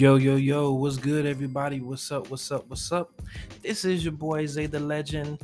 Yo, 0.00 0.16
yo, 0.16 0.36
yo, 0.36 0.72
what's 0.72 0.96
good, 0.96 1.26
everybody? 1.26 1.82
What's 1.82 2.10
up? 2.10 2.30
What's 2.30 2.50
up? 2.50 2.66
What's 2.68 2.90
up? 2.90 3.20
This 3.60 3.84
is 3.84 4.02
your 4.02 4.14
boy 4.14 4.46
Zay 4.46 4.64
the 4.64 4.80
Legend. 4.80 5.38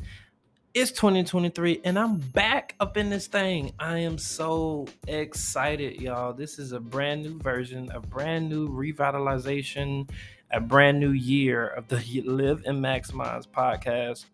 It's 0.73 0.89
2023, 0.93 1.81
and 1.83 1.99
I'm 1.99 2.17
back 2.17 2.73
up 2.79 2.97
in 2.97 3.07
this 3.11 3.27
thing. 3.27 3.71
I 3.77 3.99
am 3.99 4.17
so 4.17 4.87
excited, 5.07 6.01
y'all. 6.01 6.33
This 6.33 6.57
is 6.57 6.71
a 6.71 6.79
brand 6.79 7.21
new 7.21 7.37
version, 7.37 7.91
a 7.93 7.99
brand 7.99 8.49
new 8.49 8.67
revitalization, 8.67 10.09
a 10.49 10.59
brand 10.59 10.99
new 10.99 11.11
year 11.11 11.67
of 11.67 11.87
the 11.87 11.97
Live 12.25 12.63
and 12.65 12.83
Maximize 12.83 13.47
podcast. 13.47 14.25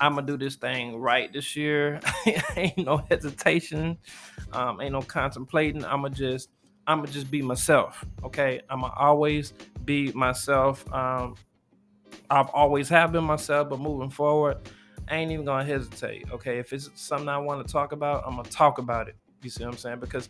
I'm 0.00 0.16
gonna 0.16 0.26
do 0.26 0.36
this 0.36 0.56
thing 0.56 0.96
right 0.96 1.32
this 1.32 1.54
year. 1.54 2.00
ain't 2.56 2.78
no 2.78 2.96
hesitation, 3.08 3.98
um, 4.52 4.80
ain't 4.80 4.94
no 4.94 5.02
contemplating. 5.02 5.84
I'm 5.84 6.02
gonna 6.02 6.10
just 6.10 6.48
I'm 6.86 6.98
gonna 6.98 7.10
just 7.10 7.30
be 7.30 7.42
myself. 7.42 8.04
Okay, 8.22 8.60
I'm 8.68 8.82
gonna 8.82 8.94
always 8.96 9.52
be 9.84 10.12
myself. 10.12 10.90
Um, 10.92 11.36
I've 12.30 12.50
always 12.50 12.88
have 12.88 13.12
been 13.12 13.24
myself, 13.24 13.70
but 13.70 13.80
moving 13.80 14.10
forward, 14.10 14.58
I 15.08 15.16
ain't 15.16 15.32
even 15.32 15.44
gonna 15.44 15.64
hesitate. 15.64 16.30
Okay, 16.30 16.58
if 16.58 16.72
it's 16.72 16.90
something 16.94 17.28
I 17.28 17.38
want 17.38 17.66
to 17.66 17.72
talk 17.72 17.92
about, 17.92 18.24
I'm 18.26 18.36
gonna 18.36 18.48
talk 18.48 18.78
about 18.78 19.08
it. 19.08 19.16
You 19.42 19.50
see 19.50 19.64
what 19.64 19.72
I'm 19.72 19.78
saying? 19.78 20.00
Because, 20.00 20.28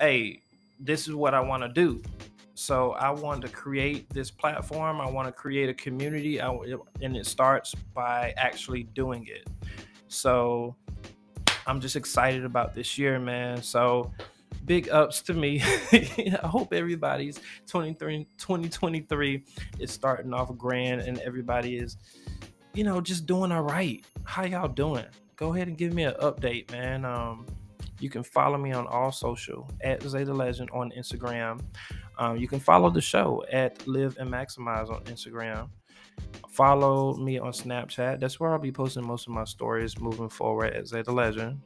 hey, 0.00 0.40
this 0.80 1.08
is 1.08 1.14
what 1.14 1.34
I 1.34 1.40
want 1.40 1.62
to 1.62 1.68
do. 1.68 2.02
So 2.54 2.92
I 2.92 3.10
want 3.10 3.42
to 3.42 3.48
create 3.48 4.08
this 4.10 4.30
platform. 4.30 5.00
I 5.00 5.10
want 5.10 5.26
to 5.26 5.32
create 5.32 5.68
a 5.68 5.74
community, 5.74 6.40
I, 6.40 6.52
and 7.02 7.16
it 7.16 7.26
starts 7.26 7.74
by 7.94 8.32
actually 8.36 8.84
doing 8.84 9.26
it. 9.28 9.48
So 10.08 10.76
I'm 11.66 11.80
just 11.80 11.96
excited 11.96 12.44
about 12.44 12.74
this 12.74 12.96
year, 12.96 13.18
man. 13.18 13.60
So 13.62 14.12
big 14.64 14.88
ups 14.90 15.22
to 15.22 15.34
me. 15.34 15.60
I 15.92 16.46
hope 16.46 16.72
everybody's 16.72 17.40
23, 17.66 18.26
2023 18.38 19.44
is 19.78 19.90
starting 19.90 20.32
off 20.32 20.56
grand 20.56 21.02
and 21.02 21.18
everybody 21.20 21.76
is, 21.76 21.96
you 22.72 22.84
know, 22.84 23.00
just 23.00 23.26
doing 23.26 23.52
all 23.52 23.62
right. 23.62 24.04
How 24.24 24.44
y'all 24.44 24.68
doing? 24.68 25.06
Go 25.36 25.54
ahead 25.54 25.68
and 25.68 25.76
give 25.76 25.92
me 25.92 26.04
an 26.04 26.14
update, 26.20 26.70
man. 26.70 27.04
Um, 27.04 27.46
you 28.00 28.10
can 28.10 28.22
follow 28.22 28.58
me 28.58 28.72
on 28.72 28.86
all 28.86 29.12
social 29.12 29.70
at 29.80 30.00
the 30.00 30.34
Legend 30.34 30.70
on 30.72 30.92
Instagram. 30.96 31.60
Um, 32.18 32.36
you 32.36 32.48
can 32.48 32.60
follow 32.60 32.90
the 32.90 33.00
show 33.00 33.44
at 33.50 33.86
Live 33.86 34.16
and 34.18 34.30
Maximize 34.30 34.90
on 34.90 35.02
Instagram. 35.04 35.68
Follow 36.48 37.16
me 37.16 37.38
on 37.38 37.52
Snapchat. 37.52 38.20
That's 38.20 38.38
where 38.38 38.52
I'll 38.52 38.58
be 38.58 38.70
posting 38.70 39.04
most 39.04 39.26
of 39.26 39.32
my 39.32 39.44
stories 39.44 39.98
moving 39.98 40.28
forward 40.28 40.72
at 40.74 40.88
the 40.88 41.12
Legend. 41.12 41.60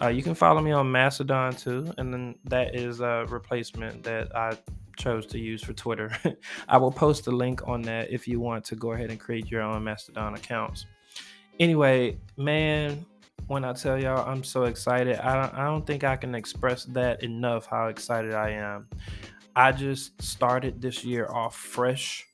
Uh, 0.00 0.08
you 0.08 0.22
can 0.22 0.34
follow 0.34 0.60
me 0.60 0.72
on 0.72 0.90
Mastodon 0.90 1.54
too, 1.54 1.92
and 1.98 2.12
then 2.12 2.34
that 2.44 2.74
is 2.74 3.00
a 3.00 3.26
replacement 3.28 4.02
that 4.02 4.34
I 4.36 4.56
chose 4.96 5.26
to 5.26 5.38
use 5.38 5.62
for 5.62 5.72
Twitter. 5.72 6.10
I 6.68 6.76
will 6.78 6.90
post 6.90 7.26
a 7.26 7.30
link 7.30 7.66
on 7.66 7.82
that 7.82 8.10
if 8.10 8.26
you 8.26 8.40
want 8.40 8.64
to 8.66 8.76
go 8.76 8.92
ahead 8.92 9.10
and 9.10 9.20
create 9.20 9.50
your 9.50 9.62
own 9.62 9.84
Mastodon 9.84 10.34
accounts. 10.34 10.86
Anyway, 11.60 12.18
man, 12.36 13.06
when 13.46 13.64
I 13.64 13.72
tell 13.72 14.00
y'all 14.00 14.28
I'm 14.28 14.42
so 14.42 14.64
excited, 14.64 15.18
I 15.18 15.34
don't, 15.34 15.54
I 15.54 15.64
don't 15.64 15.86
think 15.86 16.02
I 16.02 16.16
can 16.16 16.34
express 16.34 16.84
that 16.86 17.22
enough 17.22 17.66
how 17.66 17.86
excited 17.86 18.34
I 18.34 18.50
am. 18.50 18.88
I 19.54 19.70
just 19.70 20.20
started 20.20 20.80
this 20.80 21.04
year 21.04 21.28
off 21.30 21.54
fresh 21.54 22.26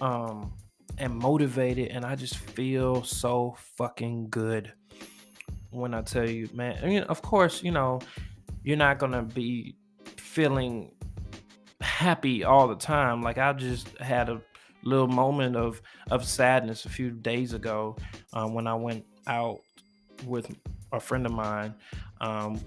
um, 0.00 0.52
and 0.96 1.14
motivated, 1.14 1.88
and 1.88 2.06
I 2.06 2.14
just 2.14 2.36
feel 2.36 3.02
so 3.02 3.56
fucking 3.76 4.30
good 4.30 4.72
when 5.70 5.94
I 5.94 6.02
tell 6.02 6.28
you, 6.28 6.48
man. 6.52 6.78
I 6.82 6.86
mean, 6.86 7.02
of 7.04 7.22
course, 7.22 7.62
you 7.62 7.70
know, 7.70 8.00
you're 8.62 8.76
not 8.76 8.98
gonna 8.98 9.22
be 9.22 9.76
feeling 10.16 10.92
happy 11.80 12.44
all 12.44 12.68
the 12.68 12.76
time. 12.76 13.22
Like 13.22 13.38
I 13.38 13.52
just 13.52 13.96
had 13.98 14.28
a 14.28 14.40
little 14.82 15.08
moment 15.08 15.56
of 15.56 15.82
of 16.10 16.24
sadness 16.24 16.84
a 16.84 16.88
few 16.88 17.10
days 17.10 17.52
ago 17.52 17.96
um, 18.32 18.54
when 18.54 18.66
I 18.66 18.74
went 18.74 19.04
out 19.26 19.60
with 20.26 20.54
a 20.92 21.00
friend 21.00 21.26
of 21.26 21.32
mine 21.32 21.74
um, 22.20 22.60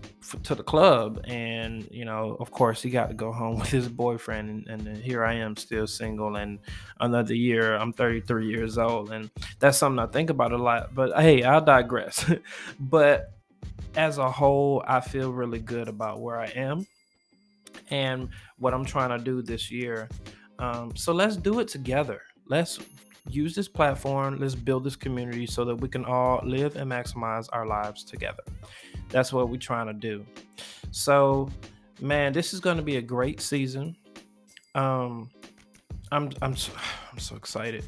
to 0.43 0.55
the 0.55 0.63
club, 0.63 1.21
and 1.25 1.87
you 1.91 2.05
know, 2.05 2.37
of 2.39 2.51
course, 2.51 2.81
he 2.81 2.89
got 2.89 3.07
to 3.07 3.13
go 3.13 3.31
home 3.31 3.59
with 3.59 3.69
his 3.69 3.87
boyfriend, 3.87 4.67
and, 4.67 4.87
and 4.87 4.97
here 4.97 5.23
I 5.23 5.33
am 5.33 5.55
still 5.55 5.87
single, 5.87 6.35
and 6.35 6.59
another 6.99 7.33
year, 7.33 7.75
I'm 7.75 7.93
33 7.93 8.47
years 8.47 8.77
old, 8.77 9.11
and 9.11 9.29
that's 9.59 9.77
something 9.77 9.99
I 9.99 10.07
think 10.07 10.29
about 10.29 10.51
a 10.51 10.57
lot. 10.57 10.93
But 10.95 11.19
hey, 11.19 11.43
I'll 11.43 11.61
digress. 11.63 12.29
but 12.79 13.33
as 13.95 14.17
a 14.17 14.31
whole, 14.31 14.83
I 14.87 15.01
feel 15.01 15.31
really 15.31 15.59
good 15.59 15.87
about 15.87 16.21
where 16.21 16.39
I 16.39 16.47
am 16.47 16.87
and 17.89 18.29
what 18.57 18.73
I'm 18.73 18.85
trying 18.85 19.17
to 19.17 19.23
do 19.23 19.41
this 19.41 19.69
year. 19.69 20.07
Um, 20.59 20.95
so 20.95 21.11
let's 21.13 21.35
do 21.35 21.59
it 21.59 21.67
together. 21.67 22.21
Let's 22.47 22.79
use 23.29 23.55
this 23.55 23.67
platform. 23.67 24.39
Let's 24.39 24.55
build 24.55 24.83
this 24.83 24.95
community 24.95 25.45
so 25.45 25.65
that 25.65 25.75
we 25.75 25.87
can 25.87 26.05
all 26.05 26.41
live 26.43 26.75
and 26.75 26.91
maximize 26.91 27.47
our 27.53 27.65
lives 27.65 28.03
together. 28.03 28.43
That's 29.09 29.31
what 29.31 29.49
we're 29.49 29.57
trying 29.57 29.87
to 29.87 29.93
do. 29.93 30.25
So, 30.91 31.49
man, 31.99 32.33
this 32.33 32.53
is 32.53 32.59
going 32.59 32.77
to 32.77 32.83
be 32.83 32.97
a 32.97 33.01
great 33.01 33.41
season. 33.41 33.95
Um, 34.75 35.29
I'm 36.11 36.31
I'm 36.41 36.55
so, 36.55 36.71
I'm 37.11 37.19
so 37.19 37.35
excited. 37.35 37.85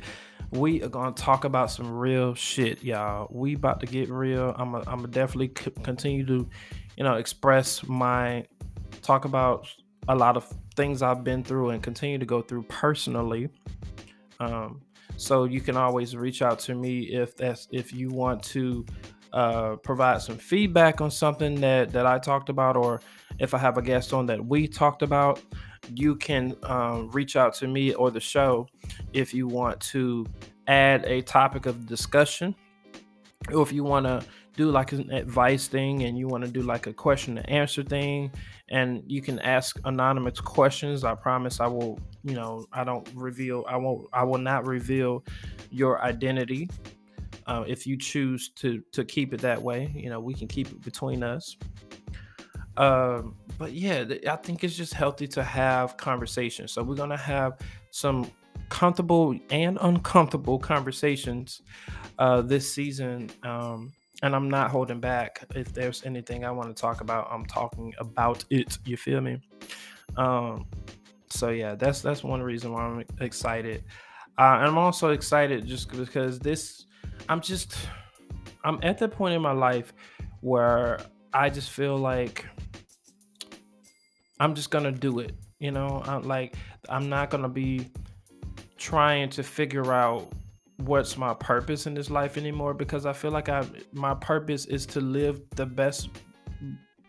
We 0.51 0.83
are 0.83 0.89
gonna 0.89 1.13
talk 1.13 1.45
about 1.45 1.71
some 1.71 1.91
real 1.91 2.35
shit, 2.35 2.83
y'all. 2.83 3.27
We 3.31 3.55
about 3.55 3.79
to 3.79 3.85
get 3.87 4.09
real. 4.09 4.53
I'm 4.57 4.75
a, 4.75 4.79
I'm 4.79 4.97
gonna 4.97 5.07
definitely 5.07 5.51
c- 5.57 5.71
continue 5.81 6.25
to, 6.27 6.47
you 6.95 7.03
know, 7.03 7.15
express 7.15 7.83
my 7.87 8.45
talk 9.01 9.25
about 9.25 9.67
a 10.07 10.15
lot 10.15 10.37
of 10.37 10.53
things 10.75 11.01
I've 11.01 11.23
been 11.23 11.43
through 11.43 11.71
and 11.71 11.81
continue 11.81 12.17
to 12.19 12.25
go 12.25 12.41
through 12.41 12.63
personally. 12.63 13.49
Um, 14.39 14.81
so 15.17 15.45
you 15.45 15.61
can 15.61 15.77
always 15.77 16.15
reach 16.15 16.41
out 16.41 16.59
to 16.59 16.75
me 16.75 17.01
if 17.01 17.35
that's 17.35 17.67
if 17.71 17.93
you 17.93 18.09
want 18.09 18.43
to 18.43 18.85
uh, 19.31 19.75
provide 19.77 20.21
some 20.21 20.37
feedback 20.37 21.01
on 21.01 21.09
something 21.09 21.59
that 21.61 21.91
that 21.91 22.05
I 22.05 22.19
talked 22.19 22.49
about, 22.49 22.77
or 22.77 23.01
if 23.39 23.53
I 23.53 23.57
have 23.57 23.77
a 23.77 23.81
guest 23.81 24.13
on 24.13 24.25
that 24.27 24.43
we 24.43 24.67
talked 24.67 25.01
about, 25.01 25.41
you 25.95 26.15
can 26.15 26.55
um, 26.63 27.09
reach 27.11 27.35
out 27.35 27.53
to 27.55 27.67
me 27.67 27.93
or 27.93 28.11
the 28.11 28.19
show 28.19 28.67
if 29.13 29.33
you 29.33 29.47
want 29.47 29.79
to 29.81 30.25
add 30.67 31.03
a 31.05 31.21
topic 31.21 31.65
of 31.65 31.85
discussion, 31.87 32.55
or 33.51 33.61
if 33.63 33.71
you 33.71 33.83
want 33.83 34.05
to 34.05 34.23
do 34.55 34.69
like 34.69 34.91
an 34.91 35.11
advice 35.11 35.67
thing 35.67 36.03
and 36.03 36.17
you 36.17 36.27
want 36.27 36.45
to 36.45 36.49
do 36.49 36.61
like 36.61 36.87
a 36.87 36.93
question 36.93 37.37
and 37.37 37.49
answer 37.49 37.83
thing 37.83 38.31
and 38.69 39.03
you 39.07 39.21
can 39.21 39.39
ask 39.39 39.79
anonymous 39.85 40.39
questions 40.39 41.03
i 41.03 41.15
promise 41.15 41.59
i 41.59 41.65
will 41.65 41.99
you 42.23 42.35
know 42.35 42.65
i 42.71 42.83
don't 42.83 43.07
reveal 43.13 43.65
i 43.67 43.75
won't 43.75 44.07
i 44.13 44.23
will 44.23 44.37
not 44.37 44.65
reveal 44.65 45.23
your 45.69 46.01
identity 46.01 46.69
uh, 47.47 47.63
if 47.67 47.85
you 47.85 47.97
choose 47.97 48.49
to 48.49 48.81
to 48.91 49.03
keep 49.03 49.33
it 49.33 49.41
that 49.41 49.61
way. 49.61 49.91
You 49.95 50.09
know 50.09 50.19
we 50.19 50.33
can 50.33 50.47
keep 50.47 50.67
it 50.67 50.81
between 50.81 51.23
us. 51.23 51.57
Um, 52.75 53.35
but 53.59 53.73
yeah 53.73 54.03
i 54.27 54.35
think 54.35 54.63
it's 54.63 54.75
just 54.75 54.95
healthy 54.95 55.27
to 55.27 55.43
have 55.43 55.97
conversations. 55.97 56.71
So 56.71 56.83
we're 56.83 56.95
gonna 56.95 57.17
have 57.17 57.59
some 57.91 58.29
comfortable 58.69 59.37
and 59.51 59.77
uncomfortable 59.81 60.57
conversations 60.57 61.61
uh, 62.17 62.41
this 62.41 62.71
season 62.71 63.29
um, 63.43 63.91
and 64.23 64.35
i'm 64.35 64.49
not 64.49 64.71
holding 64.71 64.99
back. 64.99 65.45
If 65.55 65.73
there's 65.73 66.03
anything 66.05 66.45
i 66.45 66.51
want 66.51 66.75
to 66.75 66.81
talk 66.81 67.01
about 67.01 67.27
i'm 67.31 67.45
talking 67.45 67.93
about 67.99 68.43
it. 68.49 68.77
You 68.85 68.97
feel 68.97 69.21
me? 69.21 69.39
Um, 70.17 70.65
so 71.43 71.49
yeah 71.49 71.75
that's 71.75 72.01
that's 72.01 72.23
one 72.23 72.41
reason 72.41 72.71
why 72.71 72.81
i'm 72.81 73.03
excited 73.19 73.83
uh, 74.39 74.57
i'm 74.63 74.77
also 74.77 75.09
excited 75.09 75.65
just 75.65 75.91
because 75.91 76.39
this 76.39 76.85
I'm 77.29 77.41
just 77.41 77.75
I'm 78.63 78.79
at 78.83 78.97
the 78.97 79.07
point 79.07 79.33
in 79.33 79.41
my 79.41 79.51
life 79.51 79.93
where 80.41 80.99
I 81.33 81.49
just 81.49 81.69
feel 81.69 81.97
like 81.97 82.45
I'm 84.39 84.55
just 84.55 84.69
gonna 84.69 84.91
do 84.91 85.19
it. 85.19 85.33
You 85.59 85.71
know, 85.71 86.01
I'm 86.05 86.23
like 86.23 86.55
I'm 86.89 87.09
not 87.09 87.29
gonna 87.29 87.49
be 87.49 87.91
trying 88.77 89.29
to 89.29 89.43
figure 89.43 89.93
out 89.93 90.31
what's 90.77 91.17
my 91.17 91.33
purpose 91.35 91.85
in 91.87 91.93
this 91.93 92.09
life 92.09 92.37
anymore 92.37 92.73
because 92.73 93.05
I 93.05 93.13
feel 93.13 93.31
like 93.31 93.47
I 93.49 93.65
my 93.93 94.13
purpose 94.15 94.65
is 94.65 94.85
to 94.87 95.01
live 95.01 95.41
the 95.51 95.65
best 95.65 96.09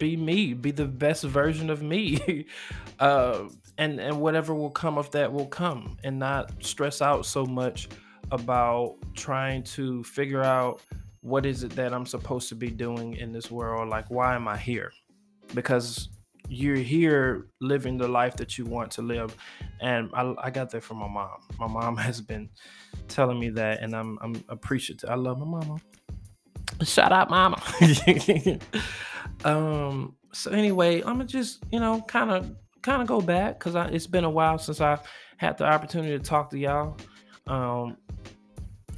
be 0.05 0.19
me, 0.19 0.53
be 0.53 0.71
the 0.71 0.85
best 0.85 1.25
version 1.25 1.71
of 1.71 1.83
me. 1.83 2.45
uh, 3.01 3.45
and 3.79 3.99
and 3.99 4.21
whatever 4.21 4.55
will 4.55 4.71
come 4.71 4.99
of 4.99 5.11
that 5.13 5.33
will 5.33 5.47
come 5.47 5.97
and 6.05 6.19
not 6.19 6.53
stress 6.63 7.01
out 7.01 7.25
so 7.25 7.47
much 7.47 7.89
about 8.31 8.97
trying 9.15 9.63
to 9.63 10.05
figure 10.05 10.43
out 10.43 10.83
what 11.23 11.47
is 11.47 11.63
it 11.63 11.75
that 11.77 11.95
I'm 11.95 12.05
supposed 12.05 12.51
to 12.51 12.55
be 12.55 12.69
doing 12.69 13.17
in 13.17 13.33
this 13.33 13.51
world? 13.51 13.89
Like, 13.89 14.11
why 14.11 14.35
am 14.35 14.47
I 14.47 14.59
here? 14.59 14.93
Because 15.55 16.11
you're 16.49 16.77
here 16.77 17.47
living 17.63 17.97
the 17.97 18.07
life 18.07 18.37
that 18.37 18.59
you 18.59 18.67
want 18.67 18.91
to 18.91 19.03
live. 19.03 19.35
And 19.81 20.11
I, 20.13 20.35
I 20.37 20.51
got 20.51 20.69
that 20.73 20.83
from 20.83 20.99
my 20.99 21.09
mom. 21.09 21.39
My 21.59 21.67
mom 21.67 21.97
has 22.09 22.21
been 22.21 22.51
telling 23.09 23.41
me 23.41 23.49
that, 23.51 23.81
and 23.81 23.97
I'm, 23.97 24.19
I'm 24.21 24.45
appreciative. 24.51 25.09
I 25.09 25.15
love 25.15 25.39
my 25.39 25.47
mama. 25.47 25.79
Shout 26.83 27.13
out, 27.13 27.31
mama. 27.31 27.63
um, 29.45 30.17
so 30.33 30.51
anyway, 30.51 30.99
I'm 30.99 31.17
gonna 31.17 31.25
just, 31.25 31.63
you 31.71 31.81
know, 31.81 32.01
kind 32.03 32.31
of 32.31 32.55
kind 32.83 33.01
of 33.01 33.09
go 33.09 33.21
back 33.21 33.59
because 33.59 33.75
it's 33.93 34.07
been 34.07 34.25
a 34.25 34.31
while 34.31 34.59
since 34.59 34.81
I 34.81 34.99
had 35.39 35.59
the 35.59 35.65
opportunity 35.65 36.17
to 36.17 36.23
talk 36.23 36.51
to 36.51 36.59
y'all. 36.59 36.97
Um, 37.47 37.97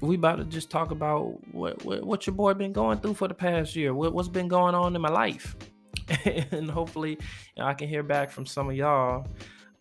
we 0.00 0.16
about 0.16 0.36
to 0.36 0.44
just 0.44 0.70
talk 0.70 0.90
about 0.90 1.38
what, 1.54 1.84
what, 1.84 2.04
what 2.04 2.26
your 2.26 2.34
boy 2.34 2.54
been 2.54 2.72
going 2.72 2.98
through 2.98 3.14
for 3.14 3.28
the 3.28 3.34
past 3.34 3.74
year. 3.74 3.94
What, 3.94 4.12
what's 4.12 4.28
been 4.28 4.48
going 4.48 4.74
on 4.74 4.94
in 4.94 5.00
my 5.00 5.08
life, 5.08 5.56
and 6.24 6.70
hopefully 6.70 7.12
you 7.12 7.62
know, 7.62 7.66
I 7.66 7.74
can 7.74 7.88
hear 7.88 8.02
back 8.02 8.30
from 8.30 8.46
some 8.46 8.68
of 8.68 8.76
y'all. 8.76 9.26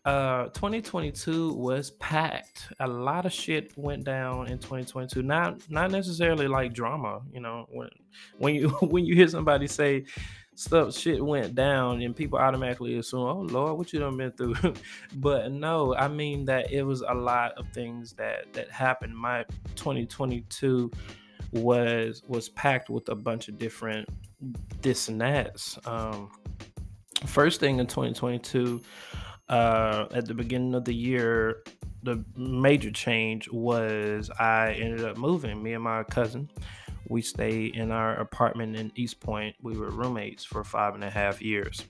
Uh, 0.05 0.49
2022 0.49 1.53
was 1.53 1.89
packed. 1.91 2.71
A 2.79 2.87
lot 2.87 3.25
of 3.25 3.33
shit 3.33 3.75
went 3.75 4.03
down 4.03 4.47
in 4.47 4.59
2022. 4.59 5.23
Not 5.23 5.59
not 5.71 5.89
necessarily 5.89 6.47
like 6.47 6.73
drama. 6.73 7.21
You 7.33 7.39
know, 7.39 7.65
when 7.71 7.89
when 8.37 8.53
you 8.53 8.69
when 8.81 9.03
you 9.03 9.15
hear 9.15 9.27
somebody 9.27 9.65
say 9.67 10.05
stuff 10.57 10.95
shit 10.95 11.23
went 11.23 11.53
down 11.53 12.01
and 12.01 12.15
people 12.15 12.39
automatically 12.39 12.97
assume 12.97 13.19
oh 13.19 13.41
lord 13.41 13.77
what 13.77 13.91
you 13.91 13.99
done 13.99 14.15
been 14.15 14.31
through 14.31 14.55
but 15.15 15.51
no 15.51 15.93
i 15.95 16.07
mean 16.07 16.45
that 16.45 16.71
it 16.71 16.81
was 16.81 17.01
a 17.01 17.13
lot 17.13 17.51
of 17.57 17.67
things 17.73 18.13
that 18.13 18.45
that 18.53 18.71
happened 18.71 19.13
my 19.13 19.43
2022 19.75 20.89
was 21.51 22.23
was 22.25 22.47
packed 22.49 22.89
with 22.89 23.09
a 23.09 23.15
bunch 23.15 23.49
of 23.49 23.57
different 23.57 24.07
this 24.81 25.09
and 25.09 25.19
that's 25.19 25.77
um 25.85 26.31
first 27.25 27.59
thing 27.59 27.79
in 27.79 27.85
2022 27.85 28.81
uh 29.49 30.05
at 30.11 30.25
the 30.25 30.33
beginning 30.33 30.73
of 30.73 30.85
the 30.85 30.93
year 30.93 31.63
the 32.03 32.23
major 32.35 32.91
change 32.91 33.49
was 33.49 34.29
i 34.39 34.71
ended 34.73 35.03
up 35.03 35.17
moving 35.17 35.61
me 35.61 35.73
and 35.73 35.83
my 35.83 36.03
cousin 36.03 36.49
we 37.07 37.21
stayed 37.21 37.75
in 37.75 37.91
our 37.91 38.15
apartment 38.15 38.75
in 38.75 38.91
East 38.95 39.19
Point. 39.19 39.55
We 39.61 39.77
were 39.77 39.89
roommates 39.89 40.43
for 40.43 40.63
five 40.63 40.95
and 40.95 41.03
a 41.03 41.09
half 41.09 41.41
years. 41.41 41.85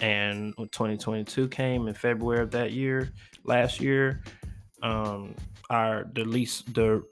And 0.00 0.54
2022 0.56 1.48
came 1.48 1.88
in 1.88 1.94
February 1.94 2.42
of 2.42 2.50
that 2.52 2.72
year, 2.72 3.12
last 3.44 3.80
year, 3.80 4.22
um, 4.82 5.34
our 5.70 6.08
the 6.14 6.24
lease 6.24 6.62
the 6.72 7.02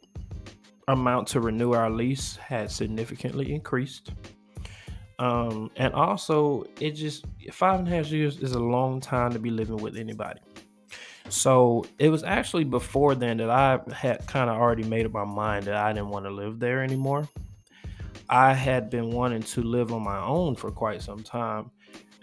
amount 0.88 1.26
to 1.28 1.40
renew 1.40 1.72
our 1.72 1.90
lease 1.90 2.36
had 2.36 2.70
significantly 2.70 3.52
increased. 3.52 4.12
Um, 5.18 5.70
and 5.76 5.94
also 5.94 6.64
it 6.80 6.92
just 6.92 7.24
five 7.50 7.78
and 7.78 7.88
a 7.88 7.90
half 7.90 8.10
years 8.10 8.38
is 8.38 8.52
a 8.52 8.58
long 8.58 9.00
time 9.00 9.32
to 9.32 9.38
be 9.38 9.50
living 9.50 9.78
with 9.78 9.96
anybody. 9.96 10.40
So 11.28 11.84
it 11.98 12.08
was 12.08 12.22
actually 12.22 12.64
before 12.64 13.14
then 13.14 13.38
that 13.38 13.50
I 13.50 13.80
had 13.92 14.26
kind 14.26 14.48
of 14.48 14.56
already 14.56 14.84
made 14.84 15.06
up 15.06 15.12
my 15.12 15.24
mind 15.24 15.66
that 15.66 15.74
I 15.74 15.92
didn't 15.92 16.10
want 16.10 16.26
to 16.26 16.30
live 16.30 16.60
there 16.60 16.82
anymore. 16.82 17.28
I 18.28 18.54
had 18.54 18.90
been 18.90 19.10
wanting 19.10 19.42
to 19.42 19.62
live 19.62 19.92
on 19.92 20.02
my 20.02 20.18
own 20.18 20.56
for 20.56 20.70
quite 20.70 21.02
some 21.02 21.22
time. 21.22 21.70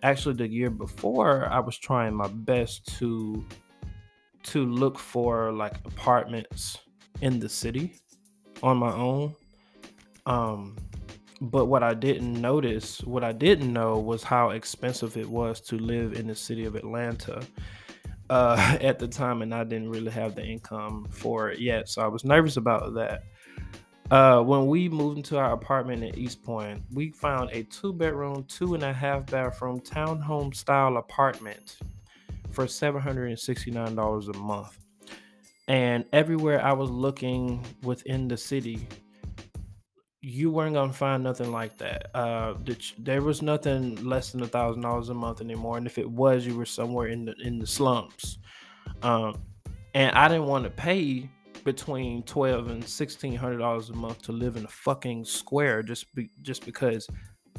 Actually, 0.03 0.35
the 0.35 0.47
year 0.47 0.69
before, 0.69 1.47
I 1.47 1.59
was 1.59 1.77
trying 1.77 2.13
my 2.13 2.27
best 2.27 2.85
to 2.99 3.45
to 4.43 4.65
look 4.65 4.99
for 4.99 5.53
like 5.53 5.75
apartments 5.85 6.77
in 7.21 7.39
the 7.39 7.47
city 7.47 7.95
on 8.61 8.77
my 8.77 8.93
own. 8.93 9.33
Um, 10.25 10.75
but 11.43 11.65
what 11.65 11.83
I 11.83 11.93
didn't 11.93 12.39
notice, 12.39 13.01
what 13.01 13.23
I 13.23 13.33
didn't 13.33 13.73
know 13.73 13.99
was 13.99 14.23
how 14.23 14.51
expensive 14.51 15.17
it 15.17 15.29
was 15.29 15.59
to 15.61 15.77
live 15.77 16.13
in 16.13 16.27
the 16.27 16.35
city 16.35 16.63
of 16.63 16.75
Atlanta 16.75 17.43
uh, 18.29 18.77
at 18.81 18.97
the 18.97 19.07
time, 19.09 19.41
and 19.41 19.53
I 19.53 19.65
didn't 19.65 19.89
really 19.89 20.11
have 20.11 20.35
the 20.35 20.45
income 20.45 21.05
for 21.09 21.49
it 21.49 21.59
yet. 21.59 21.89
So 21.89 22.01
I 22.01 22.07
was 22.07 22.23
nervous 22.23 22.55
about 22.55 22.93
that. 22.93 23.23
Uh, 24.09 24.41
when 24.41 24.67
we 24.67 24.87
moved 24.87 25.17
into 25.17 25.37
our 25.37 25.51
apartment 25.51 26.03
in 26.03 26.17
East 26.17 26.43
Point, 26.43 26.81
we 26.93 27.09
found 27.09 27.49
a 27.51 27.63
two 27.63 27.91
bedroom, 27.91 28.45
two 28.47 28.73
and 28.75 28.83
a 28.83 28.93
half 28.93 29.25
bathroom 29.25 29.81
townhome 29.81 30.55
style 30.55 30.95
apartment 30.95 31.77
for 32.51 32.65
$769 32.67 34.33
a 34.33 34.37
month. 34.37 34.77
And 35.67 36.05
everywhere 36.13 36.63
I 36.63 36.71
was 36.71 36.89
looking 36.89 37.65
within 37.81 38.27
the 38.27 38.37
city, 38.37 38.87
you 40.25 40.49
weren't 40.49 40.73
gonna 40.73 40.93
find 40.93 41.21
nothing 41.21 41.51
like 41.51 41.77
that. 41.77 42.09
Uh, 42.15 42.53
there 42.97 43.21
was 43.21 43.41
nothing 43.41 44.01
less 44.05 44.31
than 44.31 44.41
a 44.41 44.47
thousand 44.47 44.81
dollars 44.81 45.09
a 45.09 45.13
month 45.13 45.41
anymore, 45.41 45.77
and 45.77 45.85
if 45.85 45.97
it 45.97 46.09
was, 46.09 46.47
you 46.47 46.55
were 46.55 46.65
somewhere 46.65 47.07
in 47.07 47.25
the 47.25 47.35
in 47.43 47.59
the 47.59 47.67
slums. 47.67 48.39
Um, 49.01 49.41
and 49.93 50.15
I 50.15 50.29
didn't 50.29 50.45
want 50.45 50.63
to 50.63 50.69
pay 50.69 51.29
between 51.65 52.23
twelve 52.23 52.69
and 52.69 52.87
sixteen 52.87 53.35
hundred 53.35 53.57
dollars 53.57 53.89
a 53.89 53.93
month 53.93 54.21
to 54.21 54.31
live 54.31 54.55
in 54.55 54.63
a 54.63 54.69
fucking 54.69 55.25
square 55.25 55.83
just 55.83 56.15
be, 56.15 56.29
just 56.41 56.65
because 56.65 57.05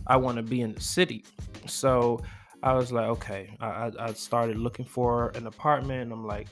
I 0.06 0.16
want 0.16 0.38
to 0.38 0.42
be 0.42 0.62
in 0.62 0.72
the 0.72 0.80
city. 0.80 1.26
So 1.66 2.22
I 2.62 2.72
was 2.72 2.92
like, 2.92 3.08
okay. 3.08 3.54
I, 3.60 3.92
I 3.98 4.12
started 4.14 4.56
looking 4.56 4.86
for 4.86 5.32
an 5.34 5.46
apartment, 5.46 6.10
I'm 6.10 6.26
like, 6.26 6.48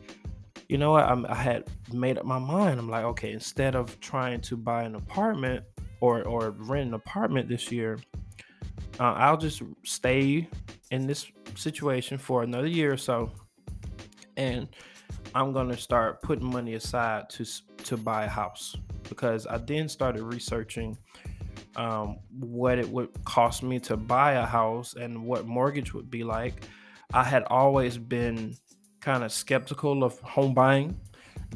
you 0.69 0.77
know 0.77 0.91
what? 0.91 1.05
I'm, 1.05 1.25
I 1.25 1.35
had 1.35 1.65
made 1.91 2.19
up 2.19 2.27
my 2.27 2.39
mind. 2.39 2.79
I'm 2.79 2.91
like, 2.91 3.05
okay, 3.05 3.33
instead 3.33 3.75
of 3.75 3.99
trying 4.01 4.43
to 4.43 4.59
buy 4.59 4.83
an 4.83 4.95
apartment 4.95 5.65
or 6.03 6.25
or 6.25 6.51
rent 6.51 6.89
an 6.89 6.95
apartment 6.95 7.49
this 7.49 7.71
year, 7.71 7.97
uh, 8.99 9.15
I'll 9.15 9.37
just 9.37 9.63
stay 9.85 10.49
in 10.91 11.07
this 11.07 11.31
situation 11.55 12.19
for 12.19 12.43
another 12.43 12.67
year 12.67 12.93
or 12.93 12.97
so, 12.97 13.31
and 14.37 14.69
I'm 15.35 15.53
gonna 15.53 15.79
start 15.79 16.21
putting 16.21 16.53
money 16.53 16.75
aside 16.75 17.31
to 17.31 17.47
to 17.85 17.97
buy 17.97 18.25
a 18.25 18.29
house 18.29 18.77
because 19.09 19.47
I 19.47 19.59
then 19.59 19.89
started 19.89 20.25
researching 20.25 20.99
um, 21.77 22.19
what 22.41 22.79
it 22.79 22.89
would 22.89 23.11
cost 23.25 23.63
me 23.63 23.79
to 23.81 23.97
buy 23.97 24.33
a 24.33 24.45
house 24.45 24.95
and 24.95 25.25
what 25.25 25.47
mortgage 25.47 25.95
would 25.95 26.11
be 26.11 26.25
like. 26.25 26.65
I 27.15 27.23
had 27.23 27.45
always 27.45 27.97
been 27.97 28.57
kind 29.01 29.23
of 29.23 29.33
skeptical 29.33 30.03
of 30.03 30.19
home 30.21 30.53
buying 30.53 30.99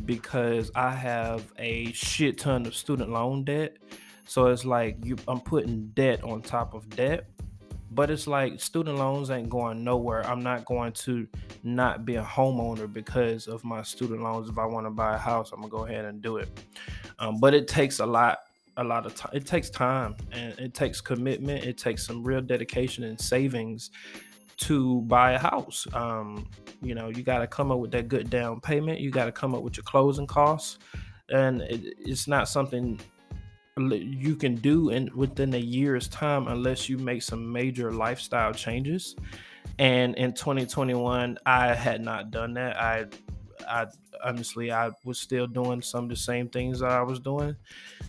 because 0.05 0.71
I 0.75 0.91
have 0.91 1.53
a 1.59 1.91
shit 1.93 2.39
ton 2.39 2.67
of 2.67 2.75
student 2.77 3.11
loan 3.11 3.45
debt 3.45 3.79
so 4.27 4.47
it's 4.49 4.65
like 4.65 5.05
you 5.05 5.17
I'm 5.29 5.41
putting 5.41 5.89
debt 5.89 6.23
on 6.23 6.43
top 6.43 6.75
of 6.75 6.89
debt. 6.91 7.27
But 7.93 8.11
it's 8.11 8.27
like 8.27 8.61
student 8.61 8.99
loans 8.99 9.31
ain't 9.31 9.49
going 9.49 9.83
nowhere. 9.83 10.27
I'm 10.27 10.43
not 10.43 10.67
going 10.67 10.93
to 10.93 11.27
not 11.63 12.05
be 12.05 12.17
a 12.17 12.23
homeowner 12.23 12.93
because 12.93 13.47
of 13.47 13.65
my 13.65 13.83
student 13.83 14.23
loans. 14.23 14.51
If 14.51 14.59
I 14.59 14.67
want 14.67 14.87
to 14.87 14.91
buy 14.91 15.15
a 15.15 15.19
house, 15.19 15.53
I'm 15.53 15.61
gonna 15.61 15.71
go 15.71 15.87
ahead 15.87 16.05
and 16.05 16.21
do 16.21 16.37
it. 16.37 16.49
Um, 17.19 17.39
but 17.41 17.55
it 17.55 17.69
takes 17.69 18.01
a 18.01 18.07
lot 18.07 18.41
a 18.77 18.85
lot 18.85 19.07
of 19.07 19.15
time. 19.15 19.31
It 19.33 19.47
takes 19.47 19.71
time 19.71 20.17
and 20.33 20.59
it 20.59 20.75
takes 20.75 21.01
commitment. 21.01 21.65
It 21.65 21.79
takes 21.79 22.07
some 22.07 22.23
real 22.23 22.43
dedication 22.43 23.05
and 23.05 23.19
savings 23.19 23.91
to 24.59 25.03
buy 25.03 25.33
a 25.33 25.39
house. 25.39 25.87
Um, 25.93 26.49
you 26.83 26.95
know, 26.95 27.09
you 27.09 27.23
got 27.23 27.39
to 27.39 27.47
come 27.47 27.71
up 27.71 27.79
with 27.79 27.91
that 27.93 28.09
good 28.09 28.31
down 28.31 28.61
payment. 28.61 29.01
You 29.01 29.11
got 29.11 29.27
to 29.27 29.33
come 29.33 29.55
up 29.55 29.63
with 29.63 29.77
your 29.77 29.85
closing 29.85 30.27
costs, 30.27 30.79
and 31.31 31.63
it, 31.63 31.95
it's 31.99 32.27
not 32.27 32.49
something 32.49 33.01
you 33.79 34.37
can 34.37 34.55
do 34.55 34.89
in 34.89 35.11
within 35.15 35.53
a 35.55 35.59
year's 35.59 36.09
time 36.09 36.49
unless 36.49 36.89
you 36.89 36.97
make 36.97 37.23
some 37.23 37.53
major 37.53 37.93
lifestyle 37.93 38.53
changes. 38.53 39.15
And 39.79 40.15
in 40.15 40.33
2021, 40.33 41.39
I 41.45 41.75
had 41.75 42.01
not 42.01 42.31
done 42.31 42.55
that. 42.55 42.81
I, 42.81 43.05
I 43.69 43.87
honestly, 44.25 44.73
I 44.73 44.91
was 45.05 45.19
still 45.19 45.47
doing 45.47 45.83
some 45.83 46.05
of 46.05 46.11
the 46.11 46.17
same 46.17 46.49
things 46.49 46.81
that 46.81 46.91
I 46.91 47.03
was 47.03 47.21
doing. 47.21 47.55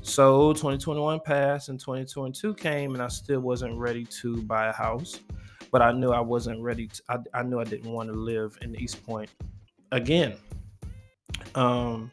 So 0.04 0.54
2021 0.54 1.20
passed 1.26 1.68
and 1.68 1.78
2022 1.78 2.54
came, 2.54 2.94
and 2.94 3.04
I 3.04 3.10
still 3.10 3.42
wasn't 3.42 3.78
ready 3.78 4.06
to 4.22 4.42
buy 4.44 4.68
a 4.68 4.74
house. 4.74 5.20
But 5.70 5.82
I 5.82 5.92
knew 5.92 6.12
I 6.12 6.22
wasn't 6.22 6.62
ready. 6.62 6.88
To, 6.88 7.02
I, 7.10 7.18
I 7.40 7.44
knew 7.44 7.60
I 7.60 7.66
didn't 7.66 7.92
want 7.92 8.08
to 8.08 8.16
live 8.16 8.58
in 8.62 8.74
East 8.80 9.06
Point 9.06 9.30
again. 9.92 10.38
Um, 11.56 12.10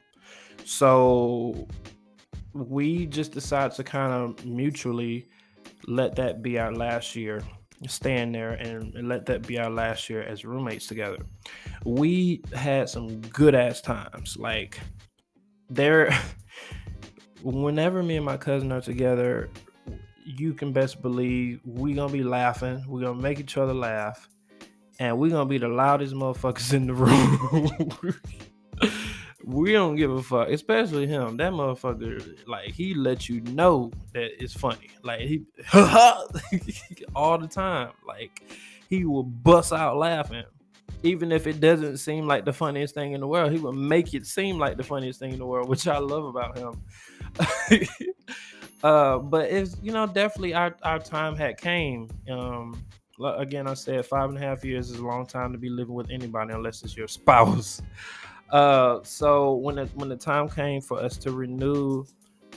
so 0.65 1.69
we 2.55 3.07
just 3.07 3.33
decided 3.33 3.77
to 3.77 3.85
kind 3.85 4.13
of 4.13 4.47
mutually 4.47 5.29
let 5.87 6.15
that 6.17 6.43
be 6.43 6.59
our 6.59 6.73
last 6.73 7.17
year 7.17 7.43
staying 7.89 8.33
there 8.33 8.53
and, 8.53 8.95
and, 8.95 9.09
let 9.09 9.27
that 9.27 9.47
be 9.47 9.59
our 9.59 9.69
last 9.69 10.09
year 10.09 10.23
as 10.23 10.45
roommates 10.45 10.87
together. 10.87 11.19
We 11.85 12.43
had 12.55 12.89
some 12.89 13.21
good 13.21 13.55
ass 13.55 13.81
times. 13.81 14.37
Like 14.39 14.81
there 15.69 16.17
whenever 17.43 18.03
me 18.03 18.17
and 18.17 18.25
my 18.25 18.37
cousin 18.37 18.73
are 18.73 18.81
together, 18.81 19.51
you 20.25 20.55
can 20.55 20.73
best 20.73 21.03
believe 21.03 21.61
we 21.65 21.93
gonna 21.93 22.13
be 22.13 22.23
laughing. 22.23 22.83
We're 22.87 23.03
gonna 23.03 23.21
make 23.21 23.41
each 23.41 23.59
other 23.59 23.75
laugh. 23.75 24.29
And 24.99 25.19
we're 25.19 25.31
gonna 25.31 25.45
be 25.49 25.59
the 25.59 25.69
loudest 25.69 26.15
motherfuckers 26.15 26.73
in 26.73 26.87
the 26.87 26.95
room. 28.05 28.15
We 29.47 29.73
don't 29.73 29.97
give 29.97 30.11
a 30.11 30.23
fuck, 30.23 30.49
especially 30.49 31.07
him. 31.07 31.37
That 31.37 31.53
motherfucker, 31.53 32.49
like 32.49 32.73
he 32.73 32.95
let 32.95 33.29
you 33.29 33.41
know 33.43 33.91
that 34.13 34.43
it's 34.43 34.55
funny. 34.55 34.91
Like 35.03 35.21
he 35.21 35.45
all 37.15 37.39
the 37.39 37.49
time. 37.49 37.91
Like 38.07 38.43
he 38.89 39.05
will 39.05 39.23
bust 39.23 39.73
out 39.73 39.97
laughing. 39.97 40.45
Even 41.03 41.33
if 41.33 41.47
it 41.47 41.61
doesn't 41.61 41.99
seem 41.99 42.27
like 42.27 42.47
the 42.47 42.53
funniest 42.53 42.95
thing 42.95 43.13
in 43.13 43.21
the 43.21 43.27
world, 43.27 43.53
he 43.53 43.59
will 43.59 43.73
make 43.73 44.15
it 44.15 44.27
seem 44.27 44.59
like 44.59 44.79
the 44.79 44.83
funniest 44.83 45.19
thing 45.19 45.33
in 45.33 45.39
the 45.39 45.47
world, 45.47 45.69
which 45.71 45.87
I 45.87 45.99
love 45.99 46.25
about 46.25 46.57
him. 46.57 46.81
uh, 48.83 49.19
but 49.19 49.51
it's 49.51 49.77
you 49.83 49.93
know 49.93 50.07
definitely 50.07 50.55
our, 50.55 50.75
our 50.83 50.99
time 50.99 51.37
had 51.37 51.59
came. 51.59 52.09
Um, 52.31 52.83
again, 53.23 53.69
I 53.69 53.75
said 53.75 54.07
five 54.07 54.31
and 54.31 54.39
a 54.39 54.41
half 54.41 54.65
years 54.65 54.91
is 54.91 54.99
a 54.99 55.05
long 55.05 55.27
time 55.27 55.53
to 55.53 55.59
be 55.59 55.69
living 55.69 55.95
with 55.95 56.11
anybody 56.11 56.55
unless 56.55 56.83
it's 56.83 56.97
your 56.97 57.09
spouse. 57.09 57.83
Uh, 58.55 59.03
so 59.03 59.55
when 59.55 59.79
it, 59.79 59.91
when 59.97 60.09
the 60.09 60.17
time 60.17 60.49
came 60.49 60.81
for 60.81 61.01
us 61.01 61.17
to 61.17 61.33
renew, 61.33 62.05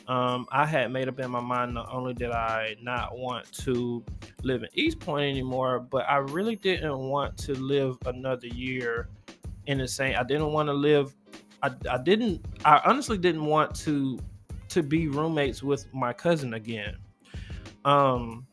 um, 0.07 0.45
I 0.51 0.63
had 0.63 0.91
made 0.91 1.07
up 1.07 1.19
in 1.19 1.31
my 1.31 1.39
mind 1.39 1.73
not 1.73 1.91
only 1.91 2.13
did 2.13 2.29
I 2.29 2.75
not 2.83 3.17
want 3.17 3.51
to 3.63 4.05
live 4.43 4.61
in 4.61 4.69
East 4.73 4.99
Point 4.99 5.23
anymore, 5.27 5.79
but 5.79 6.07
I 6.07 6.17
really 6.17 6.55
didn't 6.55 6.95
want 6.95 7.35
to 7.39 7.55
live 7.55 7.97
another 8.05 8.45
year 8.45 9.09
in 9.65 9.79
the 9.79 9.87
same. 9.87 10.15
I 10.15 10.21
didn't 10.21 10.53
want 10.53 10.69
to 10.69 10.73
live. 10.73 11.15
I, 11.63 11.71
I 11.89 11.97
didn't. 11.97 12.45
I 12.63 12.79
honestly 12.85 13.17
didn't 13.17 13.45
want 13.45 13.75
to 13.77 14.19
to 14.69 14.83
be 14.83 15.07
roommates 15.07 15.63
with 15.63 15.91
my 15.95 16.13
cousin 16.13 16.53
again. 16.53 16.95
Um, 17.85 18.45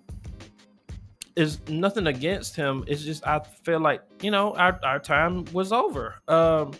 is 1.37 1.61
nothing 1.69 2.07
against 2.07 2.57
him. 2.57 2.85
It's 2.87 3.03
just 3.03 3.27
I 3.27 3.41
feel 3.65 3.81
like 3.81 4.01
you 4.23 4.31
know 4.31 4.55
our 4.55 4.81
our 4.83 4.99
time 4.99 5.45
was 5.53 5.73
over. 5.73 6.15
Um, 6.27 6.73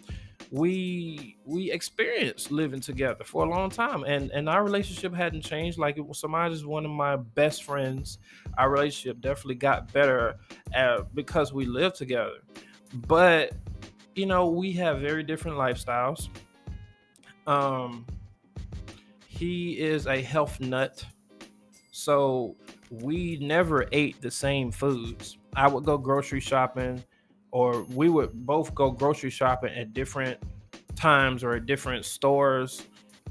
we 0.51 1.37
we 1.45 1.71
experienced 1.71 2.51
living 2.51 2.81
together 2.81 3.25
for 3.25 3.45
a 3.45 3.49
long 3.49 3.71
time, 3.71 4.05
and 4.05 4.31
and 4.31 4.49
our 4.49 4.65
relationship 4.65 5.15
hadn't 5.15 5.43
changed. 5.43 5.79
Like 5.79 5.97
it 5.97 6.07
was, 6.07 6.19
Samaj 6.19 6.53
is 6.53 6.67
one 6.67 6.85
of 6.85 6.91
my 6.91 7.17
best 7.17 7.65
friends. 7.65 8.19
Our 8.59 8.71
relationship 8.71 9.21
definitely 9.21 9.57
got 9.57 9.93
better 9.93 10.37
uh, 10.75 11.03
because 11.15 11.53
we 11.53 11.67
lived 11.67 11.97
together. 11.97 12.39
But 13.07 13.53
you 14.15 14.27
know, 14.27 14.49
we 14.49 14.73
have 14.73 15.01
very 15.01 15.23
different 15.23 15.57
lifestyles. 15.57 16.29
Um, 17.47 18.07
he 19.27 19.73
is 19.73 20.07
a 20.07 20.21
health 20.23 20.61
nut, 20.61 21.05
so 21.91 22.57
we 22.91 23.39
never 23.41 23.87
ate 23.93 24.21
the 24.21 24.31
same 24.31 24.71
foods. 24.71 25.39
I 25.57 25.69
would 25.69 25.85
go 25.85 25.99
grocery 25.99 26.41
shopping, 26.41 27.03
or 27.55 27.85
we 27.85 28.09
would 28.09 28.33
both 28.45 28.75
go 28.75 28.91
grocery 28.91 29.31
shopping 29.31 29.73
at 29.77 29.95
different 29.95 30.37
times 30.97 31.45
or 31.45 31.55
at 31.55 31.67
different 31.67 32.05
stores. 32.05 32.83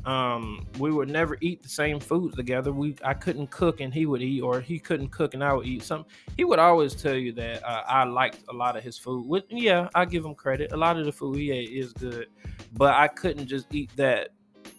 Um, 0.06 0.66
we 0.80 0.92
would 0.92 1.10
never 1.10 1.38
eat 1.42 1.62
the 1.62 1.68
same 1.68 2.00
food 2.00 2.34
together. 2.34 2.72
We 2.72 2.96
I 3.04 3.16
couldn't 3.16 3.52
cook 3.52 3.82
and 3.82 3.94
he 3.94 4.06
would 4.06 4.22
eat, 4.22 4.40
or 4.42 4.62
he 4.62 4.80
couldn't 4.80 5.10
cook 5.10 5.34
and 5.34 5.44
I 5.44 5.52
would 5.52 5.68
eat. 5.68 5.84
Some 5.84 6.06
he 6.38 6.46
would 6.46 6.58
always 6.58 6.96
tell 6.96 7.16
you 7.16 7.34
that 7.34 7.64
uh, 7.66 7.84
I 7.86 8.06
liked 8.06 8.40
a 8.48 8.54
lot 8.54 8.78
of 8.78 8.84
his 8.84 8.98
food. 8.98 9.28
With 9.28 9.44
yeah, 9.50 9.90
I 9.94 10.06
give 10.06 10.24
him 10.24 10.36
credit. 10.36 10.72
A 10.72 10.78
lot 10.78 10.98
of 10.98 11.06
the 11.06 11.12
food 11.12 11.36
he 11.36 11.52
ate 11.52 11.72
is 11.72 11.92
good, 11.92 12.28
but 12.72 12.94
I 12.94 13.10
couldn't 13.10 13.48
just 13.48 13.76
eat 13.76 13.92
that 13.98 14.30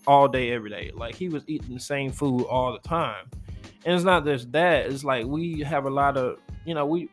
all 0.06 0.26
day 0.26 0.52
every 0.52 0.70
day. 0.70 0.90
Like 0.94 1.14
he 1.16 1.28
was 1.28 1.44
eating 1.46 1.74
the 1.74 1.80
same 1.80 2.12
food 2.12 2.44
all 2.44 2.72
the 2.72 2.88
time. 2.88 3.26
And 3.84 3.94
it's 3.94 4.04
not 4.04 4.24
just 4.24 4.50
that, 4.52 4.86
it's 4.86 5.04
like 5.04 5.26
we 5.26 5.60
have 5.60 5.84
a 5.84 5.90
lot 5.90 6.16
of, 6.16 6.38
you 6.64 6.72
know, 6.72 6.86
we 6.86 7.10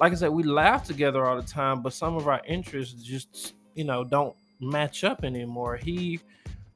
like 0.00 0.12
I 0.12 0.14
said, 0.16 0.30
we 0.30 0.42
laugh 0.42 0.84
together 0.84 1.24
all 1.24 1.36
the 1.36 1.46
time, 1.46 1.82
but 1.82 1.92
some 1.92 2.16
of 2.16 2.28
our 2.28 2.42
interests 2.46 3.02
just, 3.02 3.54
you 3.74 3.84
know, 3.84 4.04
don't 4.04 4.36
match 4.60 5.04
up 5.04 5.24
anymore. 5.24 5.76
He 5.76 6.20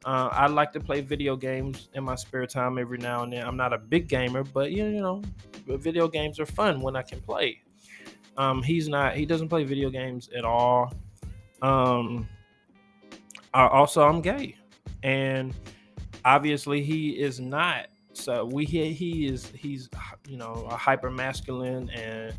uh, 0.05 0.31
I 0.33 0.47
like 0.47 0.73
to 0.73 0.81
play 0.81 1.03
video 1.03 1.37
games 1.37 1.91
in 1.93 2.05
my 2.05 2.15
spare 2.15 2.47
time 2.47 2.79
every 2.79 2.97
now 2.97 3.23
and 3.23 3.33
then. 3.33 3.47
I'm 3.47 3.57
not 3.57 3.75
a 3.75 3.79
big 3.79 4.09
gamer, 4.09 4.45
but 4.45 4.73
you 4.73 4.91
know, 4.93 5.23
video 5.67 6.09
games 6.09 6.41
are 6.41 6.47
fun 6.47 6.81
when 6.81 6.97
I 6.97 7.03
can 7.03 7.21
play. 7.21 7.61
Um, 8.39 8.63
he's 8.63 8.89
not. 8.89 9.15
He 9.15 9.27
doesn't 9.27 9.51
play 9.51 9.65
video 9.65 9.91
games 9.91 10.31
at 10.35 10.45
all. 10.47 10.95
Um, 11.61 12.27
I, 13.53 13.67
also, 13.67 14.03
I'm 14.03 14.23
gay, 14.23 14.57
and 15.03 15.53
obviously, 16.25 16.83
he 16.83 17.11
is 17.11 17.39
not 17.39 17.89
so 18.13 18.45
we 18.45 18.65
he, 18.65 18.93
he 18.93 19.27
is 19.27 19.53
he's 19.57 19.89
you 20.29 20.37
know 20.37 20.67
a 20.71 20.77
hyper 20.77 21.11
masculine 21.11 21.89
and 21.91 22.35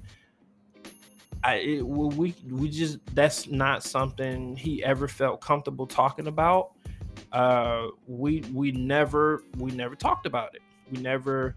I 1.43 1.55
it, 1.55 1.87
we 1.87 2.35
we 2.49 2.69
just 2.69 2.99
that's 3.15 3.47
not 3.47 3.83
something 3.83 4.55
he 4.55 4.83
ever 4.83 5.07
felt 5.07 5.41
comfortable 5.41 5.87
talking 5.87 6.27
about. 6.27 6.71
Uh, 7.31 7.87
we 8.07 8.41
we 8.53 8.71
never 8.71 9.43
we 9.57 9.71
never 9.71 9.95
talked 9.95 10.25
about 10.25 10.55
it. 10.55 10.61
We 10.91 10.99
never 10.99 11.55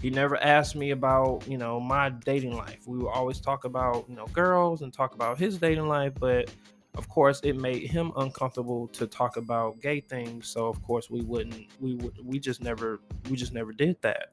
he 0.00 0.10
never 0.10 0.36
asked 0.42 0.76
me 0.76 0.90
about 0.90 1.46
you 1.48 1.58
know 1.58 1.80
my 1.80 2.10
dating 2.10 2.56
life. 2.56 2.86
We 2.86 2.98
would 2.98 3.10
always 3.10 3.40
talk 3.40 3.64
about 3.64 4.04
you 4.08 4.16
know 4.16 4.26
girls 4.26 4.82
and 4.82 4.92
talk 4.92 5.14
about 5.14 5.38
his 5.38 5.58
dating 5.58 5.88
life, 5.88 6.12
but 6.18 6.50
of 6.94 7.08
course 7.08 7.40
it 7.42 7.56
made 7.56 7.90
him 7.90 8.12
uncomfortable 8.16 8.86
to 8.88 9.06
talk 9.06 9.36
about 9.36 9.80
gay 9.80 10.00
things 10.00 10.46
so 10.46 10.66
of 10.66 10.82
course 10.82 11.08
we 11.08 11.22
wouldn't 11.22 11.66
we 11.80 11.94
would 11.94 12.14
we 12.22 12.38
just 12.38 12.62
never 12.62 13.00
we 13.30 13.36
just 13.36 13.54
never 13.54 13.72
did 13.72 13.96
that 14.02 14.32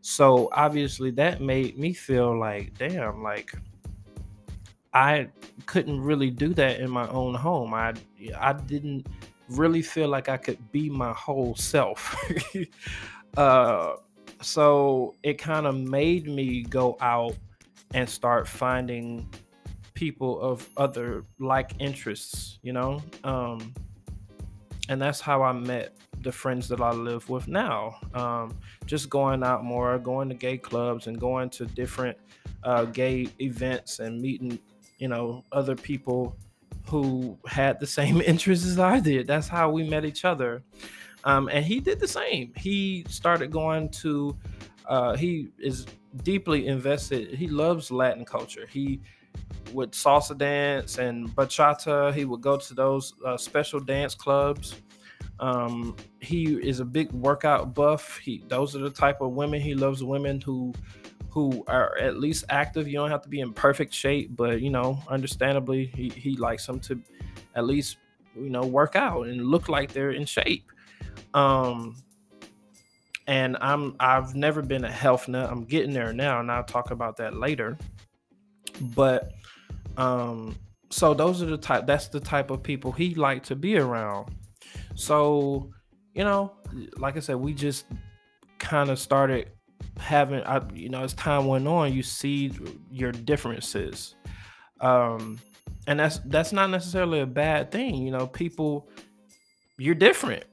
so 0.00 0.48
obviously 0.52 1.10
that 1.10 1.40
made 1.40 1.76
me 1.76 1.92
feel 1.92 2.38
like 2.38 2.76
damn 2.78 3.22
like 3.22 3.52
i 4.98 5.28
couldn't 5.66 6.00
really 6.00 6.30
do 6.30 6.54
that 6.54 6.80
in 6.80 6.90
my 6.90 7.08
own 7.08 7.34
home 7.34 7.74
i 7.74 7.92
i 8.38 8.52
didn't 8.52 9.06
really 9.50 9.82
feel 9.82 10.08
like 10.08 10.28
i 10.28 10.36
could 10.36 10.58
be 10.72 10.90
my 10.90 11.12
whole 11.12 11.54
self 11.54 12.16
uh 13.36 13.92
so 14.40 15.14
it 15.22 15.34
kind 15.38 15.66
of 15.66 15.74
made 15.74 16.26
me 16.26 16.62
go 16.62 16.96
out 17.00 17.36
and 17.94 18.08
start 18.08 18.46
finding 18.46 19.28
people 19.94 20.40
of 20.40 20.68
other 20.76 21.24
like 21.38 21.72
interests, 21.80 22.58
you 22.62 22.72
know? 22.72 23.02
Um, 23.24 23.74
and 24.88 25.02
that's 25.02 25.20
how 25.20 25.42
I 25.42 25.52
met 25.52 25.96
the 26.22 26.32
friends 26.32 26.68
that 26.68 26.80
I 26.80 26.92
live 26.92 27.28
with 27.28 27.48
now. 27.48 27.96
Um, 28.14 28.56
just 28.86 29.10
going 29.10 29.42
out 29.42 29.64
more, 29.64 29.98
going 29.98 30.28
to 30.28 30.34
gay 30.34 30.56
clubs 30.56 31.08
and 31.08 31.18
going 31.18 31.50
to 31.50 31.66
different 31.66 32.16
uh, 32.62 32.84
gay 32.84 33.28
events 33.40 33.98
and 33.98 34.20
meeting, 34.20 34.58
you 34.98 35.08
know, 35.08 35.44
other 35.52 35.76
people 35.76 36.36
who 36.86 37.38
had 37.46 37.78
the 37.80 37.86
same 37.86 38.20
interests 38.26 38.66
as 38.66 38.78
I 38.78 39.00
did. 39.00 39.26
That's 39.26 39.48
how 39.48 39.70
we 39.70 39.88
met 39.88 40.04
each 40.04 40.24
other. 40.24 40.62
Um, 41.24 41.48
and 41.52 41.64
he 41.64 41.80
did 41.80 42.00
the 42.00 42.08
same. 42.08 42.52
He 42.56 43.04
started 43.08 43.50
going 43.50 43.88
to, 43.90 44.36
uh, 44.86 45.16
he 45.16 45.48
is 45.58 45.86
deeply 46.22 46.66
invested. 46.66 47.34
He 47.34 47.48
loves 47.48 47.90
Latin 47.90 48.24
culture. 48.24 48.66
He 48.66 49.00
with 49.72 49.92
salsa 49.92 50.36
dance 50.36 50.98
and 50.98 51.28
bachata. 51.30 52.12
He 52.14 52.24
would 52.24 52.40
go 52.40 52.56
to 52.56 52.74
those 52.74 53.14
uh, 53.24 53.36
special 53.36 53.80
dance 53.80 54.14
clubs. 54.14 54.76
Um, 55.40 55.94
he 56.20 56.54
is 56.54 56.80
a 56.80 56.84
big 56.84 57.12
workout 57.12 57.74
buff. 57.74 58.18
He 58.18 58.42
those 58.48 58.74
are 58.74 58.80
the 58.80 58.90
type 58.90 59.20
of 59.20 59.32
women 59.32 59.60
he 59.60 59.74
loves. 59.74 60.02
Women 60.02 60.40
who 60.40 60.72
who 61.30 61.64
are 61.66 61.96
at 61.98 62.18
least 62.18 62.44
active. 62.48 62.88
You 62.88 62.94
don't 62.94 63.10
have 63.10 63.22
to 63.22 63.28
be 63.28 63.40
in 63.40 63.52
perfect 63.52 63.92
shape, 63.92 64.36
but 64.36 64.60
you 64.60 64.70
know, 64.70 65.02
understandably, 65.08 65.86
he, 65.94 66.08
he 66.08 66.36
likes 66.36 66.66
them 66.66 66.80
to 66.80 67.00
at 67.54 67.64
least 67.64 67.98
you 68.34 68.50
know 68.50 68.62
work 68.62 68.96
out 68.96 69.26
and 69.26 69.46
look 69.46 69.68
like 69.68 69.92
they're 69.92 70.10
in 70.10 70.24
shape. 70.24 70.70
Um, 71.34 71.96
and 73.26 73.56
I'm 73.60 73.94
I've 74.00 74.34
never 74.34 74.62
been 74.62 74.84
a 74.84 74.90
health 74.90 75.28
nut. 75.28 75.50
I'm 75.50 75.64
getting 75.64 75.92
there 75.92 76.12
now, 76.12 76.40
and 76.40 76.50
I'll 76.50 76.64
talk 76.64 76.90
about 76.90 77.16
that 77.18 77.34
later. 77.36 77.78
But 78.80 79.32
um, 79.96 80.56
so 80.90 81.12
those 81.14 81.42
are 81.42 81.46
the 81.46 81.58
type. 81.58 81.86
That's 81.86 82.08
the 82.08 82.20
type 82.20 82.50
of 82.50 82.62
people 82.62 82.90
he 82.90 83.14
liked 83.14 83.46
to 83.46 83.56
be 83.56 83.76
around. 83.76 84.34
So, 84.94 85.70
you 86.14 86.24
know, 86.24 86.52
like 86.96 87.16
I 87.16 87.20
said, 87.20 87.36
we 87.36 87.52
just 87.52 87.84
kind 88.58 88.88
of 88.90 88.98
started 88.98 89.50
having. 89.98 90.42
I, 90.44 90.62
you 90.72 90.88
know, 90.88 91.02
as 91.02 91.14
time 91.14 91.46
went 91.46 91.66
on, 91.66 91.92
you 91.92 92.02
see 92.02 92.52
your 92.90 93.12
differences, 93.12 94.14
um, 94.80 95.38
and 95.86 96.00
that's 96.00 96.18
that's 96.26 96.52
not 96.52 96.70
necessarily 96.70 97.20
a 97.20 97.26
bad 97.26 97.70
thing. 97.70 97.96
You 97.96 98.10
know, 98.10 98.26
people, 98.26 98.88
you're 99.76 99.94
different. 99.94 100.44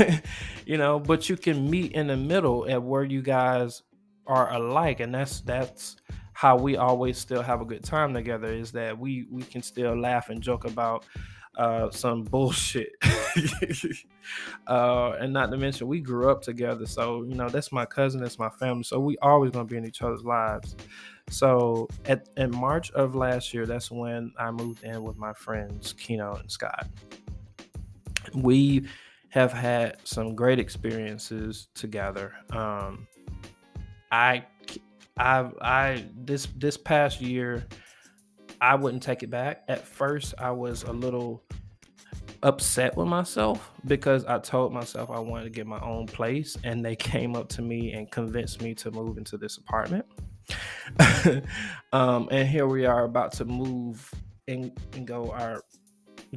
you 0.66 0.76
know, 0.76 0.98
but 0.98 1.28
you 1.28 1.36
can 1.36 1.70
meet 1.70 1.92
in 1.92 2.06
the 2.06 2.16
middle 2.16 2.68
at 2.68 2.82
where 2.82 3.04
you 3.04 3.22
guys 3.22 3.82
are 4.26 4.52
alike, 4.52 5.00
and 5.00 5.14
that's 5.14 5.40
that's 5.40 5.96
how 6.34 6.56
we 6.56 6.76
always 6.76 7.16
still 7.16 7.42
have 7.42 7.60
a 7.60 7.64
good 7.64 7.84
time 7.84 8.12
together 8.12 8.48
is 8.48 8.72
that 8.72 8.98
we 8.98 9.26
we 9.30 9.42
can 9.42 9.62
still 9.62 9.98
laugh 9.98 10.30
and 10.30 10.42
joke 10.42 10.64
about 10.64 11.04
uh, 11.56 11.90
some 11.90 12.22
bullshit. 12.22 12.92
uh, 14.66 15.10
and 15.20 15.32
not 15.32 15.50
to 15.50 15.56
mention, 15.56 15.86
we 15.86 16.00
grew 16.00 16.30
up 16.30 16.42
together. 16.42 16.86
So, 16.86 17.22
you 17.24 17.34
know, 17.34 17.48
that's 17.48 17.72
my 17.72 17.84
cousin, 17.84 18.20
that's 18.20 18.38
my 18.38 18.50
family. 18.50 18.84
So, 18.84 19.00
we 19.00 19.16
always 19.18 19.52
going 19.52 19.66
to 19.66 19.70
be 19.70 19.76
in 19.76 19.86
each 19.86 20.02
other's 20.02 20.24
lives. 20.24 20.76
So, 21.30 21.88
at 22.06 22.28
in 22.36 22.50
March 22.50 22.90
of 22.92 23.14
last 23.14 23.54
year, 23.54 23.66
that's 23.66 23.90
when 23.90 24.32
I 24.38 24.50
moved 24.50 24.84
in 24.84 25.02
with 25.02 25.16
my 25.16 25.32
friends, 25.32 25.92
Keno 25.94 26.34
and 26.34 26.50
Scott. 26.50 26.88
We 28.34 28.86
have 29.28 29.52
had 29.52 29.96
some 30.04 30.34
great 30.34 30.58
experiences 30.58 31.68
together. 31.74 32.34
Um, 32.50 33.06
I 34.12 34.44
I 35.18 35.50
I 35.60 36.04
this 36.16 36.46
this 36.56 36.76
past 36.76 37.20
year 37.20 37.66
I 38.60 38.74
wouldn't 38.74 39.02
take 39.02 39.22
it 39.22 39.30
back. 39.30 39.62
At 39.68 39.86
first 39.86 40.34
I 40.38 40.50
was 40.50 40.82
a 40.84 40.92
little 40.92 41.42
upset 42.42 42.96
with 42.96 43.08
myself 43.08 43.70
because 43.86 44.24
I 44.26 44.38
told 44.38 44.72
myself 44.72 45.10
I 45.10 45.18
wanted 45.18 45.44
to 45.44 45.50
get 45.50 45.66
my 45.66 45.80
own 45.80 46.06
place 46.06 46.56
and 46.62 46.84
they 46.84 46.96
came 47.12 47.36
up 47.36 47.48
to 47.50 47.62
me 47.62 47.92
and 47.92 48.10
convinced 48.10 48.62
me 48.62 48.74
to 48.76 48.90
move 48.90 49.18
into 49.18 49.36
this 49.36 49.56
apartment. 49.56 50.04
um, 51.92 52.28
and 52.30 52.46
here 52.46 52.66
we 52.66 52.84
are 52.84 53.04
about 53.04 53.32
to 53.32 53.44
move 53.44 54.10
and, 54.46 54.78
and 54.92 55.06
go 55.06 55.30
our 55.30 55.62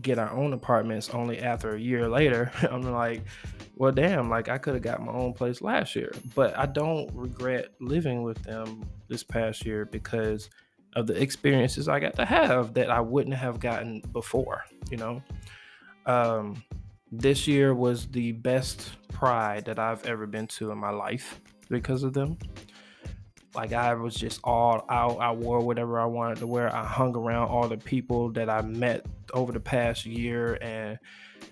get 0.01 0.19
our 0.19 0.31
own 0.31 0.53
apartments 0.53 1.09
only 1.09 1.39
after 1.39 1.75
a 1.75 1.79
year 1.79 2.07
later. 2.07 2.51
I'm 2.71 2.81
like, 2.81 3.24
well, 3.75 3.91
damn, 3.91 4.29
like 4.29 4.50
I 4.50 4.57
could 4.57 4.75
have 4.75 4.83
got 4.83 5.03
my 5.03 5.12
own 5.12 5.33
place 5.33 5.62
last 5.62 5.95
year, 5.95 6.12
but 6.36 6.57
I 6.57 6.65
don't 6.65 7.09
regret 7.13 7.69
living 7.79 8.24
with 8.24 8.41
them 8.43 8.88
this 9.07 9.24
past 9.24 9.65
year 9.65 9.86
because 9.86 10.50
of 10.97 11.05
the 11.05 11.21
experiences 11.21 11.87
I 11.87 11.99
got 11.99 12.15
to 12.15 12.25
have 12.25 12.73
that 12.73 12.89
I 12.89 12.99
wouldn't 12.99 13.35
have 13.35 13.59
gotten 13.59 14.01
before, 14.11 14.65
you 14.89 14.97
know. 14.97 15.21
Um, 16.07 16.63
this 17.11 17.47
year 17.47 17.75
was 17.75 18.07
the 18.07 18.31
best 18.31 18.93
pride 19.09 19.65
that 19.65 19.77
I've 19.77 20.03
ever 20.07 20.25
been 20.25 20.47
to 20.47 20.71
in 20.71 20.79
my 20.79 20.89
life 20.89 21.39
because 21.69 22.01
of 22.01 22.13
them. 22.13 22.39
Like 23.53 23.73
I 23.73 23.93
was 23.93 24.15
just 24.15 24.39
all 24.43 24.85
out. 24.89 25.19
I 25.19 25.31
wore 25.31 25.59
whatever 25.59 25.99
I 25.99 26.05
wanted 26.05 26.39
to 26.39 26.47
wear. 26.47 26.75
I 26.75 26.83
hung 26.83 27.15
around 27.15 27.49
all 27.49 27.67
the 27.67 27.77
people 27.77 28.31
that 28.31 28.49
I 28.49 28.63
met 28.63 29.05
over 29.33 29.51
the 29.51 29.59
past 29.59 30.03
year 30.03 30.57
and 30.61 30.97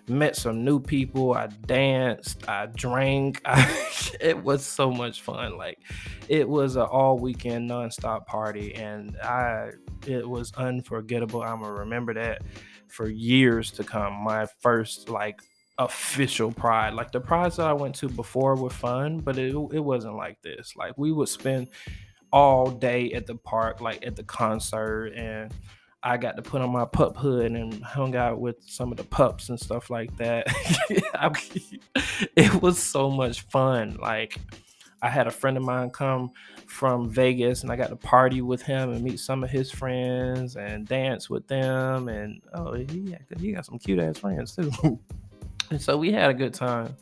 met 0.07 0.35
some 0.35 0.63
new 0.63 0.79
people. 0.79 1.33
I 1.33 1.47
danced, 1.65 2.47
I 2.47 2.67
drank. 2.67 3.41
I, 3.45 3.87
it 4.19 4.43
was 4.43 4.65
so 4.65 4.91
much 4.91 5.21
fun. 5.21 5.57
Like 5.57 5.79
it 6.27 6.47
was 6.47 6.75
an 6.75 6.83
all 6.83 7.17
weekend 7.17 7.69
nonstop 7.69 8.25
party 8.25 8.75
and 8.75 9.17
I 9.17 9.71
it 10.07 10.27
was 10.27 10.53
unforgettable. 10.53 11.41
I'm 11.41 11.61
gonna 11.61 11.73
remember 11.73 12.13
that 12.13 12.41
for 12.87 13.09
years 13.09 13.71
to 13.71 13.83
come. 13.83 14.13
My 14.13 14.47
first 14.61 15.09
like 15.09 15.41
official 15.77 16.51
pride. 16.51 16.93
Like 16.93 17.11
the 17.11 17.19
prides 17.19 17.57
that 17.57 17.67
I 17.67 17.73
went 17.73 17.95
to 17.95 18.09
before 18.09 18.55
were 18.55 18.69
fun, 18.69 19.19
but 19.19 19.37
it 19.37 19.55
it 19.73 19.79
wasn't 19.79 20.15
like 20.15 20.41
this. 20.41 20.73
Like 20.75 20.93
we 20.97 21.11
would 21.11 21.29
spend 21.29 21.69
all 22.31 22.69
day 22.69 23.11
at 23.13 23.25
the 23.25 23.35
park, 23.35 23.81
like 23.81 24.05
at 24.05 24.15
the 24.15 24.23
concert, 24.23 25.07
and 25.15 25.53
I 26.05 26.17
got 26.17 26.35
to 26.35 26.43
put 26.43 26.61
on 26.61 26.71
my 26.71 26.85
pup 26.85 27.17
hood 27.17 27.51
and 27.51 27.83
hung 27.83 28.15
out 28.15 28.39
with 28.39 28.57
some 28.61 28.91
of 28.91 28.97
the 28.97 29.03
pups 29.03 29.49
and 29.49 29.59
stuff 29.59 29.89
like 29.89 30.15
that. 30.17 30.45
it 32.35 32.61
was 32.61 32.77
so 32.77 33.09
much 33.09 33.41
fun. 33.41 33.97
Like 33.99 34.39
I 35.01 35.09
had 35.09 35.25
a 35.25 35.31
friend 35.31 35.57
of 35.57 35.63
mine 35.63 35.89
come 35.89 36.29
from 36.67 37.09
Vegas 37.09 37.63
and 37.63 37.71
I 37.71 37.75
got 37.75 37.89
to 37.89 37.95
party 37.95 38.43
with 38.43 38.61
him 38.61 38.91
and 38.91 39.03
meet 39.03 39.19
some 39.19 39.43
of 39.43 39.49
his 39.49 39.71
friends 39.71 40.55
and 40.57 40.87
dance 40.87 41.27
with 41.27 41.47
them. 41.47 42.07
And 42.07 42.39
oh, 42.53 42.73
he, 42.73 43.17
he 43.39 43.53
got 43.53 43.65
some 43.65 43.79
cute 43.79 43.99
ass 43.99 44.19
friends 44.19 44.55
too. 44.55 44.71
and 45.71 45.81
so 45.81 45.97
we 45.97 46.11
had 46.11 46.29
a 46.29 46.35
good 46.35 46.53
time. 46.53 46.95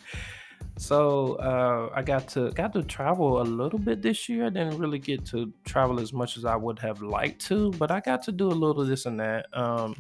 So 0.77 1.36
uh, 1.36 1.92
I 1.94 2.01
got 2.01 2.27
to 2.30 2.51
got 2.51 2.74
to 2.74 2.84
travel 2.84 3.42
a 3.42 3.44
little 3.44 3.80
bit 3.80 4.01
this 4.01 4.27
year. 4.27 4.48
I 4.48 4.50
didn't 4.50 4.77
really 4.77 5.00
get 5.00 5.25
to 5.27 5.53
travel 5.65 6.00
as 6.00 6.12
much 6.13 6.38
as 6.38 6.46
I 6.46 6.56
would 6.56 6.80
have 6.80 7.01
liked 7.01 7.42
to, 7.48 7.72
but 7.74 7.92
I 7.92 8.00
got 8.00 8.24
to 8.24 8.32
do 8.32 8.48
a 8.48 8.50
little 8.50 8.82
of 8.82 8.88
this 8.88 9.06
and 9.06 9.20
that. 9.20 9.46
Um, 9.53 9.96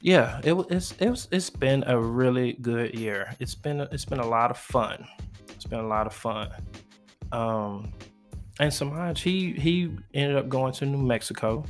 yeah, 0.00 0.40
it 0.44 0.54
it's 0.70 0.92
it 1.00 1.10
was, 1.10 1.26
it's 1.32 1.50
been 1.50 1.82
a 1.86 2.00
really 2.00 2.54
good 2.54 2.94
year. 2.94 3.34
It's 3.40 3.56
been 3.56 3.80
it's 3.80 4.04
been 4.04 4.20
a 4.20 4.26
lot 4.26 4.50
of 4.50 4.58
fun. 4.58 5.04
It's 5.48 5.64
been 5.64 5.80
a 5.80 5.86
lot 5.86 6.06
of 6.06 6.14
fun. 6.14 6.50
Um, 7.32 7.92
and 8.60 8.72
Samaj 8.72 9.20
he 9.20 9.52
he 9.54 9.90
ended 10.14 10.36
up 10.36 10.48
going 10.48 10.72
to 10.74 10.86
New 10.86 11.02
Mexico. 11.02 11.64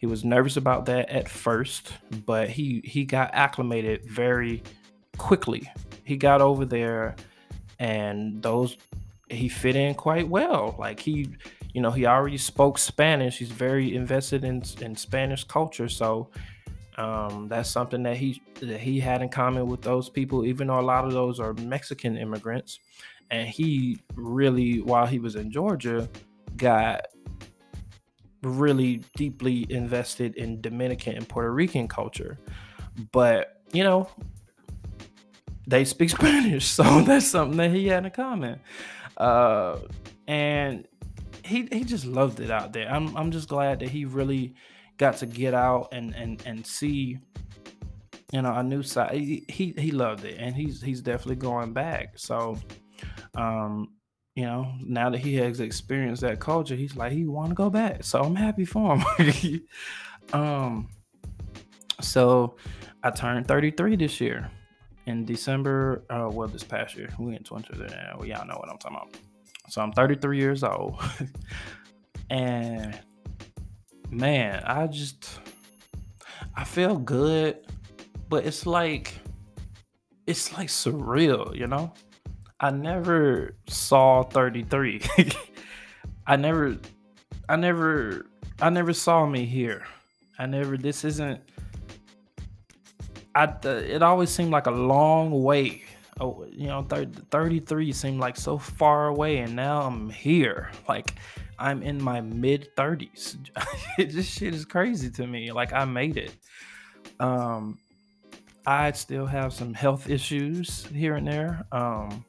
He 0.00 0.06
was 0.06 0.24
nervous 0.24 0.56
about 0.56 0.84
that 0.86 1.08
at 1.10 1.28
first, 1.28 1.92
but 2.26 2.50
he 2.50 2.82
he 2.84 3.04
got 3.04 3.30
acclimated 3.32 4.04
very 4.04 4.62
quickly. 5.16 5.70
He 6.06 6.16
got 6.16 6.40
over 6.40 6.64
there 6.64 7.16
and 7.78 8.42
those 8.42 8.76
he 9.28 9.48
fit 9.48 9.76
in 9.76 9.94
quite 9.94 10.28
well. 10.28 10.76
Like 10.78 11.00
he, 11.00 11.28
you 11.74 11.80
know, 11.80 11.90
he 11.90 12.06
already 12.06 12.38
spoke 12.38 12.78
Spanish. 12.78 13.38
He's 13.38 13.50
very 13.50 13.94
invested 13.94 14.44
in 14.44 14.62
in 14.80 14.94
Spanish 14.96 15.44
culture, 15.44 15.88
so 15.88 16.30
um, 16.96 17.48
that's 17.48 17.70
something 17.70 18.02
that 18.04 18.16
he 18.16 18.40
that 18.60 18.80
he 18.80 19.00
had 19.00 19.22
in 19.22 19.28
common 19.28 19.66
with 19.66 19.82
those 19.82 20.08
people. 20.08 20.44
Even 20.46 20.68
though 20.68 20.80
a 20.80 20.82
lot 20.82 21.04
of 21.04 21.12
those 21.12 21.40
are 21.40 21.52
Mexican 21.54 22.16
immigrants, 22.16 22.78
and 23.30 23.48
he 23.48 23.98
really, 24.14 24.80
while 24.80 25.06
he 25.06 25.18
was 25.18 25.34
in 25.34 25.50
Georgia, 25.50 26.08
got 26.56 27.06
really 28.42 29.02
deeply 29.16 29.66
invested 29.70 30.36
in 30.36 30.60
Dominican 30.60 31.16
and 31.16 31.28
Puerto 31.28 31.52
Rican 31.52 31.88
culture. 31.88 32.38
But 33.12 33.60
you 33.72 33.82
know, 33.82 34.08
they 35.66 35.84
speak 35.84 36.10
Spanish, 36.18 36.66
so 36.66 37.00
that's 37.06 37.26
something 37.26 37.56
that 37.58 37.70
he 37.70 37.88
had 37.88 38.04
in 38.04 38.10
common. 38.10 38.60
Uh, 39.16 39.78
and 40.26 40.86
he 41.44 41.68
he 41.72 41.84
just 41.84 42.04
loved 42.04 42.40
it 42.40 42.50
out 42.50 42.72
there. 42.72 42.90
I'm 42.90 43.16
I'm 43.16 43.30
just 43.30 43.48
glad 43.48 43.80
that 43.80 43.88
he 43.88 44.04
really 44.04 44.54
got 44.98 45.16
to 45.18 45.26
get 45.26 45.54
out 45.54 45.88
and 45.92 46.14
and 46.14 46.42
and 46.46 46.66
see 46.66 47.18
you 48.32 48.42
know 48.42 48.52
a 48.54 48.62
new 48.62 48.82
side. 48.82 49.14
He 49.14 49.44
he, 49.48 49.74
he 49.78 49.90
loved 49.90 50.24
it, 50.24 50.36
and 50.38 50.54
he's 50.54 50.82
he's 50.82 51.00
definitely 51.00 51.36
going 51.36 51.72
back. 51.72 52.18
So, 52.18 52.58
um, 53.34 53.92
you 54.34 54.44
know, 54.44 54.72
now 54.82 55.08
that 55.10 55.18
he 55.18 55.36
has 55.36 55.60
experienced 55.60 56.22
that 56.22 56.40
culture, 56.40 56.74
he's 56.74 56.96
like 56.96 57.12
he 57.12 57.26
want 57.26 57.50
to 57.50 57.54
go 57.54 57.70
back. 57.70 58.04
So 58.04 58.20
I'm 58.20 58.34
happy 58.34 58.64
for 58.64 58.98
him. 58.98 59.62
um, 60.32 60.88
so 62.00 62.56
I 63.02 63.10
turned 63.10 63.48
33 63.48 63.96
this 63.96 64.20
year 64.20 64.50
in 65.06 65.24
December, 65.24 66.02
uh, 66.10 66.28
well, 66.30 66.48
this 66.48 66.64
past 66.64 66.96
year, 66.96 67.08
we 67.18 67.36
in 67.36 67.44
20 67.44 67.78
now. 67.78 68.16
Well, 68.18 68.26
y'all 68.26 68.46
know 68.46 68.56
what 68.56 68.68
I'm 68.68 68.78
talking 68.78 68.96
about. 68.96 69.16
So 69.68 69.80
I'm 69.80 69.92
33 69.92 70.38
years 70.38 70.62
old, 70.62 71.02
and 72.30 72.98
man, 74.10 74.62
I 74.64 74.86
just 74.86 75.40
I 76.54 76.62
feel 76.62 76.96
good, 76.96 77.58
but 78.28 78.44
it's 78.44 78.64
like 78.64 79.14
it's 80.26 80.56
like 80.56 80.68
surreal, 80.68 81.56
you 81.56 81.66
know. 81.66 81.92
I 82.58 82.70
never 82.70 83.54
saw 83.68 84.22
33. 84.22 85.02
I 86.26 86.36
never, 86.36 86.78
I 87.48 87.56
never, 87.56 88.26
I 88.60 88.70
never 88.70 88.92
saw 88.92 89.26
me 89.26 89.44
here. 89.44 89.84
I 90.38 90.46
never. 90.46 90.76
This 90.76 91.04
isn't 91.04 91.40
I 93.36 93.54
it 93.68 94.02
always 94.02 94.30
seemed 94.30 94.50
like 94.50 94.66
a 94.66 94.70
long 94.70 95.42
way. 95.42 95.82
Oh, 96.18 96.46
you 96.50 96.68
know, 96.68 96.82
30, 96.82 97.20
33 97.30 97.92
seemed 97.92 98.18
like 98.18 98.38
so 98.38 98.56
far 98.56 99.08
away, 99.08 99.38
and 99.38 99.54
now 99.54 99.82
I'm 99.82 100.08
here. 100.08 100.70
Like 100.88 101.14
I'm 101.58 101.82
in 101.82 102.02
my 102.02 102.22
mid 102.22 102.74
30s. 102.76 103.36
this 103.98 104.26
shit 104.26 104.54
is 104.54 104.64
crazy 104.64 105.10
to 105.10 105.26
me. 105.26 105.52
Like 105.52 105.74
I 105.74 105.84
made 105.84 106.16
it. 106.16 106.32
Um, 107.20 107.78
I 108.66 108.92
still 108.92 109.26
have 109.26 109.52
some 109.52 109.74
health 109.74 110.08
issues 110.08 110.86
here 110.86 111.16
and 111.16 111.28
there. 111.28 111.66
Um, 111.72 112.24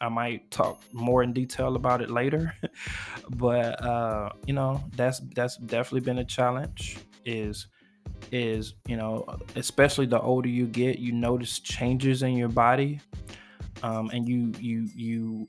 I 0.00 0.08
might 0.08 0.48
talk 0.52 0.80
more 0.92 1.24
in 1.24 1.32
detail 1.32 1.74
about 1.74 2.00
it 2.00 2.10
later, 2.10 2.54
but 3.30 3.84
uh, 3.84 4.30
you 4.46 4.54
know, 4.54 4.82
that's 4.94 5.20
that's 5.34 5.56
definitely 5.56 6.00
been 6.00 6.18
a 6.18 6.24
challenge. 6.24 6.98
Is 7.24 7.66
is 8.30 8.74
you 8.86 8.96
know 8.96 9.26
especially 9.56 10.06
the 10.06 10.20
older 10.20 10.48
you 10.48 10.66
get 10.66 10.98
you 10.98 11.12
notice 11.12 11.58
changes 11.58 12.22
in 12.22 12.36
your 12.36 12.48
body 12.48 13.00
um, 13.82 14.10
and 14.10 14.28
you 14.28 14.52
you 14.58 14.88
you 14.94 15.48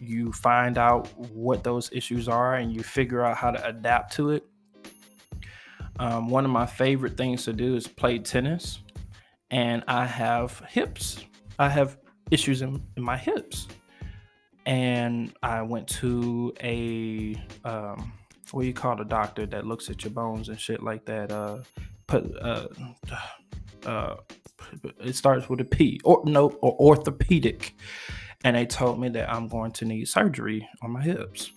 you 0.00 0.32
find 0.32 0.78
out 0.78 1.06
what 1.18 1.62
those 1.62 1.90
issues 1.92 2.28
are 2.28 2.56
and 2.56 2.72
you 2.74 2.82
figure 2.82 3.22
out 3.24 3.36
how 3.36 3.50
to 3.50 3.66
adapt 3.66 4.12
to 4.14 4.30
it. 4.30 4.46
Um, 5.98 6.30
one 6.30 6.46
of 6.46 6.50
my 6.50 6.64
favorite 6.64 7.16
things 7.16 7.44
to 7.44 7.52
do 7.52 7.76
is 7.76 7.86
play 7.86 8.18
tennis 8.18 8.80
and 9.50 9.84
i 9.86 10.06
have 10.06 10.60
hips. 10.68 11.24
I 11.58 11.68
have 11.68 11.98
issues 12.30 12.62
in, 12.62 12.82
in 12.96 13.02
my 13.02 13.18
hips. 13.18 13.68
And 14.66 15.32
i 15.42 15.62
went 15.62 15.88
to 15.88 16.54
a 16.62 17.34
um, 17.64 18.12
what 18.52 18.62
do 18.62 18.66
you 18.66 18.74
call 18.74 19.00
a 19.00 19.04
doctor 19.04 19.46
that 19.46 19.66
looks 19.66 19.90
at 19.90 20.02
your 20.02 20.12
bones 20.12 20.48
and 20.48 20.58
shit 20.58 20.82
like 20.82 21.04
that? 21.06 21.30
Uh 21.30 21.58
uh, 22.12 22.66
uh, 23.86 24.16
it 25.00 25.14
starts 25.14 25.48
with 25.48 25.60
a 25.60 25.64
P 25.64 26.00
or 26.04 26.22
no 26.24 26.50
or 26.60 26.76
orthopedic, 26.78 27.74
and 28.44 28.56
they 28.56 28.66
told 28.66 29.00
me 29.00 29.08
that 29.10 29.32
I'm 29.32 29.48
going 29.48 29.72
to 29.72 29.84
need 29.84 30.06
surgery 30.08 30.68
on 30.82 30.90
my 30.92 31.02
hips. 31.02 31.52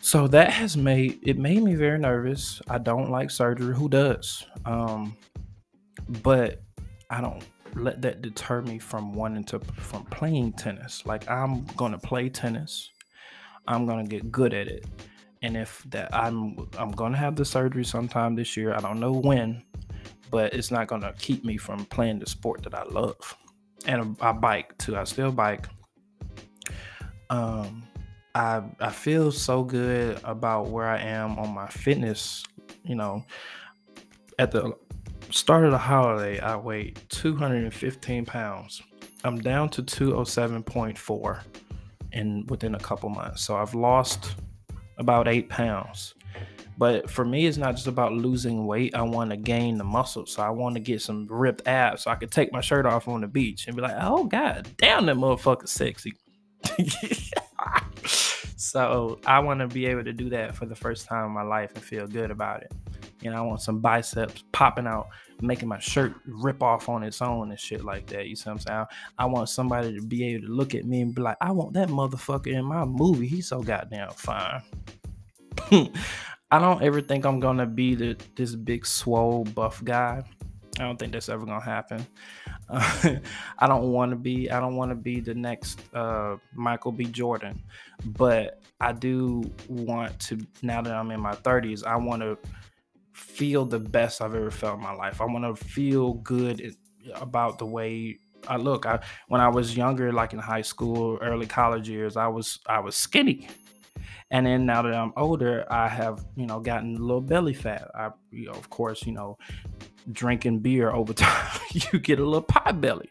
So 0.00 0.28
that 0.28 0.52
has 0.52 0.76
made 0.76 1.18
it 1.22 1.38
made 1.38 1.62
me 1.62 1.74
very 1.74 1.98
nervous. 1.98 2.62
I 2.68 2.78
don't 2.78 3.10
like 3.10 3.30
surgery. 3.30 3.74
Who 3.74 3.88
does? 3.88 4.46
Um, 4.64 5.16
but 6.22 6.62
I 7.10 7.20
don't 7.20 7.44
let 7.74 8.00
that 8.02 8.22
deter 8.22 8.62
me 8.62 8.78
from 8.78 9.12
wanting 9.12 9.44
to 9.44 9.58
from 9.58 10.04
playing 10.06 10.52
tennis. 10.52 11.04
Like 11.06 11.28
I'm 11.28 11.64
gonna 11.76 11.98
play 11.98 12.28
tennis. 12.28 12.90
I'm 13.66 13.86
gonna 13.86 14.06
get 14.06 14.30
good 14.30 14.54
at 14.54 14.68
it 14.68 14.86
and 15.46 15.56
if 15.56 15.84
that 15.90 16.12
I'm 16.12 16.68
I'm 16.76 16.90
gonna 16.90 17.16
have 17.16 17.36
the 17.36 17.44
surgery 17.44 17.84
sometime 17.84 18.34
this 18.34 18.56
year. 18.56 18.74
I 18.74 18.80
don't 18.80 18.98
know 18.98 19.12
when, 19.12 19.62
but 20.32 20.52
it's 20.52 20.72
not 20.72 20.88
gonna 20.88 21.14
keep 21.18 21.44
me 21.44 21.56
from 21.56 21.84
playing 21.86 22.18
the 22.18 22.26
sport 22.26 22.64
that 22.64 22.74
I 22.74 22.82
love. 22.82 23.36
And 23.86 24.16
I 24.20 24.32
bike 24.32 24.76
too. 24.78 24.96
I 24.96 25.04
still 25.04 25.30
bike. 25.30 25.68
Um, 27.30 27.84
I 28.34 28.62
I 28.80 28.90
feel 28.90 29.30
so 29.30 29.62
good 29.62 30.18
about 30.24 30.66
where 30.68 30.88
I 30.88 30.98
am 30.98 31.38
on 31.38 31.54
my 31.54 31.68
fitness. 31.68 32.44
You 32.82 32.96
know, 32.96 33.24
at 34.40 34.50
the 34.50 34.74
start 35.30 35.64
of 35.64 35.70
the 35.70 35.78
holiday, 35.78 36.40
I 36.40 36.56
weighed 36.56 36.98
215 37.10 38.24
pounds. 38.24 38.82
I'm 39.22 39.38
down 39.38 39.68
to 39.70 39.82
207.4 39.82 41.40
in 42.12 42.46
within 42.46 42.74
a 42.74 42.80
couple 42.80 43.10
months. 43.10 43.42
So 43.42 43.56
I've 43.56 43.74
lost 43.74 44.34
about 44.98 45.28
eight 45.28 45.48
pounds. 45.48 46.14
But 46.78 47.08
for 47.08 47.24
me, 47.24 47.46
it's 47.46 47.56
not 47.56 47.74
just 47.74 47.86
about 47.86 48.12
losing 48.12 48.66
weight. 48.66 48.94
I 48.94 49.02
want 49.02 49.30
to 49.30 49.36
gain 49.36 49.78
the 49.78 49.84
muscle. 49.84 50.26
So 50.26 50.42
I 50.42 50.50
want 50.50 50.74
to 50.74 50.80
get 50.80 51.00
some 51.00 51.26
ripped 51.30 51.66
abs 51.66 52.02
so 52.02 52.10
I 52.10 52.16
could 52.16 52.30
take 52.30 52.52
my 52.52 52.60
shirt 52.60 52.84
off 52.84 53.08
on 53.08 53.22
the 53.22 53.26
beach 53.26 53.66
and 53.66 53.74
be 53.74 53.82
like, 53.82 53.96
oh, 53.98 54.24
God, 54.24 54.68
damn, 54.76 55.06
that 55.06 55.16
motherfucker's 55.16 55.70
sexy. 55.70 56.12
so 58.56 59.18
I 59.26 59.38
want 59.38 59.60
to 59.60 59.68
be 59.68 59.86
able 59.86 60.04
to 60.04 60.12
do 60.12 60.28
that 60.30 60.54
for 60.54 60.66
the 60.66 60.74
first 60.74 61.06
time 61.06 61.24
in 61.24 61.32
my 61.32 61.42
life 61.42 61.72
and 61.74 61.82
feel 61.82 62.06
good 62.06 62.30
about 62.30 62.62
it. 62.62 62.72
You 63.20 63.30
know, 63.30 63.36
I 63.36 63.40
want 63.40 63.60
some 63.60 63.80
biceps 63.80 64.44
popping 64.52 64.86
out, 64.86 65.08
making 65.40 65.68
my 65.68 65.78
shirt 65.78 66.14
rip 66.26 66.62
off 66.62 66.88
on 66.88 67.02
its 67.02 67.22
own 67.22 67.50
and 67.50 67.58
shit 67.58 67.84
like 67.84 68.06
that. 68.08 68.26
You 68.26 68.36
see 68.36 68.50
what 68.50 68.54
I'm 68.54 68.58
saying? 68.60 68.86
I 69.18 69.26
want 69.26 69.48
somebody 69.48 69.94
to 69.94 70.02
be 70.02 70.24
able 70.26 70.46
to 70.46 70.52
look 70.52 70.74
at 70.74 70.84
me 70.84 71.00
and 71.00 71.14
be 71.14 71.22
like, 71.22 71.36
I 71.40 71.50
want 71.52 71.72
that 71.74 71.88
motherfucker 71.88 72.48
in 72.48 72.64
my 72.64 72.84
movie. 72.84 73.26
He's 73.26 73.48
so 73.48 73.62
goddamn 73.62 74.10
fine. 74.10 74.62
I 76.50 76.60
don't 76.60 76.82
ever 76.82 77.00
think 77.00 77.24
I'm 77.24 77.40
gonna 77.40 77.66
be 77.66 77.94
the 77.94 78.16
this 78.36 78.54
big 78.54 78.86
swole 78.86 79.44
buff 79.44 79.82
guy. 79.82 80.22
I 80.78 80.82
don't 80.82 80.98
think 80.98 81.12
that's 81.12 81.28
ever 81.28 81.44
gonna 81.44 81.60
happen. 81.60 82.06
Uh, 82.68 83.16
I 83.58 83.66
don't 83.66 83.90
want 83.90 84.10
to 84.10 84.16
be. 84.16 84.50
I 84.50 84.60
don't 84.60 84.76
want 84.76 84.90
to 84.90 84.94
be 84.94 85.20
the 85.20 85.34
next 85.34 85.80
uh, 85.94 86.36
Michael 86.54 86.92
B. 86.92 87.06
Jordan, 87.06 87.60
but 88.04 88.62
I 88.80 88.92
do 88.92 89.50
want 89.68 90.18
to. 90.20 90.38
Now 90.62 90.82
that 90.82 90.92
I'm 90.92 91.10
in 91.10 91.20
my 91.20 91.34
30s, 91.34 91.84
I 91.84 91.96
want 91.96 92.22
to 92.22 92.38
feel 93.16 93.64
the 93.64 93.78
best 93.78 94.20
I've 94.20 94.34
ever 94.34 94.50
felt 94.50 94.76
in 94.76 94.82
my 94.82 94.92
life. 94.92 95.20
I 95.20 95.24
want 95.24 95.44
to 95.44 95.64
feel 95.64 96.14
good 96.14 96.76
about 97.14 97.58
the 97.58 97.64
way 97.64 98.18
I 98.46 98.56
look. 98.56 98.84
I 98.84 99.00
when 99.28 99.40
I 99.40 99.48
was 99.48 99.76
younger, 99.76 100.12
like 100.12 100.34
in 100.34 100.38
high 100.38 100.62
school, 100.62 101.18
early 101.22 101.46
college 101.46 101.88
years, 101.88 102.16
I 102.16 102.28
was 102.28 102.58
I 102.66 102.80
was 102.80 102.94
skinny. 102.94 103.48
And 104.30 104.44
then 104.46 104.66
now 104.66 104.82
that 104.82 104.92
I'm 104.92 105.12
older, 105.16 105.64
I 105.70 105.88
have, 105.88 106.26
you 106.36 106.46
know, 106.46 106.60
gotten 106.60 106.96
a 106.96 106.98
little 106.98 107.20
belly 107.20 107.54
fat. 107.54 107.90
I, 107.94 108.10
you 108.30 108.46
know, 108.46 108.52
of 108.52 108.68
course, 108.68 109.06
you 109.06 109.12
know, 109.12 109.38
drinking 110.12 110.58
beer 110.58 110.90
over 110.90 111.12
time, 111.14 111.60
you 111.70 111.98
get 111.98 112.18
a 112.18 112.24
little 112.24 112.42
pot 112.42 112.80
belly. 112.80 113.10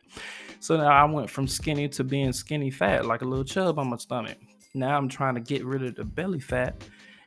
So 0.60 0.78
now 0.78 0.88
I 0.88 1.04
went 1.06 1.30
from 1.30 1.48
skinny 1.48 1.88
to 1.90 2.04
being 2.04 2.32
skinny 2.32 2.70
fat, 2.70 3.06
like 3.06 3.22
a 3.22 3.26
little 3.26 3.46
chub 3.46 3.80
on 3.80 3.90
my 3.90 3.98
stomach. 3.98 4.38
Now 4.74 4.98
I'm 4.98 5.08
trying 5.08 5.36
to 5.36 5.42
get 5.42 5.66
rid 5.66 5.84
of 5.84 5.96
the 5.96 6.04
belly 6.04 6.40
fat 6.40 6.84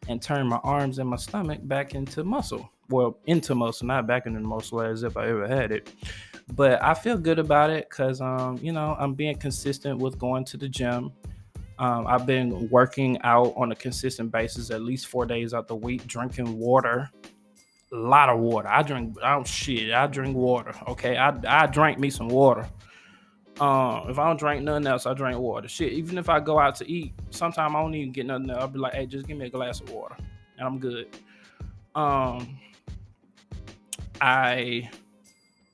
and 0.09 0.21
turn 0.21 0.49
my 0.49 0.59
arms 0.65 0.99
and 0.99 1.09
my 1.09 1.17
stomach 1.17 1.61
back 1.63 1.95
into 1.95 2.25
muscle. 2.25 2.69
Well, 2.89 3.19
into 3.27 3.55
muscle, 3.55 3.87
not 3.87 4.07
back 4.07 4.27
into 4.27 4.41
muscle 4.41 4.81
as 4.81 5.03
if 5.03 5.17
I 5.17 5.29
ever 5.29 5.47
had 5.47 5.71
it. 5.71 5.93
But 6.55 6.83
I 6.83 6.95
feel 6.95 7.19
good 7.19 7.39
about 7.39 7.71
it 7.71 7.89
because, 7.91 8.21
um, 8.21 8.59
you 8.63 8.73
know, 8.73 8.97
I'm 8.99 9.15
being 9.15 9.37
consistent 9.37 9.99
with 9.99 10.19
going 10.19 10.45
to 10.47 10.57
the 10.57 10.69
gym. 10.69 11.13
Um, 11.79 12.07
I've 12.07 12.27
been 12.27 12.69
working 12.71 13.21
out 13.23 13.53
on 13.57 13.71
a 13.71 13.77
consistent 13.77 14.33
basis, 14.33 14.71
at 14.71 14.83
least 14.83 15.07
four 15.07 15.27
days 15.27 15.55
out 15.55 15.69
the 15.69 15.77
week, 15.77 16.07
drinking 16.07 16.59
water, 16.59 17.11
a 17.93 17.97
lot 17.97 18.29
of 18.31 18.41
water. 18.41 18.69
I 18.69 18.83
drink, 18.83 19.17
oh 19.23 19.45
shit, 19.45 19.93
I 19.93 20.07
drink 20.07 20.37
water. 20.37 20.75
Okay, 20.89 21.17
I 21.17 21.35
I 21.47 21.67
drank 21.67 21.99
me 21.99 22.11
some 22.11 22.29
water. 22.29 22.69
Um, 23.61 24.09
if 24.09 24.19
I 24.19 24.27
don't 24.27 24.39
drink 24.39 24.63
nothing 24.63 24.87
else, 24.87 25.05
I 25.07 25.15
drink 25.15 25.39
water. 25.39 25.67
Shit, 25.67 25.93
even 25.93 26.17
if 26.17 26.29
I 26.29 26.39
go 26.39 26.61
out 26.61 26.77
to 26.77 26.91
eat, 26.91 27.13
sometimes 27.31 27.75
I 27.75 27.81
don't 27.81 27.95
even 27.95 28.13
get 28.13 28.27
nothing. 28.27 28.51
Else. 28.51 28.61
I'll 28.61 28.69
be 28.69 28.79
like, 28.79 28.95
hey, 28.95 29.07
just 29.07 29.27
give 29.27 29.37
me 29.37 29.47
a 29.47 29.51
glass 29.51 29.81
of 29.81 29.91
water, 29.91 30.17
and 30.59 30.67
I'm 30.67 30.79
good. 30.79 31.09
Um, 31.95 32.59
I 34.21 34.89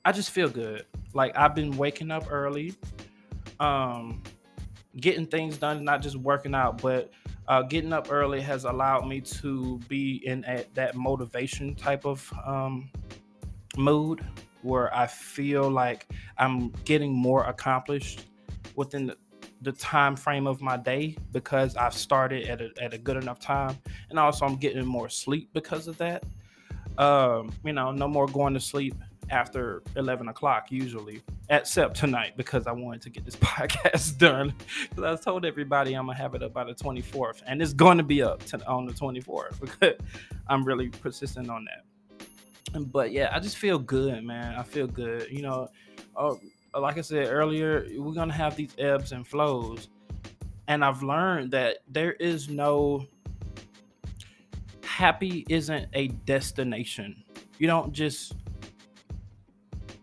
I 0.03 0.11
just 0.11 0.31
feel 0.31 0.49
good. 0.49 0.85
Like 1.13 1.37
I've 1.37 1.53
been 1.53 1.77
waking 1.77 2.11
up 2.11 2.31
early. 2.31 2.73
Um, 3.59 4.23
getting 4.99 5.27
things 5.27 5.57
done, 5.57 5.83
not 5.83 6.01
just 6.01 6.15
working 6.15 6.55
out, 6.55 6.81
but 6.81 7.11
uh, 7.47 7.61
getting 7.61 7.93
up 7.93 8.07
early 8.11 8.41
has 8.41 8.63
allowed 8.63 9.07
me 9.07 9.21
to 9.21 9.79
be 9.87 10.25
in 10.25 10.41
that 10.73 10.95
motivation 10.95 11.75
type 11.75 12.05
of 12.05 12.31
um, 12.45 12.89
mood 13.77 14.25
where 14.65 14.95
I 14.95 15.07
feel 15.07 15.69
like 15.69 16.07
I'm 16.37 16.69
getting 16.83 17.13
more 17.13 17.45
accomplished 17.45 18.25
within 18.75 19.07
the, 19.07 19.17
the 19.61 19.71
time 19.71 20.15
frame 20.15 20.47
of 20.47 20.61
my 20.61 20.75
day 20.75 21.15
because 21.31 21.75
I've 21.75 21.93
started 21.93 22.47
at 22.47 22.61
a, 22.61 22.71
at 22.81 22.93
a 22.93 22.97
good 22.97 23.17
enough 23.17 23.39
time, 23.39 23.77
and 24.09 24.19
also 24.19 24.45
I'm 24.45 24.57
getting 24.57 24.85
more 24.85 25.07
sleep 25.07 25.49
because 25.53 25.87
of 25.87 25.97
that. 25.99 26.23
Um, 26.97 27.53
you 27.63 27.73
know, 27.73 27.91
no 27.91 28.07
more 28.07 28.27
going 28.27 28.53
to 28.53 28.59
sleep 28.59 28.95
after 29.29 29.81
11 29.95 30.27
o'clock 30.27 30.71
usually 30.71 31.21
except 31.49 31.97
tonight 31.97 32.33
because 32.37 32.67
i 32.67 32.71
wanted 32.71 33.01
to 33.01 33.09
get 33.09 33.25
this 33.25 33.35
podcast 33.37 34.17
done. 34.17 34.53
Because 34.89 35.19
i 35.19 35.23
told 35.23 35.45
everybody 35.45 35.93
i'm 35.93 36.05
gonna 36.05 36.17
have 36.17 36.35
it 36.35 36.43
up 36.43 36.53
by 36.53 36.63
the 36.63 36.75
24th 36.75 37.41
and 37.47 37.61
it's 37.61 37.73
going 37.73 37.97
to 37.97 38.03
be 38.03 38.21
up 38.21 38.43
to, 38.45 38.65
on 38.67 38.85
the 38.85 38.93
24th 38.93 39.59
because 39.61 39.95
i'm 40.47 40.63
really 40.63 40.89
persistent 40.89 41.49
on 41.49 41.65
that 41.65 41.85
but 42.87 43.11
yeah 43.11 43.29
i 43.31 43.39
just 43.39 43.57
feel 43.57 43.79
good 43.79 44.23
man. 44.23 44.55
I 44.55 44.63
feel 44.63 44.87
good 44.87 45.29
you 45.29 45.41
know 45.41 45.69
uh, 46.15 46.35
like 46.79 46.97
i 46.97 47.01
said 47.01 47.27
earlier 47.27 47.87
we're 47.97 48.13
gonna 48.13 48.33
have 48.33 48.55
these 48.55 48.73
ebbs 48.77 49.11
and 49.11 49.25
flows 49.25 49.87
and 50.67 50.83
i've 50.83 51.03
learned 51.03 51.51
that 51.51 51.77
there 51.87 52.13
is 52.13 52.49
no 52.49 53.07
happy 54.95 55.45
isn't 55.49 55.89
a 55.93 56.07
destination. 56.07 57.21
You 57.57 57.67
don't 57.67 57.91
just 57.91 58.33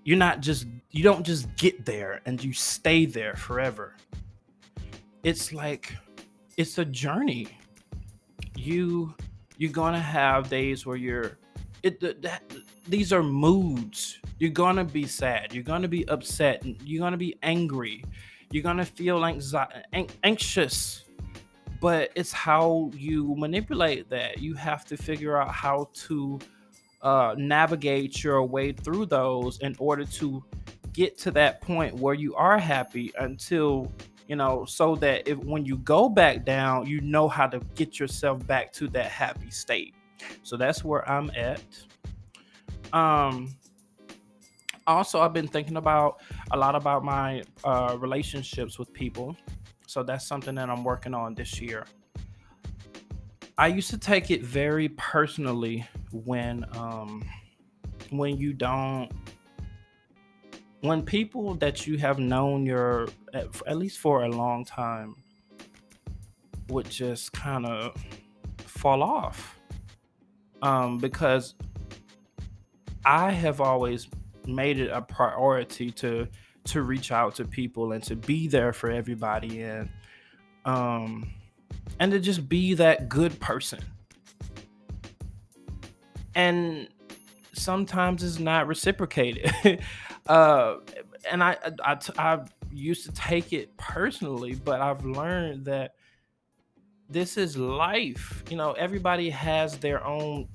you're 0.04 0.18
not 0.18 0.40
just 0.40 0.66
you 0.90 1.02
don't 1.02 1.24
just 1.24 1.54
get 1.56 1.86
there 1.86 2.20
and 2.26 2.42
you 2.44 2.52
stay 2.52 3.06
there 3.06 3.34
forever. 3.34 3.96
It's 5.22 5.50
like 5.54 5.96
it's 6.58 6.76
a 6.76 6.84
journey. 6.84 7.48
You 8.54 9.14
you're 9.56 9.72
gonna 9.72 9.98
have 9.98 10.50
days 10.50 10.84
where 10.84 10.96
you're 10.96 11.38
it 11.82 12.22
that, 12.22 12.42
these 12.88 13.12
are 13.12 13.22
moods. 13.22 14.18
You're 14.38 14.50
gonna 14.50 14.84
be 14.84 15.06
sad. 15.06 15.54
You're 15.54 15.62
gonna 15.62 15.88
be 15.88 16.06
upset. 16.08 16.64
You're 16.84 17.02
gonna 17.02 17.16
be 17.16 17.36
angry. 17.42 18.04
You're 18.50 18.62
gonna 18.62 18.84
feel 18.84 19.20
anxi- 19.20 20.10
anxious. 20.22 21.04
But 21.80 22.10
it's 22.14 22.32
how 22.32 22.90
you 22.94 23.34
manipulate 23.36 24.08
that. 24.10 24.38
You 24.38 24.54
have 24.54 24.84
to 24.86 24.96
figure 24.96 25.36
out 25.36 25.50
how 25.50 25.88
to 26.06 26.38
uh, 27.02 27.34
navigate 27.36 28.22
your 28.22 28.44
way 28.44 28.72
through 28.72 29.06
those 29.06 29.58
in 29.58 29.74
order 29.78 30.04
to 30.04 30.44
get 30.92 31.18
to 31.18 31.30
that 31.32 31.60
point 31.60 31.94
where 31.96 32.14
you 32.14 32.34
are 32.36 32.58
happy 32.58 33.12
until 33.18 33.90
you 34.28 34.36
know 34.36 34.64
so 34.64 34.94
that 34.94 35.26
if 35.26 35.38
when 35.38 35.64
you 35.64 35.78
go 35.78 36.08
back 36.08 36.44
down 36.44 36.86
you 36.86 37.00
know 37.00 37.28
how 37.28 37.46
to 37.46 37.58
get 37.74 37.98
yourself 37.98 38.46
back 38.46 38.72
to 38.72 38.86
that 38.88 39.06
happy 39.10 39.50
state 39.50 39.94
so 40.42 40.56
that's 40.56 40.84
where 40.84 41.08
i'm 41.08 41.30
at. 41.36 41.62
Um 42.92 43.54
also 44.86 45.20
i've 45.20 45.32
been 45.32 45.48
thinking 45.48 45.76
about 45.76 46.20
a 46.50 46.56
lot 46.56 46.74
about 46.74 47.04
my 47.04 47.42
uh, 47.64 47.96
relationships 48.00 48.78
with 48.78 48.92
people. 48.92 49.36
So 49.86 50.02
that's 50.02 50.26
something 50.26 50.54
that 50.56 50.68
i'm 50.70 50.84
working 50.84 51.14
on 51.14 51.34
this 51.34 51.60
year. 51.60 51.86
I 53.58 53.66
used 53.68 53.90
to 53.90 53.98
take 53.98 54.30
it 54.30 54.42
very 54.42 54.88
personally 54.90 55.86
when 56.10 56.64
um 56.72 57.24
when 58.10 58.36
you 58.36 58.52
don't 58.52 59.10
when 60.80 61.02
people 61.02 61.54
that 61.54 61.86
you 61.86 61.96
have 61.96 62.18
known 62.18 62.66
your 62.66 63.08
at, 63.32 63.46
at 63.66 63.76
least 63.78 63.98
for 63.98 64.24
a 64.24 64.28
long 64.28 64.64
time 64.64 65.14
would 66.68 66.88
just 66.90 67.32
kind 67.32 67.66
of 67.66 67.94
fall 68.58 69.02
off 69.02 69.58
um 70.62 70.98
because 70.98 71.54
I 73.04 73.30
have 73.32 73.60
always 73.60 74.08
made 74.46 74.78
it 74.78 74.90
a 74.90 75.02
priority 75.02 75.90
to 75.92 76.26
to 76.64 76.82
reach 76.82 77.10
out 77.10 77.34
to 77.36 77.44
people 77.44 77.92
and 77.92 78.02
to 78.04 78.16
be 78.16 78.46
there 78.48 78.72
for 78.72 78.90
everybody 78.90 79.62
and 79.62 79.88
um 80.64 81.28
and 81.98 82.12
to 82.12 82.20
just 82.20 82.48
be 82.48 82.74
that 82.74 83.08
good 83.08 83.38
person. 83.40 83.80
And 86.34 86.88
sometimes 87.52 88.22
it's 88.22 88.38
not 88.38 88.66
reciprocated. 88.66 89.52
uh, 90.26 90.76
and 91.30 91.42
I, 91.44 91.56
I, 91.84 91.92
I, 91.92 91.98
I 92.18 92.44
used 92.72 93.04
to 93.06 93.12
take 93.12 93.52
it 93.52 93.76
personally, 93.76 94.54
but 94.54 94.80
I've 94.80 95.04
learned 95.04 95.66
that 95.66 95.94
this 97.12 97.36
is 97.36 97.56
life. 97.56 98.42
You 98.48 98.56
know, 98.56 98.72
everybody 98.72 99.28
has 99.30 99.78
their 99.78 100.04
own 100.04 100.48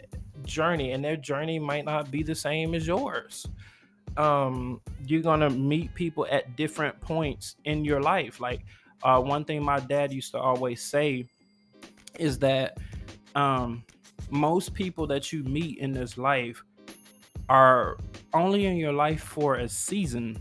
journey, 0.44 0.92
and 0.92 1.04
their 1.04 1.16
journey 1.18 1.60
might 1.60 1.86
not 1.86 2.10
be 2.12 2.24
the 2.24 2.36
same 2.36 2.74
as 2.74 2.88
yours. 2.88 3.46
Um, 4.18 4.82
you're 5.06 5.22
gonna 5.22 5.50
meet 5.50 5.94
people 5.94 6.26
at 6.32 6.56
different 6.56 7.00
points 7.00 7.56
in 7.66 7.86
your 7.86 8.02
life. 8.02 8.40
Like 8.40 8.66
uh, 9.04 9.22
one 9.22 9.46
thing 9.46 9.64
my 9.64 9.80
dad 9.80 10.12
used 10.12 10.32
to 10.32 10.40
always 10.40 10.82
say 10.82 11.26
is 12.18 12.40
that 12.40 12.78
um, 13.36 13.84
most 14.32 14.74
people 14.74 15.06
that 15.08 15.32
you 15.32 15.44
meet 15.44 15.78
in 15.78 15.92
this 15.92 16.18
life 16.18 16.64
are 17.50 17.98
only 18.34 18.66
in 18.66 18.78
your 18.78 18.94
life 18.94 19.22
for 19.22 19.56
a 19.56 19.70
season. 19.70 20.38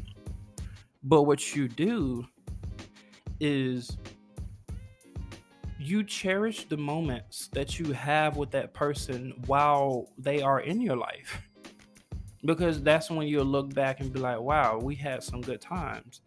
But 1.02 1.22
what 1.22 1.54
you 1.54 1.68
do 1.68 2.26
is 3.38 3.96
you 5.86 6.02
cherish 6.02 6.64
the 6.64 6.76
moments 6.76 7.48
that 7.52 7.78
you 7.78 7.92
have 7.92 8.36
with 8.36 8.50
that 8.50 8.74
person 8.74 9.32
while 9.46 10.08
they 10.18 10.42
are 10.42 10.60
in 10.60 10.80
your 10.80 10.96
life. 10.96 11.40
Because 12.44 12.82
that's 12.82 13.10
when 13.10 13.26
you'll 13.28 13.44
look 13.44 13.72
back 13.72 14.00
and 14.00 14.12
be 14.12 14.20
like, 14.20 14.40
wow, 14.40 14.78
we 14.78 14.94
had 14.94 15.22
some 15.22 15.40
good 15.40 15.60
times. 15.60 16.20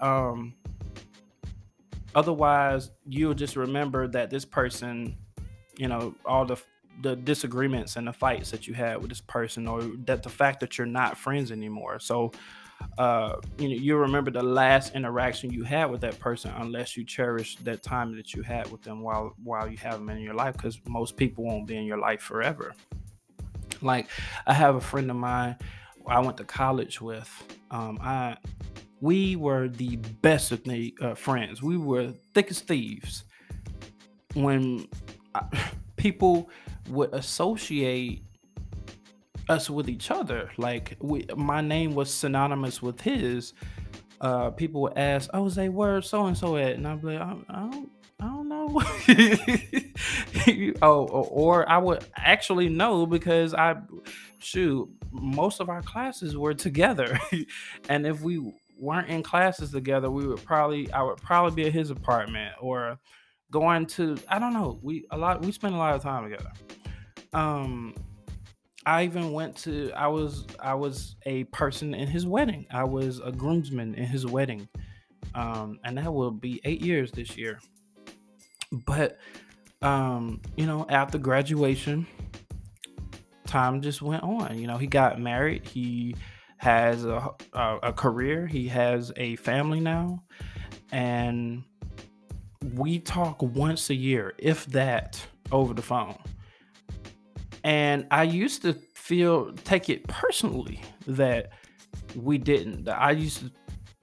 Um, 0.00 0.54
otherwise, 2.14 2.90
you'll 3.08 3.34
just 3.34 3.56
remember 3.56 4.08
that 4.08 4.30
this 4.30 4.44
person, 4.44 5.16
you 5.76 5.88
know, 5.88 6.14
all 6.24 6.44
the 6.44 6.56
the 7.02 7.14
disagreements 7.14 7.96
and 7.96 8.06
the 8.06 8.12
fights 8.12 8.50
that 8.50 8.66
you 8.66 8.72
had 8.72 8.98
with 8.98 9.10
this 9.10 9.20
person 9.20 9.66
or 9.66 9.82
that 10.06 10.22
the 10.22 10.30
fact 10.30 10.60
that 10.60 10.78
you're 10.78 10.86
not 10.86 11.18
friends 11.18 11.52
anymore 11.52 11.98
so 11.98 12.32
uh, 12.98 13.36
you 13.58 13.68
know 13.68 13.74
you 13.74 13.96
remember 13.96 14.30
the 14.30 14.42
last 14.42 14.94
interaction 14.94 15.50
you 15.50 15.64
had 15.64 15.90
with 15.90 16.00
that 16.00 16.18
person 16.18 16.52
unless 16.56 16.96
you 16.96 17.04
cherish 17.04 17.56
that 17.56 17.82
time 17.82 18.16
that 18.16 18.34
you 18.34 18.42
had 18.42 18.70
with 18.70 18.82
them 18.82 19.00
while 19.00 19.34
while 19.42 19.68
you 19.68 19.76
have 19.76 19.94
them 19.94 20.08
in 20.10 20.18
your 20.18 20.34
life 20.34 20.56
because 20.56 20.80
most 20.86 21.16
people 21.16 21.44
won't 21.44 21.66
be 21.66 21.76
in 21.76 21.84
your 21.84 21.98
life 21.98 22.20
forever. 22.20 22.74
Like 23.82 24.08
i 24.46 24.54
have 24.54 24.76
a 24.76 24.80
friend 24.80 25.10
of 25.10 25.16
mine 25.16 25.56
i 26.06 26.18
went 26.18 26.38
to 26.38 26.44
college 26.44 27.00
with 27.00 27.30
um, 27.70 27.98
i 28.00 28.36
we 29.00 29.36
were 29.36 29.68
the 29.68 29.96
best 29.96 30.52
of 30.52 30.64
the, 30.64 30.94
uh, 31.00 31.14
friends. 31.14 31.62
We 31.62 31.76
were 31.76 32.12
thick 32.34 32.50
as 32.50 32.60
thieves. 32.60 33.24
When 34.34 34.88
I, 35.34 35.44
people 35.96 36.50
would 36.88 37.12
associate 37.14 38.24
us 39.48 39.70
with 39.70 39.88
each 39.88 40.10
other. 40.10 40.50
Like 40.56 40.96
we, 41.00 41.26
my 41.36 41.60
name 41.60 41.94
was 41.94 42.12
synonymous 42.12 42.82
with 42.82 43.00
his. 43.00 43.52
Uh, 44.20 44.50
people 44.50 44.82
would 44.82 44.96
ask, 44.96 45.28
"Oh, 45.34 45.48
say 45.48 45.68
where 45.68 46.00
so 46.02 46.26
and 46.26 46.36
so 46.36 46.56
at?" 46.56 46.76
And 46.76 46.86
I'd 46.86 47.02
be 47.02 47.08
like, 47.08 47.20
"I, 47.20 47.36
I 47.48 47.70
don't, 47.70 47.90
I 48.20 48.24
don't 48.24 48.48
know." 48.48 48.82
oh, 50.82 51.06
or 51.06 51.68
I 51.68 51.78
would 51.78 52.04
actually 52.16 52.68
know 52.68 53.06
because 53.06 53.52
I, 53.52 53.76
shoot, 54.38 54.88
most 55.10 55.60
of 55.60 55.68
our 55.68 55.82
classes 55.82 56.36
were 56.36 56.54
together, 56.54 57.18
and 57.88 58.06
if 58.06 58.22
we 58.22 58.54
weren't 58.78 59.08
in 59.08 59.22
classes 59.22 59.70
together, 59.70 60.10
we 60.10 60.26
would 60.26 60.44
probably, 60.44 60.90
I 60.92 61.02
would 61.02 61.18
probably 61.18 61.62
be 61.62 61.68
at 61.68 61.74
his 61.74 61.90
apartment 61.90 62.54
or 62.60 62.98
going 63.50 63.86
to, 63.86 64.16
I 64.28 64.38
don't 64.38 64.52
know, 64.52 64.78
we 64.82 65.06
a 65.10 65.18
lot, 65.18 65.44
we 65.44 65.52
spent 65.52 65.74
a 65.74 65.78
lot 65.78 65.94
of 65.94 66.02
time 66.02 66.24
together. 66.24 66.52
Um, 67.32 67.94
I 68.86 69.04
even 69.04 69.32
went 69.32 69.56
to 69.58 69.92
I 69.92 70.06
was 70.06 70.46
I 70.60 70.74
was 70.74 71.16
a 71.26 71.44
person 71.44 71.92
in 71.92 72.06
his 72.06 72.24
wedding. 72.24 72.66
I 72.70 72.84
was 72.84 73.20
a 73.20 73.32
groomsman 73.32 73.96
in 73.96 74.06
his 74.06 74.24
wedding. 74.24 74.68
Um, 75.34 75.80
and 75.84 75.98
that 75.98 76.14
will 76.14 76.30
be 76.30 76.60
eight 76.64 76.80
years 76.80 77.10
this 77.10 77.36
year. 77.36 77.58
But 78.70 79.18
um, 79.82 80.40
you 80.56 80.66
know, 80.66 80.86
after 80.88 81.18
graduation, 81.18 82.06
time 83.44 83.82
just 83.82 84.00
went 84.02 84.22
on. 84.22 84.58
You 84.58 84.68
know, 84.68 84.78
he 84.78 84.86
got 84.86 85.20
married. 85.20 85.66
He 85.66 86.14
has 86.58 87.04
a, 87.04 87.28
a, 87.52 87.78
a 87.82 87.92
career. 87.92 88.46
He 88.46 88.68
has 88.68 89.12
a 89.16 89.36
family 89.36 89.80
now, 89.80 90.22
and 90.92 91.64
we 92.74 92.98
talk 92.98 93.42
once 93.42 93.90
a 93.90 93.94
year, 93.94 94.34
if 94.38 94.66
that, 94.66 95.20
over 95.52 95.74
the 95.74 95.82
phone. 95.82 96.16
And 97.66 98.06
I 98.12 98.22
used 98.22 98.62
to 98.62 98.74
feel 98.94 99.52
take 99.64 99.88
it 99.88 100.06
personally 100.06 100.80
that 101.08 101.50
we 102.14 102.38
didn't. 102.38 102.88
I 102.88 103.10
used 103.10 103.40
to 103.40 103.50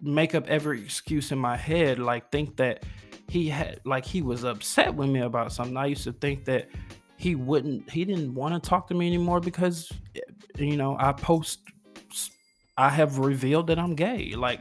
make 0.02 0.36
up 0.36 0.46
every 0.48 0.82
excuse 0.82 1.32
in 1.32 1.40
my 1.40 1.56
head, 1.56 1.98
like 1.98 2.30
think 2.30 2.58
that 2.58 2.84
he 3.30 3.48
had 3.48 3.80
like 3.86 4.04
he 4.04 4.22
was 4.22 4.44
upset 4.44 4.94
with 4.94 5.10
me 5.10 5.22
about 5.22 5.54
something. 5.54 5.78
I 5.78 5.86
used 5.86 6.04
to 6.04 6.12
think 6.12 6.44
that 6.44 6.68
he 7.16 7.36
wouldn't 7.36 7.90
he 7.90 8.04
didn't 8.04 8.36
want 8.36 8.54
to 8.62 8.70
talk 8.70 8.86
to 8.90 8.94
me 8.94 9.08
anymore 9.08 9.40
because 9.40 9.90
eh, 10.14 10.20
you 10.58 10.76
know, 10.76 10.98
I 11.00 11.14
post 11.14 11.62
I 12.78 12.90
have 12.90 13.20
revealed 13.20 13.68
that 13.68 13.80
I'm 13.80 13.96
gay. 13.96 14.36
Like, 14.36 14.60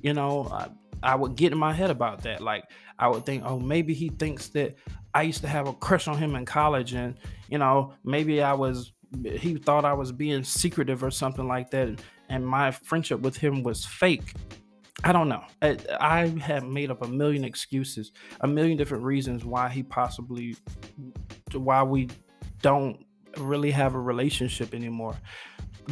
you 0.00 0.14
know, 0.14 0.48
I, 0.50 0.68
I 1.02 1.16
would 1.16 1.34
get 1.34 1.52
in 1.52 1.58
my 1.58 1.74
head 1.74 1.90
about 1.90 2.22
that. 2.22 2.40
Like 2.40 2.64
I 2.98 3.08
would 3.08 3.24
think, 3.24 3.44
oh, 3.44 3.58
maybe 3.58 3.94
he 3.94 4.08
thinks 4.08 4.48
that 4.48 4.76
I 5.14 5.22
used 5.22 5.40
to 5.42 5.48
have 5.48 5.68
a 5.68 5.72
crush 5.72 6.08
on 6.08 6.18
him 6.18 6.34
in 6.34 6.44
college 6.44 6.92
and 6.94 7.16
you 7.48 7.58
know, 7.58 7.94
maybe 8.04 8.42
I 8.42 8.52
was 8.52 8.92
he 9.24 9.56
thought 9.56 9.84
I 9.84 9.94
was 9.94 10.12
being 10.12 10.44
secretive 10.44 11.02
or 11.02 11.10
something 11.10 11.48
like 11.48 11.70
that, 11.70 12.00
and 12.28 12.46
my 12.46 12.70
friendship 12.70 13.20
with 13.20 13.36
him 13.36 13.62
was 13.62 13.84
fake. 13.84 14.34
I 15.04 15.12
don't 15.12 15.28
know. 15.28 15.44
I, 15.62 15.78
I 16.00 16.26
have 16.40 16.64
made 16.64 16.90
up 16.90 17.02
a 17.02 17.08
million 17.08 17.44
excuses, 17.44 18.12
a 18.40 18.48
million 18.48 18.76
different 18.76 19.04
reasons 19.04 19.44
why 19.44 19.68
he 19.68 19.82
possibly, 19.82 20.56
why 21.52 21.82
we 21.84 22.08
don't 22.62 23.04
really 23.36 23.70
have 23.70 23.94
a 23.94 24.00
relationship 24.00 24.74
anymore. 24.74 25.16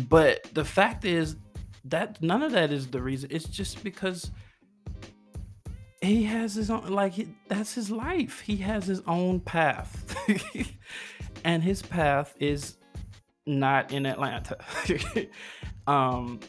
But 0.08 0.42
the 0.52 0.64
fact 0.64 1.04
is 1.04 1.36
that 1.84 2.20
none 2.20 2.42
of 2.42 2.52
that 2.52 2.72
is 2.72 2.88
the 2.88 3.00
reason. 3.00 3.30
It's 3.32 3.48
just 3.48 3.82
because 3.84 4.32
he 6.00 6.24
has 6.24 6.54
his 6.54 6.70
own 6.70 6.86
like 6.88 7.14
that's 7.48 7.74
his 7.74 7.90
life. 7.90 8.40
He 8.40 8.56
has 8.58 8.86
his 8.86 9.02
own 9.06 9.40
path. 9.40 10.16
And 11.44 11.62
his 11.62 11.80
path 11.80 12.34
is 12.40 12.76
not 13.46 13.92
in 13.92 14.06
atlanta. 14.06 14.58
Um 15.86 16.40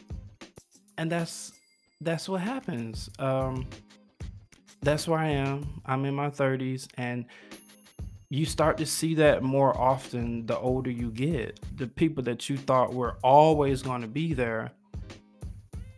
and 0.96 1.12
that's 1.12 1.52
that's 2.00 2.28
what 2.28 2.40
happens. 2.40 3.08
Um 3.18 3.68
that's 4.82 5.06
where 5.06 5.18
i 5.18 5.28
am. 5.28 5.80
I'm 5.86 6.04
in 6.04 6.14
my 6.14 6.30
30s 6.30 6.88
and 6.96 7.26
you 8.30 8.44
start 8.44 8.76
to 8.78 8.86
see 8.86 9.14
that 9.14 9.42
more 9.42 9.76
often 9.78 10.46
the 10.46 10.58
older 10.58 10.90
you 10.90 11.10
get. 11.10 11.60
The 11.76 11.86
people 11.86 12.22
that 12.24 12.48
you 12.50 12.56
thought 12.56 12.92
were 12.92 13.16
always 13.22 13.82
going 13.82 14.02
to 14.02 14.08
be 14.08 14.34
there 14.34 14.72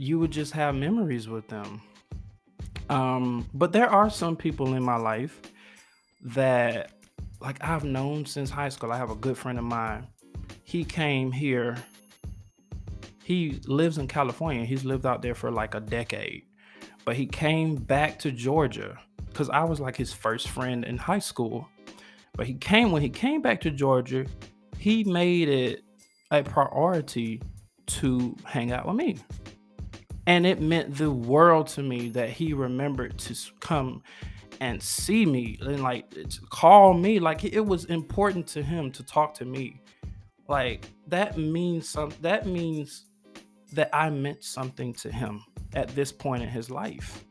you 0.01 0.19
would 0.19 0.31
just 0.31 0.53
have 0.55 0.75
memories 0.75 1.29
with 1.29 1.47
them 1.49 1.83
um, 2.91 3.49
but 3.55 3.73
there 3.73 3.89
are 3.89 4.11
some 4.11 4.37
people 4.37 4.75
in 4.75 4.83
my 4.83 4.97
life 4.97 5.41
that 6.23 6.91
like 7.41 7.63
I've 7.63 7.85
known 7.85 8.27
since 8.27 8.51
high 8.51 8.69
school. 8.69 8.93
I 8.93 8.99
have 8.99 9.11
a 9.11 9.15
good 9.15 9.39
friend 9.39 9.59
of 9.59 9.65
mine. 9.65 10.07
He 10.65 10.85
came 10.85 11.33
here. 11.33 11.77
He 13.23 13.61
lives 13.67 13.99
in 13.99 14.09
California. 14.09 14.65
He's 14.65 14.85
lived 14.85 15.07
out 15.07 15.23
there 15.23 15.37
for 15.37 15.51
like 15.51 15.75
a 15.75 15.81
decade. 15.81 16.43
But 17.05 17.15
he 17.17 17.27
came 17.27 17.77
back 17.77 18.19
to 18.21 18.33
Georgia 18.33 18.99
because 19.29 19.49
I 19.49 19.63
was 19.63 19.79
like 19.81 19.97
his 19.97 20.13
first 20.13 20.49
friend 20.49 20.85
in 20.85 20.99
high 20.99 21.21
school. 21.21 21.69
But 22.35 22.47
he 22.47 22.55
came 22.55 22.91
when 22.91 23.03
he 23.03 23.09
came 23.09 23.41
back 23.41 23.61
to 23.63 23.71
Georgia, 23.71 24.27
he 24.79 25.05
made 25.05 25.49
it 25.49 25.85
a 26.33 26.43
priority 26.43 27.41
to 27.87 28.37
hang 28.45 28.73
out 28.73 28.87
with 28.87 28.97
me. 28.97 29.17
And 30.31 30.47
it 30.47 30.61
meant 30.61 30.97
the 30.97 31.11
world 31.11 31.67
to 31.71 31.83
me 31.83 32.09
that 32.11 32.31
he 32.31 32.53
remembered 32.53 33.19
to 33.19 33.35
come 33.59 34.01
and 34.61 34.81
see 34.81 35.27
me 35.27 35.59
and 35.61 35.83
like 35.83 36.05
call 36.51 36.95
me. 36.95 37.19
Like 37.19 37.43
it 37.43 37.67
was 37.67 37.87
important 37.87 38.47
to 38.49 38.63
him 38.63 38.93
to 38.93 39.03
talk 39.03 39.35
to 39.35 39.45
me. 39.45 39.81
Like 40.47 40.87
that 41.09 41.37
means 41.37 41.89
some 41.89 42.13
that 42.21 42.47
means 42.47 43.07
that 43.73 43.91
I 43.93 44.09
meant 44.09 44.45
something 44.45 44.95
to 44.95 45.11
him 45.11 45.43
at 45.75 45.89
this 45.97 46.13
point 46.13 46.45
in 46.45 46.49
his 46.49 46.71
life. 46.71 47.25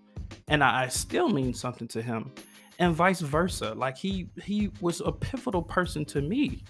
And 0.49 0.62
I 0.62 0.89
still 0.89 1.29
mean 1.29 1.53
something 1.53 1.88
to 1.88 2.01
him. 2.01 2.33
And 2.79 2.93
vice 2.93 3.21
versa. 3.21 3.75
Like 3.75 3.95
he 3.95 4.29
he 4.43 4.71
was 4.81 4.99
a 4.99 5.13
pivotal 5.13 5.63
person 5.63 6.03
to 6.03 6.21
me 6.21 6.65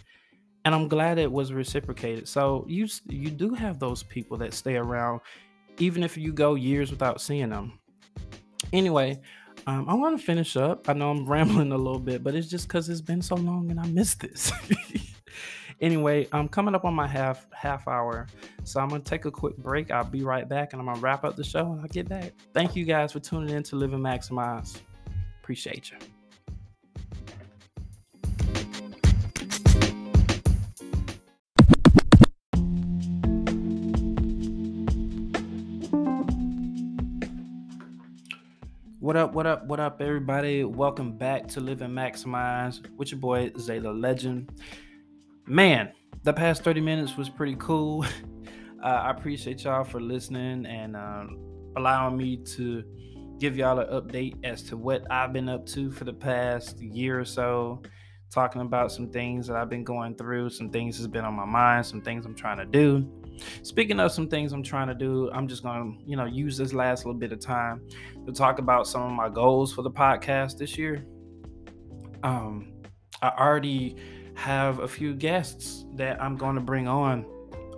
and 0.64 0.76
I'm 0.76 0.88
glad 0.88 1.18
it 1.18 1.32
was 1.32 1.54
reciprocated. 1.54 2.28
So 2.28 2.66
you 2.68 2.88
you 3.08 3.32
do 3.32 3.56
have 3.56 3.80
those 3.80 4.04
people 4.04 4.38
that 4.38 4.54
stay 4.54 4.76
around 4.76 5.22
even 5.80 6.04
if 6.04 6.18
you 6.18 6.32
go 6.32 6.56
years 6.56 6.92
without 6.92 7.22
seeing 7.22 7.50
them. 7.50 7.80
Anyway, 8.72 9.20
um, 9.68 9.90
I 9.90 9.94
want 9.94 10.18
to 10.20 10.24
finish 10.24 10.56
up. 10.56 10.90
I 10.90 10.94
know 10.94 11.10
I'm 11.12 11.26
rambling 11.30 11.72
a 11.72 11.78
little 11.78 12.00
bit, 12.00 12.24
but 12.24 12.36
it's 12.36 12.48
just 12.48 12.68
because 12.68 12.90
it's 12.90 13.02
been 13.02 13.22
so 13.22 13.36
long 13.36 13.72
and 13.72 13.80
I 13.80 13.88
missed 13.88 14.22
this. 14.22 14.52
anyway, 15.82 16.28
I'm 16.32 16.48
coming 16.48 16.76
up 16.76 16.86
on 16.86 16.94
my 16.94 17.08
half 17.08 17.48
half 17.52 17.88
hour, 17.88 18.28
so 18.64 18.80
I'm 18.80 18.90
gonna 18.90 19.04
take 19.04 19.26
a 19.26 19.32
quick 19.32 19.58
break. 19.58 19.92
I'll 19.92 20.04
be 20.04 20.24
right 20.24 20.48
back, 20.48 20.74
and 20.74 20.82
I'm 20.82 20.88
gonna 20.88 21.00
wrap 21.00 21.24
up 21.24 21.36
the 21.36 21.44
show, 21.44 21.72
and 21.72 21.82
I'll 21.82 21.88
get 21.88 22.08
back. 22.08 22.34
Thank 22.54 22.76
you 22.76 22.86
guys 22.86 23.12
for 23.12 23.20
tuning 23.20 23.56
in 23.56 23.64
to 23.64 23.76
Live 23.76 23.94
and 23.94 24.04
Maximize. 24.04 24.78
Appreciate 25.42 25.92
you. 25.92 25.98
What 39.10 39.18
up, 39.18 39.34
what 39.34 39.48
up, 39.48 39.66
what 39.66 39.80
up, 39.80 40.02
everybody? 40.02 40.64
Welcome 40.64 41.18
back 41.18 41.48
to 41.48 41.60
Live 41.62 41.82
and 41.82 41.98
Maximize 41.98 42.88
with 42.96 43.10
your 43.10 43.20
boy 43.20 43.52
Zay 43.58 43.80
the 43.80 43.92
Legend. 43.92 44.52
Man, 45.48 45.92
the 46.22 46.32
past 46.32 46.64
30 46.64 46.82
minutes 46.82 47.18
was 47.18 47.28
pretty 47.28 47.56
cool. 47.58 48.06
Uh, 48.82 48.88
I 48.88 49.12
appreciate 49.12 49.64
y'all 49.66 49.84
for 49.84 50.00
listening 50.00 50.66
and 50.66 50.96
um, 50.96 51.38
allowing 51.76 52.16
me 52.16 52.38
to 52.38 52.82
give 53.38 53.58
y'all 53.58 53.80
an 53.80 53.88
update 53.88 54.36
as 54.46 54.64
to 54.64 54.78
what 54.78 55.04
I've 55.12 55.34
been 55.34 55.50
up 55.50 55.66
to 55.66 55.92
for 55.92 56.06
the 56.06 56.14
past 56.14 56.80
year 56.80 57.20
or 57.20 57.26
so. 57.26 57.82
Talking 58.32 58.62
about 58.62 58.94
some 58.94 59.12
things 59.12 59.48
that 59.48 59.58
I've 59.58 59.70
been 59.70 59.84
going 59.84 60.16
through, 60.16 60.52
some 60.52 60.70
things 60.70 60.98
that's 60.98 61.12
been 61.12 61.26
on 61.26 61.34
my 61.34 61.44
mind, 61.44 61.88
some 61.88 62.02
things 62.02 62.26
I'm 62.26 62.36
trying 62.36 62.60
to 62.60 62.66
do. 62.66 63.06
Speaking 63.64 64.00
of 64.00 64.12
some 64.12 64.28
things 64.28 64.52
I'm 64.54 64.64
trying 64.64 64.88
to 64.88 64.94
do, 64.94 65.30
I'm 65.32 65.48
just 65.48 65.64
gonna, 65.64 65.92
you 66.06 66.16
know, 66.16 66.26
use 66.26 66.58
this 66.58 66.74
last 66.74 67.06
little 67.06 67.20
bit 67.20 67.32
of 67.32 67.40
time 67.40 67.82
to 68.26 68.32
talk 68.32 68.60
about 68.60 68.88
some 68.88 69.02
of 69.02 69.12
my 69.12 69.30
goals 69.30 69.74
for 69.74 69.82
the 69.82 69.92
podcast 69.92 70.58
this 70.58 70.78
year. 70.78 71.06
Um, 72.24 72.74
I 73.22 73.30
already 73.30 73.96
have 74.36 74.80
a 74.80 74.88
few 74.88 75.14
guests 75.14 75.86
that 75.96 76.22
I'm 76.22 76.38
going 76.38 76.56
to 76.56 76.62
bring 76.62 76.88
on 76.88 77.26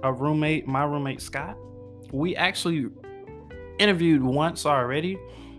a 0.04 0.12
roommate, 0.12 0.68
my 0.68 0.84
roommate 0.84 1.22
Scott. 1.22 1.58
We 2.12 2.36
actually 2.36 2.90
interviewed 3.80 4.22
once 4.22 4.66
already, 4.66 5.18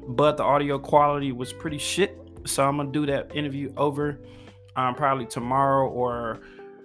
but 0.08 0.36
the 0.36 0.44
audio 0.44 0.78
quality 0.78 1.32
was 1.32 1.52
pretty 1.52 1.78
shit. 1.78 2.18
So 2.44 2.66
I'm 2.66 2.76
gonna 2.76 2.90
do 2.90 3.06
that 3.06 3.34
interview 3.34 3.72
over 3.76 4.20
um, 4.76 4.94
probably 4.94 5.26
tomorrow 5.26 5.88
or 5.88 6.40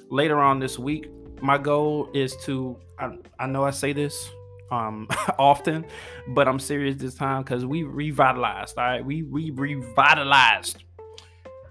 later 0.10 0.40
on 0.40 0.60
this 0.60 0.78
week. 0.78 1.10
My 1.42 1.58
goal 1.58 2.10
is 2.14 2.36
to 2.46 2.78
I, 3.00 3.18
I 3.40 3.48
know 3.48 3.64
I 3.64 3.72
say 3.72 3.94
this 3.94 4.30
um 4.72 5.08
often, 5.40 5.86
but 6.30 6.48
I'm 6.48 6.60
serious 6.60 6.96
this 6.98 7.16
time 7.16 7.44
because 7.44 7.66
we 7.66 7.84
revitalized. 7.84 8.78
All 8.78 8.84
right, 8.84 9.06
we 9.06 9.24
we 9.24 9.52
revitalized 9.52 10.84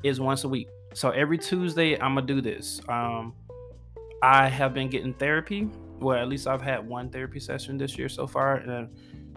is 0.03 0.21
once 0.21 0.45
a 0.45 0.49
week. 0.49 0.69
So 0.95 1.11
every 1.11 1.39
Tuesday 1.39 1.95
I'm 1.95 2.15
gonna 2.15 2.27
do 2.27 2.41
this. 2.41 2.81
Um 2.89 3.35
I 4.23 4.49
have 4.49 4.73
been 4.73 4.89
getting 4.89 5.15
therapy. 5.15 5.71
Well, 6.01 6.19
at 6.19 6.29
least 6.29 6.47
I've 6.47 6.63
had 6.63 6.87
one 6.87 7.11
therapy 7.11 7.41
session 7.41 7.79
this 7.79 7.97
year 7.99 8.09
so 8.09 8.27
far. 8.27 8.57
And 8.57 8.89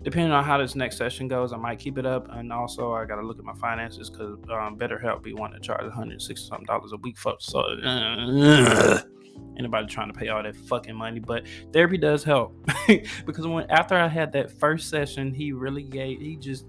depending 0.03 0.31
on 0.31 0.43
how 0.43 0.57
this 0.57 0.75
next 0.75 0.97
session 0.97 1.27
goes, 1.27 1.53
I 1.53 1.57
might 1.57 1.79
keep 1.79 1.97
it 1.97 2.05
up. 2.05 2.27
And 2.31 2.51
also, 2.51 2.93
I 2.93 3.05
got 3.05 3.15
to 3.15 3.21
look 3.21 3.39
at 3.39 3.45
my 3.45 3.53
finances 3.53 4.09
because 4.09 4.37
um, 4.49 4.77
BetterHelp 4.77 5.23
be 5.23 5.33
wanting 5.33 5.61
to 5.61 5.65
charge 5.65 5.83
160 5.83 6.47
something 6.47 6.65
dollars 6.65 6.91
a 6.91 6.97
week 6.97 7.17
for 7.17 7.35
so. 7.39 7.59
Uh, 7.59 9.01
anybody 9.57 9.87
trying 9.87 10.11
to 10.11 10.17
pay 10.17 10.29
all 10.29 10.41
that 10.41 10.55
fucking 10.55 10.95
money, 10.95 11.19
but 11.19 11.43
therapy 11.73 11.97
does 11.97 12.23
help 12.23 12.55
because 13.25 13.45
when 13.45 13.69
after 13.69 13.95
I 13.95 14.07
had 14.07 14.31
that 14.33 14.51
first 14.51 14.89
session, 14.89 15.33
he 15.33 15.51
really 15.51 15.83
gave. 15.83 16.19
He 16.19 16.35
just, 16.35 16.65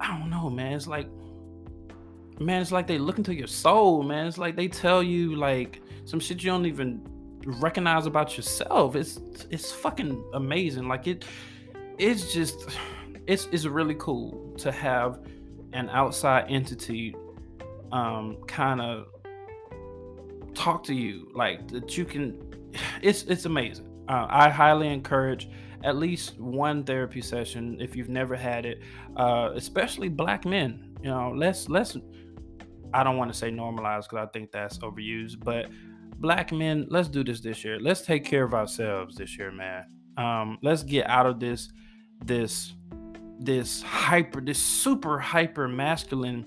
I 0.00 0.18
don't 0.18 0.30
know, 0.30 0.48
man. 0.48 0.72
It's 0.72 0.86
like, 0.86 1.08
man, 2.38 2.62
it's 2.62 2.72
like 2.72 2.86
they 2.86 2.98
look 2.98 3.18
into 3.18 3.34
your 3.34 3.46
soul, 3.46 4.02
man. 4.02 4.26
It's 4.26 4.38
like 4.38 4.56
they 4.56 4.68
tell 4.68 5.02
you 5.02 5.36
like 5.36 5.82
some 6.04 6.20
shit 6.20 6.42
you 6.42 6.50
don't 6.50 6.66
even 6.66 7.06
recognize 7.44 8.06
about 8.06 8.36
yourself. 8.36 8.96
It's 8.96 9.20
it's 9.50 9.72
fucking 9.72 10.24
amazing. 10.34 10.88
Like 10.88 11.06
it 11.06 11.24
it's 11.98 12.32
just 12.32 12.68
it's 13.26 13.48
it's 13.52 13.64
really 13.66 13.96
cool 13.98 14.54
to 14.58 14.72
have 14.72 15.20
an 15.72 15.88
outside 15.90 16.46
entity 16.48 17.14
um 17.92 18.36
kind 18.46 18.80
of 18.80 19.06
talk 20.54 20.82
to 20.84 20.94
you 20.94 21.30
like 21.34 21.68
that 21.68 21.96
you 21.96 22.04
can 22.04 22.52
it's 23.02 23.22
it's 23.24 23.44
amazing. 23.44 23.88
Uh, 24.08 24.26
I 24.28 24.50
highly 24.50 24.88
encourage 24.88 25.48
at 25.84 25.96
least 25.96 26.38
one 26.38 26.84
therapy 26.84 27.20
session 27.20 27.76
if 27.80 27.96
you've 27.96 28.08
never 28.08 28.36
had 28.36 28.66
it, 28.66 28.82
uh, 29.16 29.50
especially 29.54 30.08
black 30.08 30.44
men. 30.44 30.96
You 31.02 31.10
know, 31.10 31.32
let's 31.34 31.68
let's. 31.68 31.96
I 32.94 33.02
don't 33.02 33.16
want 33.16 33.32
to 33.32 33.38
say 33.38 33.50
normalize 33.50 34.02
because 34.02 34.26
I 34.26 34.30
think 34.32 34.52
that's 34.52 34.78
overused, 34.78 35.42
but 35.42 35.70
black 36.22 36.52
men, 36.52 36.86
let's 36.88 37.08
do 37.08 37.24
this 37.24 37.40
this 37.40 37.64
year. 37.64 37.78
Let's 37.80 38.02
take 38.02 38.24
care 38.24 38.44
of 38.44 38.54
ourselves 38.54 39.16
this 39.16 39.38
year, 39.38 39.50
man. 39.50 39.84
Um, 40.16 40.58
let's 40.62 40.82
get 40.82 41.08
out 41.08 41.26
of 41.26 41.40
this, 41.40 41.70
this, 42.24 42.74
this 43.40 43.82
hyper, 43.82 44.40
this 44.40 44.58
super 44.58 45.18
hyper 45.18 45.68
masculine, 45.68 46.46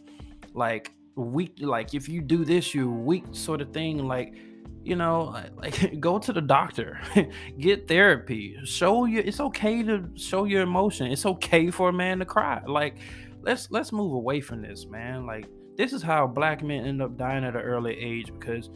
like 0.54 0.92
weak, 1.16 1.58
like 1.60 1.94
if 1.94 2.08
you 2.10 2.22
do 2.22 2.46
this, 2.46 2.74
you're 2.74 2.88
weak 2.88 3.26
sort 3.32 3.62
of 3.62 3.72
thing. 3.72 4.08
Like, 4.08 4.36
you 4.84 4.96
know, 4.96 5.36
like 5.56 6.00
go 6.00 6.20
to 6.20 6.34
the 6.34 6.42
doctor, 6.42 7.00
get 7.60 7.88
therapy. 7.88 8.58
Show 8.64 9.06
you 9.06 9.20
it's 9.20 9.40
okay 9.40 9.84
to 9.84 10.10
show 10.16 10.46
your 10.46 10.62
emotion. 10.62 11.12
It's 11.12 11.26
okay 11.26 11.72
for 11.72 11.90
a 11.90 11.94
man 11.94 12.20
to 12.20 12.26
cry. 12.26 12.62
Like, 12.66 12.98
let's 13.42 13.72
let's 13.72 13.92
move 13.92 14.14
away 14.14 14.42
from 14.42 14.62
this, 14.62 14.86
man. 14.86 15.26
Like, 15.26 15.48
this 15.78 15.94
is 15.94 16.02
how 16.02 16.28
black 16.28 16.64
men 16.64 16.86
end 16.86 17.02
up 17.02 17.18
dying 17.18 17.44
at 17.44 17.56
an 17.56 17.62
early 17.62 17.98
age 17.98 18.32
because 18.34 18.70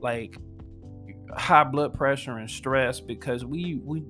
like 0.00 0.36
high 1.34 1.64
blood 1.64 1.94
pressure 1.94 2.38
and 2.38 2.48
stress 2.48 3.00
because 3.00 3.44
we 3.44 3.80
we 3.84 4.02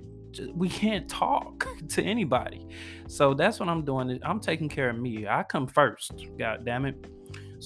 we 0.55 0.69
can't 0.69 1.09
talk 1.09 1.67
to 1.89 2.03
anybody. 2.03 2.67
So 3.09 3.35
that's 3.35 3.61
what 3.61 3.69
I'm 3.69 3.85
doing. 3.85 4.19
I'm 4.23 4.41
taking 4.41 4.69
care 4.69 4.91
of 4.91 4.99
me. 4.99 5.27
I 5.27 5.43
come 5.43 5.67
first. 5.67 6.27
God 6.39 6.65
damn 6.65 6.85
it. 6.85 6.97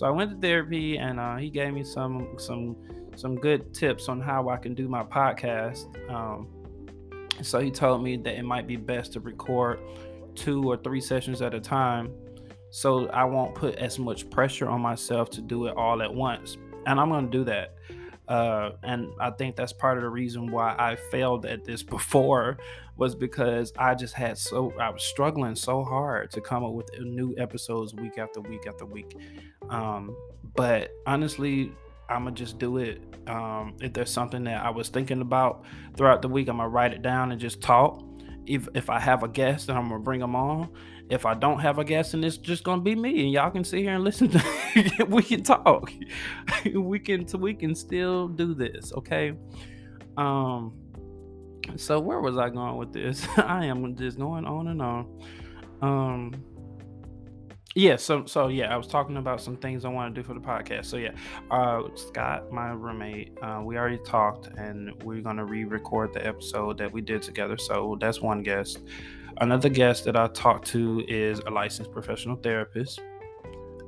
So 0.00 0.06
I 0.06 0.10
went 0.10 0.30
to 0.30 0.36
therapy 0.38 0.96
and 0.96 1.20
uh, 1.20 1.36
he 1.36 1.50
gave 1.50 1.74
me 1.74 1.84
some 1.84 2.28
some 2.38 2.74
some 3.16 3.36
good 3.36 3.74
tips 3.74 4.08
on 4.08 4.18
how 4.18 4.48
I 4.48 4.56
can 4.56 4.72
do 4.72 4.88
my 4.88 5.02
podcast. 5.02 5.84
Um, 6.10 6.48
so 7.42 7.58
he 7.60 7.70
told 7.70 8.02
me 8.02 8.16
that 8.16 8.34
it 8.34 8.44
might 8.44 8.66
be 8.66 8.76
best 8.76 9.12
to 9.12 9.20
record 9.20 9.78
two 10.34 10.64
or 10.64 10.78
three 10.78 11.02
sessions 11.02 11.42
at 11.42 11.52
a 11.52 11.60
time 11.60 12.14
so 12.70 13.08
I 13.08 13.24
won't 13.24 13.54
put 13.54 13.74
as 13.74 13.98
much 13.98 14.30
pressure 14.30 14.70
on 14.70 14.80
myself 14.80 15.28
to 15.32 15.42
do 15.42 15.66
it 15.66 15.76
all 15.76 16.00
at 16.00 16.14
once. 16.14 16.56
And 16.86 16.98
I'm 16.98 17.10
going 17.10 17.30
to 17.30 17.38
do 17.38 17.44
that. 17.44 17.74
Uh, 18.26 18.70
and 18.82 19.08
I 19.20 19.32
think 19.32 19.54
that's 19.54 19.74
part 19.74 19.98
of 19.98 20.02
the 20.02 20.08
reason 20.08 20.50
why 20.50 20.76
I 20.78 20.96
failed 21.10 21.44
at 21.44 21.66
this 21.66 21.82
before 21.96 22.56
was 23.00 23.14
because 23.14 23.72
I 23.78 23.94
just 23.94 24.12
had 24.12 24.36
so 24.36 24.74
I 24.78 24.90
was 24.90 25.02
struggling 25.02 25.56
so 25.56 25.82
hard 25.82 26.30
to 26.32 26.40
come 26.42 26.62
up 26.62 26.74
with 26.74 26.86
new 27.00 27.34
episodes 27.38 27.94
week 27.94 28.18
after 28.18 28.42
week 28.42 28.66
after 28.68 28.84
week. 28.84 29.16
Um, 29.70 30.14
but 30.54 30.90
honestly, 31.06 31.72
I'm 32.10 32.24
gonna 32.24 32.36
just 32.36 32.58
do 32.58 32.76
it. 32.76 33.00
Um, 33.26 33.74
if 33.80 33.94
there's 33.94 34.10
something 34.10 34.44
that 34.44 34.62
I 34.62 34.68
was 34.68 34.90
thinking 34.90 35.22
about 35.22 35.64
throughout 35.96 36.20
the 36.20 36.28
week, 36.28 36.48
I'm 36.48 36.58
gonna 36.58 36.68
write 36.68 36.92
it 36.92 37.00
down 37.00 37.32
and 37.32 37.40
just 37.40 37.62
talk. 37.62 38.04
If 38.46 38.68
if 38.74 38.90
I 38.90 39.00
have 39.00 39.22
a 39.22 39.28
guest, 39.28 39.68
then 39.68 39.78
I'm 39.78 39.88
gonna 39.88 40.00
bring 40.00 40.20
them 40.20 40.36
on 40.36 40.68
if 41.08 41.24
I 41.24 41.32
don't 41.32 41.58
have 41.58 41.78
a 41.78 41.84
guest 41.84 42.12
and 42.12 42.22
it's 42.22 42.36
just 42.36 42.64
gonna 42.64 42.82
be 42.82 42.94
me 42.94 43.22
and 43.24 43.32
y'all 43.32 43.50
can 43.50 43.64
sit 43.64 43.80
here 43.80 43.94
and 43.94 44.04
listen 44.04 44.28
to 44.28 45.04
we 45.08 45.22
can 45.22 45.42
talk. 45.42 45.90
we 46.74 46.98
can 46.98 47.26
we 47.38 47.54
can 47.54 47.74
still 47.74 48.28
do 48.28 48.52
this, 48.52 48.92
okay? 48.92 49.32
Um 50.18 50.74
so 51.76 52.00
where 52.00 52.20
was 52.20 52.36
I 52.36 52.48
going 52.50 52.76
with 52.76 52.92
this? 52.92 53.26
I 53.36 53.66
am 53.66 53.96
just 53.96 54.18
going 54.18 54.44
on 54.44 54.68
and 54.68 54.82
on. 54.82 55.22
Um 55.82 56.44
yeah, 57.76 57.94
so 57.94 58.26
so 58.26 58.48
yeah, 58.48 58.74
I 58.74 58.76
was 58.76 58.88
talking 58.88 59.16
about 59.16 59.40
some 59.40 59.56
things 59.56 59.84
I 59.84 59.88
want 59.88 60.12
to 60.12 60.20
do 60.20 60.26
for 60.26 60.34
the 60.34 60.40
podcast. 60.40 60.86
So 60.86 60.96
yeah, 60.96 61.12
uh, 61.52 61.82
Scott, 61.94 62.50
my 62.50 62.70
roommate, 62.70 63.38
uh, 63.40 63.60
we 63.64 63.78
already 63.78 64.00
talked, 64.04 64.48
and 64.58 64.90
we're 65.04 65.20
gonna 65.20 65.44
re-record 65.44 66.12
the 66.12 66.26
episode 66.26 66.78
that 66.78 66.90
we 66.90 67.00
did 67.00 67.22
together. 67.22 67.56
So 67.56 67.96
that's 68.00 68.20
one 68.20 68.42
guest. 68.42 68.80
Another 69.40 69.68
guest 69.68 70.04
that 70.06 70.16
I 70.16 70.26
talked 70.28 70.66
to 70.68 71.04
is 71.06 71.38
a 71.46 71.50
licensed 71.50 71.92
professional 71.92 72.34
therapist. 72.36 73.00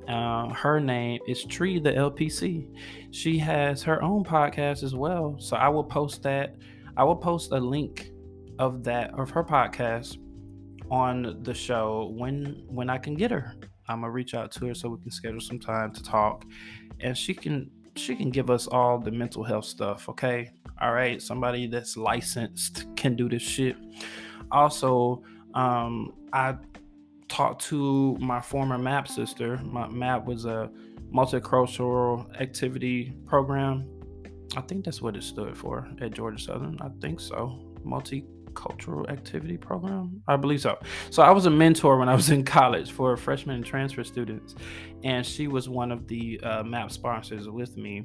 Uh, 0.06 0.48
her 0.54 0.78
name 0.78 1.20
is 1.26 1.44
Tree 1.44 1.80
the 1.80 1.92
LPC. 1.92 2.68
She 3.10 3.36
has 3.38 3.82
her 3.82 4.00
own 4.00 4.22
podcast 4.22 4.84
as 4.84 4.94
well. 4.94 5.36
So 5.38 5.56
I 5.56 5.68
will 5.68 5.84
post 5.84 6.22
that. 6.22 6.54
I 6.96 7.04
will 7.04 7.16
post 7.16 7.52
a 7.52 7.58
link 7.58 8.10
of 8.58 8.84
that 8.84 9.12
of 9.18 9.30
her 9.30 9.44
podcast 9.44 10.18
on 10.90 11.42
the 11.42 11.54
show 11.54 12.12
when 12.16 12.64
when 12.68 12.90
I 12.90 12.98
can 12.98 13.14
get 13.14 13.30
her. 13.30 13.54
I'm 13.88 14.00
gonna 14.00 14.12
reach 14.12 14.34
out 14.34 14.52
to 14.52 14.66
her 14.66 14.74
so 14.74 14.88
we 14.88 15.02
can 15.02 15.10
schedule 15.10 15.40
some 15.40 15.58
time 15.58 15.92
to 15.92 16.02
talk, 16.02 16.44
and 17.00 17.16
she 17.16 17.34
can 17.34 17.70
she 17.96 18.14
can 18.14 18.30
give 18.30 18.50
us 18.50 18.66
all 18.66 18.98
the 18.98 19.10
mental 19.10 19.42
health 19.42 19.64
stuff. 19.64 20.08
Okay, 20.08 20.50
all 20.80 20.92
right. 20.92 21.20
Somebody 21.20 21.66
that's 21.66 21.96
licensed 21.96 22.86
can 22.96 23.16
do 23.16 23.28
this 23.28 23.42
shit. 23.42 23.76
Also, 24.50 25.22
um, 25.54 26.12
I 26.32 26.56
talked 27.28 27.62
to 27.66 28.16
my 28.20 28.40
former 28.40 28.78
MAP 28.78 29.08
sister. 29.08 29.58
My 29.64 29.88
MAP 29.88 30.26
was 30.26 30.44
a 30.44 30.70
multicultural 31.14 32.40
activity 32.40 33.14
program. 33.26 33.88
I 34.56 34.60
think 34.62 34.84
that's 34.84 35.00
what 35.00 35.16
it 35.16 35.22
stood 35.22 35.56
for 35.56 35.88
at 36.00 36.12
Georgia 36.12 36.38
Southern. 36.38 36.78
I 36.80 36.88
think 37.00 37.20
so. 37.20 37.58
Multicultural 37.86 39.08
activity 39.10 39.56
program. 39.56 40.22
I 40.28 40.36
believe 40.36 40.60
so. 40.60 40.78
So 41.10 41.22
I 41.22 41.30
was 41.30 41.46
a 41.46 41.50
mentor 41.50 41.96
when 41.98 42.08
I 42.08 42.14
was 42.14 42.30
in 42.36 42.44
college 42.44 42.92
for 42.92 43.16
freshmen 43.16 43.56
and 43.56 43.64
transfer 43.64 44.04
students, 44.04 44.54
and 45.04 45.24
she 45.24 45.48
was 45.48 45.68
one 45.68 45.90
of 45.90 46.06
the 46.06 46.40
uh, 46.42 46.62
MAP 46.62 46.90
sponsors 46.90 47.48
with 47.48 47.76
me. 47.76 48.04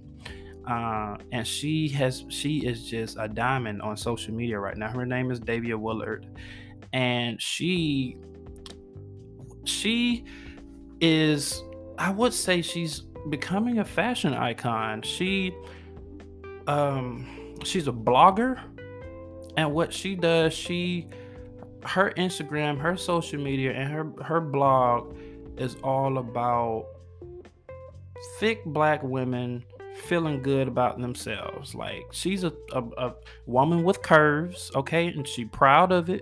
Uh, 0.67 1.15
and 1.31 1.47
she 1.47 1.87
has 1.87 2.25
she 2.27 2.65
is 2.65 2.89
just 2.89 3.15
a 3.19 3.27
diamond 3.27 3.81
on 3.81 3.95
social 3.95 4.33
media 4.33 4.59
right 4.59 4.77
now. 4.77 4.89
Her 4.89 5.05
name 5.05 5.31
is 5.31 5.39
Davia 5.39 5.77
Willard, 5.77 6.27
and 6.91 7.41
she 7.41 8.17
she 9.63 10.25
is 10.99 11.63
I 11.97 12.11
would 12.11 12.33
say 12.33 12.61
she's 12.61 13.03
becoming 13.29 13.79
a 13.79 13.85
fashion 13.85 14.33
icon. 14.33 15.01
She 15.01 15.53
um 16.67 17.55
she's 17.63 17.87
a 17.87 17.91
blogger 17.91 18.59
and 19.57 19.73
what 19.73 19.91
she 19.91 20.15
does, 20.15 20.53
she 20.53 21.07
her 21.83 22.13
Instagram, 22.17 22.79
her 22.79 22.95
social 22.95 23.39
media 23.39 23.73
and 23.73 23.91
her 23.91 24.23
her 24.23 24.39
blog 24.39 25.17
is 25.57 25.75
all 25.83 26.19
about 26.19 26.85
thick 28.39 28.63
black 28.65 29.01
women 29.03 29.63
feeling 29.95 30.41
good 30.43 30.67
about 30.67 31.01
themselves. 31.01 31.73
Like 31.73 32.05
she's 32.11 32.43
a, 32.43 32.53
a, 32.71 32.83
a 32.97 33.13
woman 33.47 33.83
with 33.83 34.01
curves, 34.03 34.71
okay, 34.75 35.07
and 35.07 35.27
she 35.27 35.45
proud 35.45 35.91
of 35.91 36.09
it. 36.09 36.21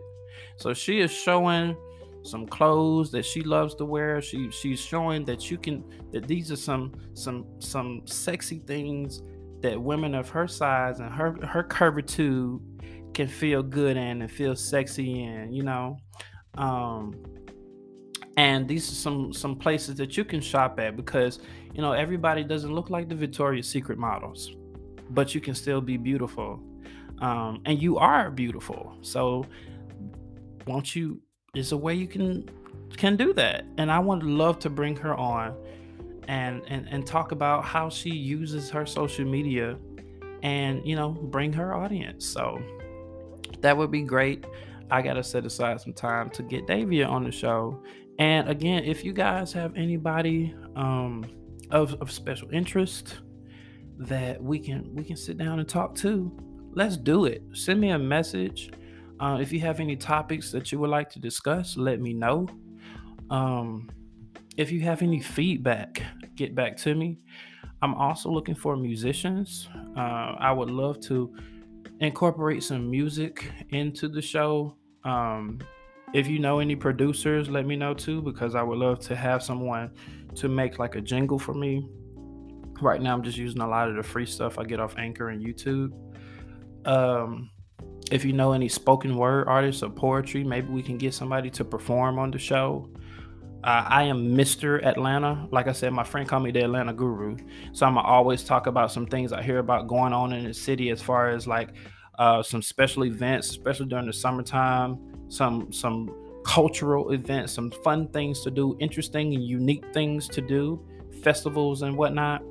So 0.56 0.74
she 0.74 1.02
is 1.02 1.12
showing 1.12 1.76
some 2.24 2.48
clothes 2.48 3.12
that 3.12 3.26
she 3.26 3.42
loves 3.42 3.76
to 3.76 3.86
wear. 3.86 4.22
She 4.22 4.50
she's 4.50 4.80
showing 4.80 5.26
that 5.26 5.52
you 5.52 5.58
can 5.58 5.84
that 6.12 6.28
these 6.28 6.52
are 6.52 6.58
some 6.58 6.94
some 7.14 7.46
some 7.60 8.02
sexy 8.06 8.60
things 8.60 9.22
that 9.66 9.82
women 9.82 10.14
of 10.14 10.30
her 10.30 10.48
size 10.48 11.00
and 11.00 11.12
her 11.12 11.36
her 11.46 11.64
curvature 11.64 12.58
can 13.14 13.28
feel 13.28 13.64
good 13.64 13.98
in 13.98 14.22
and 14.22 14.32
feel 14.32 14.56
sexy 14.56 15.24
in, 15.24 15.52
you 15.52 15.64
know. 15.64 15.98
Um 16.56 17.16
and 18.38 18.68
these 18.68 18.90
are 18.92 18.96
some 18.96 19.34
some 19.34 19.56
places 19.56 19.96
that 19.96 20.18
you 20.18 20.24
can 20.26 20.42
shop 20.42 20.80
at 20.80 20.96
because 20.96 21.40
you 21.74 21.82
know 21.82 21.94
everybody 21.94 22.44
doesn't 22.44 22.74
look 22.74 22.90
like 22.90 23.10
the 23.10 23.16
Victoria's 23.16 23.68
Secret 23.68 23.98
models, 23.98 24.56
but 25.10 25.34
you 25.34 25.42
can 25.42 25.56
still 25.56 25.82
be 25.82 25.98
beautiful. 25.98 26.62
Um, 27.20 27.62
and 27.66 27.82
you 27.82 27.98
are 27.98 28.30
beautiful. 28.30 28.94
So 29.02 29.46
won't 30.68 30.96
you 30.96 31.22
is 31.56 31.72
a 31.72 31.78
way 31.78 31.94
you 31.96 32.08
can 32.08 32.50
can 32.98 33.16
do 33.16 33.34
that. 33.34 33.66
And 33.78 33.90
I 33.90 34.00
would 34.00 34.24
love 34.24 34.60
to 34.60 34.70
bring 34.70 34.96
her 34.98 35.16
on 35.16 35.56
and 36.28 36.62
and 36.68 36.88
and 36.90 37.06
talk 37.06 37.32
about 37.32 37.64
how 37.64 37.90
she 37.90 38.10
uses 38.10 38.70
her 38.70 38.86
social 38.86 39.26
media 39.26 39.78
and 40.44 40.86
you 40.86 40.96
know 40.96 41.10
bring 41.10 41.54
her 41.54 41.74
audience. 41.74 42.26
So 42.26 42.62
that 43.62 43.76
would 43.76 43.92
be 43.92 44.02
great. 44.02 44.46
I 44.92 45.02
gotta 45.02 45.24
set 45.24 45.46
aside 45.46 45.82
some 45.82 45.94
time 45.94 46.30
to 46.32 46.44
get 46.44 46.68
Davia 46.68 47.08
on 47.08 47.24
the 47.24 47.32
show. 47.32 47.82
And 48.20 48.48
again, 48.48 48.84
if 48.84 49.04
you 49.04 49.14
guys 49.14 49.52
have 49.54 49.76
anybody 49.76 50.56
um, 50.76 51.26
of, 51.72 51.96
of 51.96 52.12
special 52.12 52.50
interest 52.52 53.16
that 53.98 54.42
we 54.42 54.60
can 54.60 54.94
we 54.94 55.04
can 55.04 55.18
sit 55.18 55.38
down 55.38 55.60
and 55.60 55.68
talk 55.68 55.96
to, 55.96 56.32
let's 56.74 56.98
do 56.98 57.26
it. 57.26 57.42
Send 57.54 57.82
me 57.82 57.90
a 57.90 58.00
message 58.00 58.72
uh, 59.20 59.38
if 59.40 59.52
you 59.52 59.60
have 59.62 59.80
any 59.80 59.96
topics 59.96 60.52
that 60.52 60.72
you 60.72 60.80
would 60.80 60.90
like 60.90 61.10
to 61.12 61.20
discuss, 61.20 61.78
let 61.78 62.02
me 62.02 62.14
know. 62.14 62.48
Um, 63.30 63.90
if 64.58 64.72
you 64.72 64.82
have 64.82 65.02
any 65.02 65.20
feedback, 65.20 66.02
get 66.36 66.56
back 66.56 66.78
to 66.78 66.96
me. 66.96 67.20
I'm 67.82 67.94
also 67.94 68.30
looking 68.30 68.56
for 68.56 68.76
musicians. 68.78 69.68
Uh, 69.98 70.36
I 70.40 70.52
would 70.52 70.70
love 70.70 71.00
to 71.02 71.36
incorporate 72.00 72.64
some 72.64 72.90
music 72.90 73.52
into 73.70 74.08
the 74.08 74.22
show. 74.22 74.76
Um, 75.04 75.60
if 76.14 76.28
you 76.28 76.40
know 76.40 76.60
any 76.60 76.76
producers, 76.76 77.50
let 77.50 77.66
me 77.66 77.76
know 77.76 77.94
too, 77.94 78.22
because 78.22 78.56
I 78.56 78.64
would 78.64 78.78
love 78.78 79.00
to 79.02 79.16
have 79.16 79.44
someone 79.44 79.92
to 80.36 80.48
make 80.48 80.80
like 80.80 80.96
a 80.96 81.02
jingle 81.02 81.38
for 81.38 81.54
me. 81.54 81.90
Right 82.82 83.02
now, 83.02 83.14
I'm 83.14 83.24
just 83.24 83.38
using 83.38 83.62
a 83.62 83.68
lot 83.68 83.90
of 83.90 83.96
the 83.96 84.04
free 84.04 84.26
stuff 84.26 84.58
I 84.58 84.64
get 84.64 84.80
off 84.80 84.98
Anchor 84.98 85.30
and 85.30 85.46
YouTube. 85.46 85.92
Um, 86.86 87.50
if 88.12 88.24
you 88.24 88.34
know 88.34 88.54
any 88.54 88.70
spoken 88.70 89.18
word 89.18 89.48
artists 89.48 89.84
or 89.84 89.90
poetry, 89.90 90.44
maybe 90.44 90.68
we 90.68 90.84
can 90.84 90.98
get 90.98 91.14
somebody 91.14 91.50
to 91.52 91.66
perform 91.66 92.20
on 92.20 92.32
the 92.32 92.40
show. 92.40 92.90
Uh, 93.66 93.84
I 93.88 94.04
am 94.04 94.38
Mr. 94.38 94.86
Atlanta. 94.86 95.48
Like 95.50 95.68
I 95.68 95.72
said, 95.72 95.92
my 95.92 96.04
friend 96.04 96.30
called 96.30 96.44
me 96.44 96.52
the 96.52 96.64
Atlanta 96.64 96.94
Guru. 96.94 97.36
So 97.72 97.88
I'm 97.88 97.98
always 97.98 98.44
talk 98.44 98.68
about 98.68 98.92
some 98.92 99.08
things 99.08 99.34
I 99.34 99.42
hear 99.42 99.58
about 99.58 99.88
going 99.88 100.14
on 100.14 100.34
in 100.34 100.44
the 100.44 100.54
city 100.54 100.92
as 100.92 101.02
far 101.02 101.32
as 101.32 101.48
like 101.48 101.70
uh, 102.20 102.44
some 102.44 102.62
special 102.62 103.06
events, 103.06 103.50
especially 103.50 103.88
during 103.88 104.06
the 104.06 104.14
summertime, 104.14 105.00
some 105.30 105.74
some 105.74 106.14
cultural 106.46 107.12
events, 107.12 107.54
some 107.54 107.72
fun 107.84 108.08
things 108.10 108.42
to 108.42 108.52
do, 108.52 108.78
interesting 108.80 109.34
and 109.34 109.44
unique 109.44 109.84
things 109.96 110.28
to 110.28 110.42
do, 110.42 110.80
festivals 111.24 111.82
and 111.82 111.98
whatnot, 111.98 112.44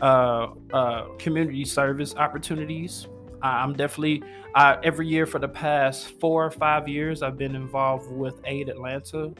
uh, 0.00 0.52
uh, 0.72 1.08
community 1.18 1.64
service 1.64 2.14
opportunities 2.14 3.08
I'm 3.44 3.74
definitely 3.74 4.22
every 4.56 5.06
year 5.06 5.26
for 5.26 5.38
the 5.38 5.48
past 5.48 6.18
four 6.18 6.46
or 6.46 6.50
five 6.50 6.88
years 6.88 7.22
I've 7.22 7.36
been 7.36 7.54
involved 7.54 8.10
with 8.10 8.40
Aid 8.46 8.70
Atlanta 8.70 9.34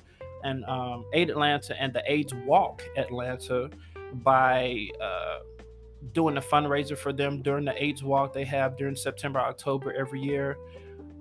and 0.45 0.65
um, 0.67 1.05
Aid 1.13 1.31
Atlanta 1.31 1.81
and 1.81 1.93
the 1.93 2.03
AIDS 2.11 2.35
Walk 2.47 2.83
Atlanta 2.97 3.71
by 4.15 4.87
uh, 5.03 5.39
doing 6.13 6.37
a 6.37 6.41
fundraiser 6.41 6.97
for 6.97 7.13
them 7.13 7.43
during 7.43 7.65
the 7.65 7.83
AIDS 7.83 8.05
Walk 8.05 8.33
they 8.33 8.45
have 8.45 8.77
during 8.77 8.95
September 8.95 9.41
October 9.41 9.93
every 9.93 10.21
year. 10.21 10.57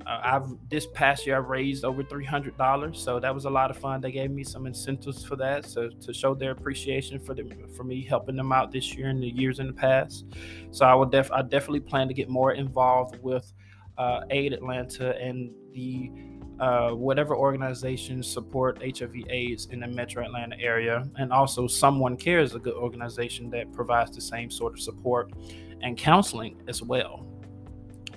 Uh, 0.06 0.20
I've 0.22 0.48
this 0.70 0.86
past 0.88 1.26
year 1.26 1.38
I 1.38 1.40
raised 1.40 1.86
over 1.86 2.04
three 2.04 2.26
hundred 2.26 2.58
dollars, 2.58 3.02
so 3.02 3.22
that 3.22 3.34
was 3.34 3.46
a 3.46 3.50
lot 3.50 3.72
of 3.72 3.78
fun. 3.78 4.02
They 4.02 4.12
gave 4.12 4.32
me 4.32 4.44
some 4.44 4.68
incentives 4.68 5.24
for 5.24 5.38
that, 5.38 5.66
so 5.66 5.90
to 5.90 6.14
show 6.14 6.36
their 6.36 6.52
appreciation 6.52 7.20
for 7.20 7.34
for 7.76 7.86
me 7.86 8.04
helping 8.04 8.36
them 8.36 8.52
out 8.52 8.72
this 8.72 8.94
year 8.96 9.08
and 9.08 9.24
the 9.24 9.30
years 9.30 9.60
in 9.60 9.68
the 9.68 9.74
past. 9.74 10.26
So 10.72 10.86
I 10.86 10.94
will 10.94 11.06
def 11.06 11.32
I 11.32 11.42
definitely 11.42 11.80
plan 11.80 12.10
to 12.10 12.14
get 12.14 12.28
more 12.28 12.52
involved 12.52 13.18
with 13.24 13.54
uh, 13.98 14.22
Aid 14.30 14.52
Atlanta 14.52 15.18
and 15.18 15.52
the 15.74 16.12
uh, 16.60 16.92
whatever 16.92 17.36
organizations 17.36 18.28
support 18.28 18.82
HIV/AIDS 18.82 19.68
in 19.68 19.80
the 19.80 19.88
Metro 19.88 20.24
Atlanta 20.24 20.56
area, 20.60 21.08
and 21.18 21.34
also 21.34 21.68
Someone 21.68 22.18
Cares, 22.18 22.56
a 22.56 22.60
good 22.60 22.76
organization 22.76 23.50
that 23.52 23.72
provides 23.74 24.12
the 24.16 24.22
same 24.22 24.50
sort 24.50 24.74
of 24.74 24.80
support 24.80 25.32
and 25.82 25.98
counseling 25.98 26.62
as 26.68 26.82
well. 26.82 27.26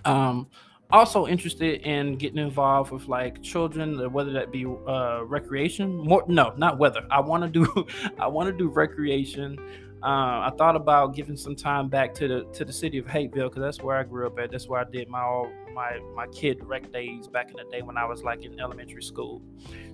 Um, 0.05 0.49
also 0.91 1.27
interested 1.27 1.81
in 1.83 2.17
getting 2.17 2.39
involved 2.39 2.93
with 2.93 3.09
like 3.09 3.43
children 3.43 4.13
whether 4.13 4.33
that 4.33 4.53
be 4.53 4.65
uh 4.65 5.25
recreation. 5.25 5.97
More 5.97 6.25
no 6.29 6.55
not 6.57 6.79
whether 6.79 7.05
i 7.11 7.19
want 7.21 7.43
to 7.43 7.49
do 7.49 7.87
i 8.21 8.27
want 8.27 8.49
to 8.49 8.57
do 8.57 8.69
recreation 8.69 9.59
uh, 10.03 10.45
i 10.47 10.53
thought 10.59 10.77
about 10.77 11.15
giving 11.15 11.37
some 11.37 11.57
time 11.57 11.89
back 11.89 12.15
to 12.15 12.29
the 12.29 12.45
to 12.53 12.65
the 12.65 12.73
city 12.73 12.99
of 12.99 13.07
Hapeville 13.07 13.49
because 13.49 13.63
that's 13.63 13.83
where 13.83 13.97
i 13.97 14.03
grew 14.03 14.27
up 14.27 14.39
at. 14.39 14.51
That's 14.51 14.69
where 14.69 14.81
i 14.81 14.85
did 14.85 15.09
my 15.09 15.21
all 15.21 15.51
my 15.75 15.99
my 16.15 16.27
kid 16.29 16.59
rec 16.65 16.93
days 16.93 17.29
back 17.29 17.51
in 17.51 17.57
the 17.57 17.65
day 17.71 17.83
when 17.83 17.97
i 17.97 18.05
was 18.05 18.23
like 18.23 18.45
in 18.45 18.59
elementary 18.61 19.03
school. 19.03 19.43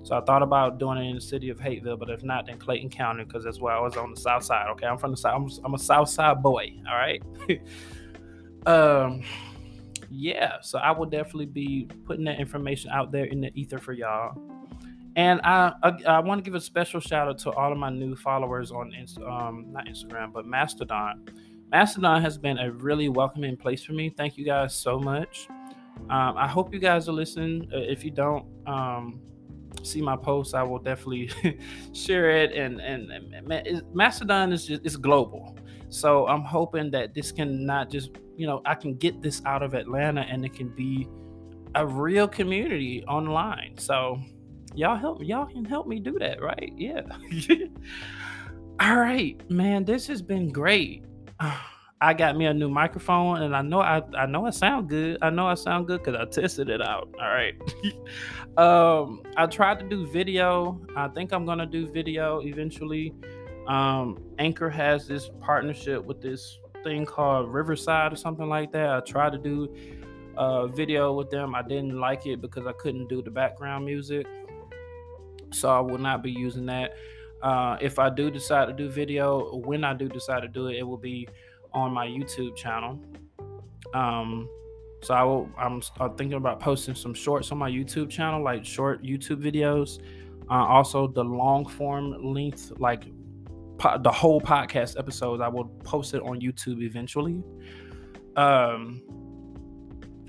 So 0.03 0.17
i 0.17 0.21
thought 0.21 0.43
about 0.43 0.79
doing 0.79 0.99
it 0.99 1.09
in 1.09 1.15
the 1.15 1.21
city 1.21 1.51
of 1.51 1.61
Hapeville 1.61 1.97
but 1.97 2.11
if 2.11 2.23
not 2.23 2.47
then 2.47 2.59
clayton 2.59 2.91
county 2.91 3.25
because 3.25 3.45
that's 3.45 3.61
where 3.61 3.75
i 3.75 3.81
was 3.81 3.97
on 3.97 4.11
the 4.11 4.21
south 4.21 4.45
side 4.45 4.69
okay? 4.73 4.87
I'm 4.87 4.99
from 4.99 5.13
the 5.13 5.17
south 5.17 5.35
i'm, 5.35 5.65
I'm 5.65 5.75
a 5.75 5.79
south 5.79 6.09
side 6.09 6.43
boy 6.43 6.73
all 6.89 6.97
right? 6.97 7.23
Um 8.65 9.25
yeah, 10.15 10.61
so 10.61 10.79
I 10.79 10.91
will 10.91 11.07
definitely 11.07 11.47
be 11.47 11.89
putting 12.05 12.25
that 12.27 12.39
information 12.39 12.91
out 12.91 13.13
there 13.13 13.25
in 13.25 13.41
the 13.41 13.51
ether 13.55 13.79
for 13.79 13.95
y'all. 13.95 14.37
And 15.17 15.41
I 15.43 15.73
I, 15.83 15.93
I 16.07 16.21
want 16.21 16.39
to 16.39 16.43
give 16.43 16.55
a 16.55 16.61
special 16.61 17.01
shout 17.01 17.29
out 17.29 17.39
to 17.41 17.51
all 17.53 17.73
of 17.73 17.79
my 17.79 17.91
new 17.91 18.17
followers 18.17 18.71
on 18.71 18.93
um 19.27 19.67
not 19.71 19.87
Instagram 19.87 20.33
but 20.33 20.47
Mastodon. 20.47 21.25
Mastodon 21.71 22.21
has 22.21 22.37
been 22.37 22.59
a 22.59 22.71
really 22.71 23.09
welcoming 23.09 23.57
place 23.57 23.83
for 23.83 23.93
me. 23.93 24.11
Thank 24.11 24.37
you 24.37 24.45
guys 24.45 24.75
so 24.75 24.99
much. 24.99 25.49
Um, 26.11 26.37
I 26.37 26.47
hope 26.47 26.75
you 26.75 26.81
guys 26.81 27.09
are 27.09 27.13
listening. 27.13 27.69
Uh, 27.73 27.79
if 27.79 28.05
you 28.05 28.11
don't 28.11 28.45
um, 28.67 29.21
see 29.83 30.03
my 30.03 30.17
posts, 30.17 30.53
I 30.53 30.63
will 30.63 30.79
definitely 30.79 31.31
share 31.95 32.31
it. 32.31 32.53
And, 32.53 32.81
and, 32.81 33.11
and 33.11 33.83
Mastodon 33.95 34.53
is 34.53 34.67
just 34.67 34.85
it's 34.85 34.97
global. 34.97 35.57
So 35.89 36.27
I'm 36.27 36.43
hoping 36.43 36.91
that 36.93 37.15
this 37.15 37.33
can 37.33 37.65
not 37.65 37.91
just, 37.91 38.11
you 38.37 38.47
know, 38.47 38.63
I 38.67 38.75
can 38.75 38.95
get 38.97 39.23
this 39.23 39.43
out 39.47 39.63
of 39.63 39.75
Atlanta 39.75 40.23
and 40.23 40.45
it 40.45 40.55
can 40.55 40.69
be 40.69 41.09
a 41.75 41.87
real 41.87 42.29
community 42.29 43.05
online. 43.07 43.79
So 43.79 44.21
y'all 44.75 44.97
help 44.97 45.23
y'all 45.23 45.47
can 45.47 45.65
help 45.65 45.87
me 45.87 45.99
do 45.99 46.19
that, 46.19 46.43
right? 46.43 46.73
Yeah. 46.77 47.03
All 48.81 48.97
right, 48.97 49.39
man, 49.51 49.85
this 49.85 50.07
has 50.07 50.23
been 50.23 50.51
great. 50.51 51.05
I 52.03 52.15
got 52.15 52.37
me 52.37 52.47
a 52.47 52.55
new 52.55 52.69
microphone 52.69 53.43
and 53.43 53.55
I 53.55 53.63
know 53.63 53.81
I, 53.81 54.03
I 54.17 54.27
know 54.27 54.45
I 54.45 54.51
sound 54.51 54.89
good. 54.89 55.19
I 55.23 55.31
know 55.31 55.47
I 55.47 55.55
sound 55.55 55.87
good 55.87 56.03
because 56.03 56.21
I 56.21 56.25
tested 56.25 56.69
it 56.69 56.83
out. 56.83 57.09
All 57.21 57.29
right. 57.29 57.55
um, 58.59 59.23
I 59.37 59.47
tried 59.47 59.79
to 59.79 59.89
do 59.89 60.05
video. 60.09 60.85
I 60.97 61.07
think 61.07 61.33
I'm 61.33 61.47
gonna 61.47 61.67
do 61.67 61.87
video 61.87 62.41
eventually. 62.41 63.15
Um, 63.69 64.19
Anchor 64.41 64.69
has 64.69 65.07
this 65.07 65.31
partnership 65.41 66.05
with 66.05 66.21
this 66.21 66.59
thing 66.83 67.07
called 67.07 67.53
Riverside 67.53 68.13
or 68.13 68.17
something 68.17 68.49
like 68.49 68.73
that. 68.73 68.91
I 68.91 69.01
tried 69.01 69.31
to 69.33 69.39
do 69.39 69.73
a 70.37 70.67
video 70.67 71.13
with 71.13 71.31
them. 71.31 71.55
I 71.55 71.63
didn't 71.63 71.99
like 71.99 72.27
it 72.27 72.41
because 72.41 72.67
I 72.67 72.73
couldn't 72.73 73.09
do 73.09 73.23
the 73.23 73.31
background 73.31 73.85
music. 73.85 74.27
So 75.53 75.69
I 75.71 75.81
will 75.81 75.99
not 75.99 76.23
be 76.23 76.31
using 76.31 76.67
that. 76.67 76.95
Uh, 77.43 77.77
if 77.81 77.99
I 77.99 78.09
do 78.09 78.31
decide 78.31 78.67
to 78.67 78.73
do 78.73 78.89
video, 78.89 79.57
when 79.57 79.85
I 79.85 79.95
do 79.95 80.09
decide 80.09 80.41
to 80.41 80.49
do 80.49 80.69
it, 80.69 80.77
it 80.77 80.83
will 80.83 80.97
be 80.97 81.29
on 81.73 81.93
my 81.93 82.07
YouTube 82.07 82.55
channel. 82.55 83.01
Um, 83.95 84.49
so 85.03 85.15
I 85.15 85.25
will. 85.25 85.51
I'm, 85.59 85.83
I'm 85.99 86.17
thinking 86.17 86.35
about 86.35 86.61
posting 86.61 86.95
some 86.95 87.15
shorts 87.15 87.51
on 87.51 87.59
my 87.59 87.69
YouTube 87.71 88.09
channel, 88.09 88.43
like 88.43 88.65
short 88.65 89.03
YouTube 89.03 89.43
videos 89.43 89.99
Uh, 90.51 90.67
also, 90.67 91.07
the 91.07 91.25
long 91.25 91.67
form 91.67 92.33
length, 92.35 92.73
like 92.79 93.05
po- 93.79 93.99
the 93.99 94.11
whole 94.11 94.41
podcast 94.41 94.99
episodes, 94.99 95.41
I 95.41 95.49
will 95.49 95.67
post 95.85 96.15
it 96.15 96.23
on 96.23 96.41
YouTube 96.41 96.83
eventually. 96.83 97.43
Um, 98.37 99.03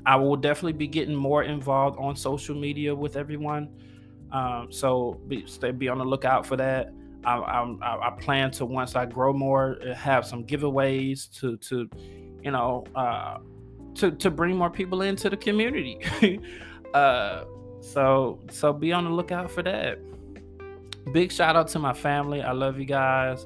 I 0.05 0.15
will 0.15 0.35
definitely 0.35 0.73
be 0.73 0.87
getting 0.87 1.15
more 1.15 1.43
involved 1.43 1.97
on 1.99 2.15
social 2.15 2.55
media 2.55 2.93
with 2.93 3.15
everyone. 3.15 3.69
Um, 4.33 4.71
so 4.71 5.21
be, 5.27 5.45
stay, 5.45 5.71
be 5.71 5.87
on 5.87 5.99
the 5.99 6.05
lookout 6.05 6.45
for 6.45 6.57
that. 6.57 6.91
I, 7.23 7.37
I, 7.37 8.07
I, 8.07 8.09
plan 8.19 8.51
to 8.51 8.65
once 8.65 8.95
I 8.95 9.05
grow 9.05 9.31
more, 9.31 9.77
have 9.95 10.25
some 10.25 10.43
giveaways 10.43 11.31
to 11.39 11.55
to, 11.57 11.89
you 12.41 12.51
know, 12.51 12.83
uh, 12.95 13.37
to 13.95 14.11
to 14.11 14.29
bring 14.29 14.57
more 14.57 14.69
people 14.69 15.03
into 15.03 15.29
the 15.29 15.37
community. 15.37 15.99
uh, 16.93 17.45
so 17.79 18.39
so 18.49 18.73
be 18.73 18.91
on 18.91 19.05
the 19.05 19.09
lookout 19.09 19.51
for 19.51 19.63
that. 19.63 19.99
Big 21.13 21.31
shout 21.31 21.55
out 21.55 21.67
to 21.69 21.79
my 21.79 21.93
family. 21.93 22.41
I 22.41 22.51
love 22.51 22.79
you 22.79 22.85
guys. 22.85 23.45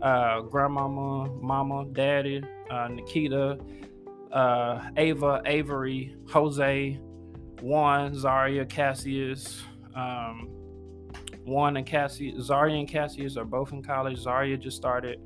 Uh, 0.00 0.40
grandmama, 0.40 1.28
mama, 1.42 1.84
daddy, 1.92 2.42
uh, 2.70 2.88
Nikita, 2.88 3.58
uh, 4.32 4.88
Ava, 4.96 5.42
Avery, 5.44 6.16
Jose, 6.28 6.98
Juan, 7.60 8.14
Zaria, 8.14 8.64
Cassius. 8.64 9.62
Um, 9.94 10.48
Juan 11.44 11.76
and 11.76 11.86
Cassie, 11.86 12.34
Zaria 12.40 12.76
and 12.76 12.88
Cassius 12.88 13.36
are 13.36 13.44
both 13.44 13.72
in 13.72 13.82
college. 13.82 14.18
Zaria 14.18 14.56
just 14.56 14.76
started 14.76 15.18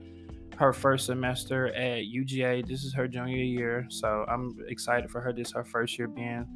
her 0.56 0.72
first 0.72 1.06
semester 1.06 1.68
at 1.74 2.04
UGA. 2.04 2.66
This 2.66 2.84
is 2.84 2.94
her 2.94 3.08
junior 3.08 3.36
year, 3.36 3.86
so 3.88 4.24
I'm 4.28 4.56
excited 4.68 5.10
for 5.10 5.20
her. 5.20 5.32
This 5.32 5.48
is 5.48 5.54
her 5.54 5.64
first 5.64 5.98
year 5.98 6.08
being 6.08 6.46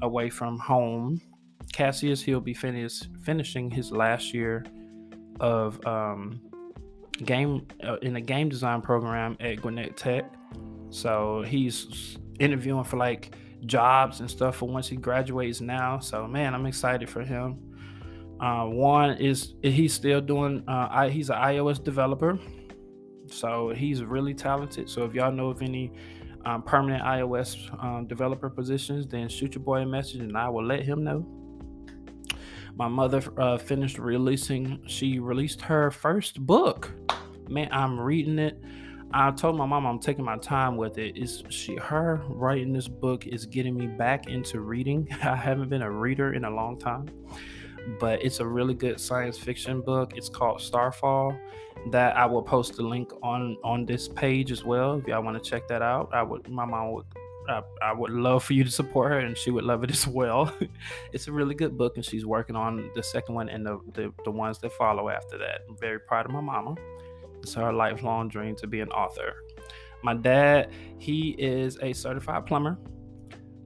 away 0.00 0.30
from 0.30 0.58
home. 0.58 1.20
Cassius, 1.72 2.22
he'll 2.22 2.40
be 2.40 2.54
finish, 2.54 3.02
finishing 3.22 3.70
his 3.70 3.90
last 3.90 4.32
year 4.34 4.64
of 5.40 5.84
um, 5.86 6.40
game 7.24 7.66
uh, 7.84 7.96
in 8.02 8.12
the 8.14 8.20
game 8.20 8.48
design 8.48 8.80
program 8.80 9.36
at 9.40 9.60
Gwinnett 9.60 9.96
Tech. 9.96 10.24
So 10.90 11.42
he's 11.42 12.18
interviewing 12.38 12.84
for 12.84 12.96
like 12.96 13.34
jobs 13.66 14.20
and 14.20 14.30
stuff 14.30 14.56
for 14.56 14.68
once 14.68 14.88
he 14.88 14.96
graduates 14.96 15.60
now. 15.60 15.98
So 15.98 16.26
man, 16.26 16.54
I'm 16.54 16.66
excited 16.66 17.08
for 17.08 17.22
him. 17.22 17.58
Uh, 18.40 18.66
Juan 18.66 19.16
is 19.18 19.54
he's 19.62 19.92
still 19.92 20.20
doing. 20.20 20.64
Uh, 20.66 20.88
I, 20.90 21.08
he's 21.10 21.30
an 21.30 21.36
iOS 21.36 21.82
developer, 21.82 22.38
so 23.26 23.70
he's 23.70 24.02
really 24.02 24.34
talented. 24.34 24.88
So 24.88 25.04
if 25.04 25.14
y'all 25.14 25.32
know 25.32 25.50
of 25.50 25.62
any 25.62 25.92
um, 26.44 26.62
permanent 26.62 27.04
iOS 27.04 27.56
um, 27.82 28.06
developer 28.06 28.50
positions, 28.50 29.06
then 29.06 29.28
shoot 29.28 29.54
your 29.54 29.62
boy 29.62 29.82
a 29.82 29.86
message 29.86 30.20
and 30.20 30.36
I 30.36 30.48
will 30.48 30.64
let 30.64 30.82
him 30.82 31.04
know. 31.04 31.26
My 32.74 32.88
mother 32.88 33.22
uh, 33.38 33.58
finished 33.58 33.98
releasing. 33.98 34.82
She 34.86 35.18
released 35.18 35.60
her 35.60 35.90
first 35.90 36.40
book. 36.40 36.90
Man, 37.48 37.68
I'm 37.70 38.00
reading 38.00 38.38
it. 38.38 38.60
I 39.14 39.30
told 39.30 39.56
my 39.56 39.66
mom 39.66 39.86
I'm 39.86 39.98
taking 39.98 40.24
my 40.24 40.38
time 40.38 40.76
with 40.76 40.96
it. 40.96 41.18
Is 41.18 41.42
she 41.50 41.76
her 41.76 42.22
writing 42.28 42.72
this 42.72 42.88
book 42.88 43.26
is 43.26 43.44
getting 43.44 43.76
me 43.76 43.86
back 43.86 44.26
into 44.28 44.60
reading. 44.60 45.06
I 45.22 45.36
haven't 45.36 45.68
been 45.68 45.82
a 45.82 45.90
reader 45.90 46.32
in 46.32 46.44
a 46.44 46.50
long 46.50 46.78
time, 46.78 47.10
but 48.00 48.24
it's 48.24 48.40
a 48.40 48.46
really 48.46 48.74
good 48.74 48.98
science 48.98 49.36
fiction 49.36 49.82
book. 49.82 50.12
It's 50.16 50.28
called 50.28 50.60
Starfall. 50.60 51.36
That 51.90 52.16
I 52.16 52.26
will 52.26 52.42
post 52.42 52.76
the 52.76 52.82
link 52.82 53.10
on 53.22 53.56
on 53.64 53.84
this 53.84 54.08
page 54.08 54.52
as 54.52 54.64
well. 54.64 54.98
If 54.98 55.08
y'all 55.08 55.22
want 55.22 55.42
to 55.42 55.50
check 55.50 55.68
that 55.68 55.82
out, 55.82 56.10
I 56.12 56.22
would. 56.22 56.48
My 56.48 56.64
mom 56.64 56.92
would. 56.92 57.06
I, 57.48 57.60
I 57.82 57.92
would 57.92 58.12
love 58.12 58.44
for 58.44 58.52
you 58.52 58.62
to 58.62 58.70
support 58.70 59.10
her, 59.10 59.18
and 59.18 59.36
she 59.36 59.50
would 59.50 59.64
love 59.64 59.82
it 59.82 59.90
as 59.90 60.06
well. 60.06 60.54
it's 61.12 61.26
a 61.26 61.32
really 61.32 61.56
good 61.56 61.76
book, 61.76 61.96
and 61.96 62.04
she's 62.04 62.24
working 62.24 62.54
on 62.54 62.88
the 62.94 63.02
second 63.02 63.34
one 63.34 63.48
and 63.48 63.66
the, 63.66 63.80
the 63.94 64.12
the 64.24 64.30
ones 64.30 64.58
that 64.60 64.72
follow 64.74 65.08
after 65.08 65.36
that. 65.38 65.62
I'm 65.68 65.76
very 65.76 65.98
proud 65.98 66.24
of 66.24 66.32
my 66.32 66.40
mama. 66.40 66.76
It's 67.42 67.54
her 67.54 67.72
lifelong 67.72 68.28
dream 68.28 68.56
to 68.56 68.66
be 68.66 68.80
an 68.80 68.90
author. 68.90 69.34
My 70.02 70.14
dad, 70.14 70.70
he 70.98 71.30
is 71.38 71.78
a 71.80 71.92
certified 71.92 72.46
plumber. 72.46 72.78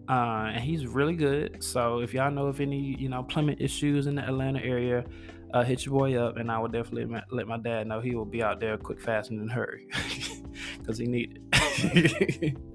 Uh, 0.09 0.53
and 0.55 0.61
he's 0.61 0.87
really 0.87 1.16
good. 1.16 1.62
So 1.62 1.99
if 1.99 2.14
y'all 2.14 2.31
know 2.31 2.47
of 2.47 2.61
any, 2.61 2.97
you 2.99 3.09
know, 3.09 3.24
plumbing 3.24 3.57
issues 3.59 4.07
in 4.07 4.14
the 4.14 4.22
Atlanta 4.22 4.61
area, 4.61 5.05
uh, 5.53 5.64
hit 5.64 5.85
your 5.85 5.99
boy 5.99 6.16
up, 6.16 6.37
and 6.37 6.51
I 6.51 6.59
will 6.59 6.68
definitely 6.68 7.20
let 7.31 7.47
my 7.47 7.59
dad 7.59 7.87
know 7.87 8.01
he 8.01 8.14
will 8.14 8.24
be 8.24 8.43
out 8.43 8.61
there 8.61 8.77
quick, 8.77 9.01
fast, 9.01 9.31
and 9.31 9.41
in 9.41 9.49
a 9.49 9.53
hurry 9.53 9.89
because 10.79 10.99
he 10.99 11.07
need 11.07 11.41
it. 11.53 12.57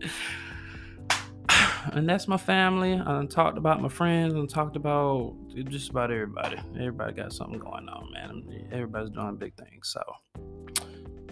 and 1.94 2.08
that's 2.08 2.28
my 2.28 2.38
family. 2.38 2.94
I 2.94 3.26
talked 3.26 3.58
about 3.58 3.82
my 3.82 3.90
friends 3.90 4.34
and 4.34 4.50
talked 4.50 4.76
about 4.76 5.36
just 5.70 5.90
about 5.90 6.12
everybody. 6.12 6.58
Everybody 6.76 7.14
got 7.14 7.34
something 7.34 7.60
going 7.60 7.90
on, 7.90 8.12
man. 8.12 8.68
Everybody's 8.72 9.12
doing 9.12 9.36
big 9.36 9.54
things. 9.56 9.90
So 9.90 10.02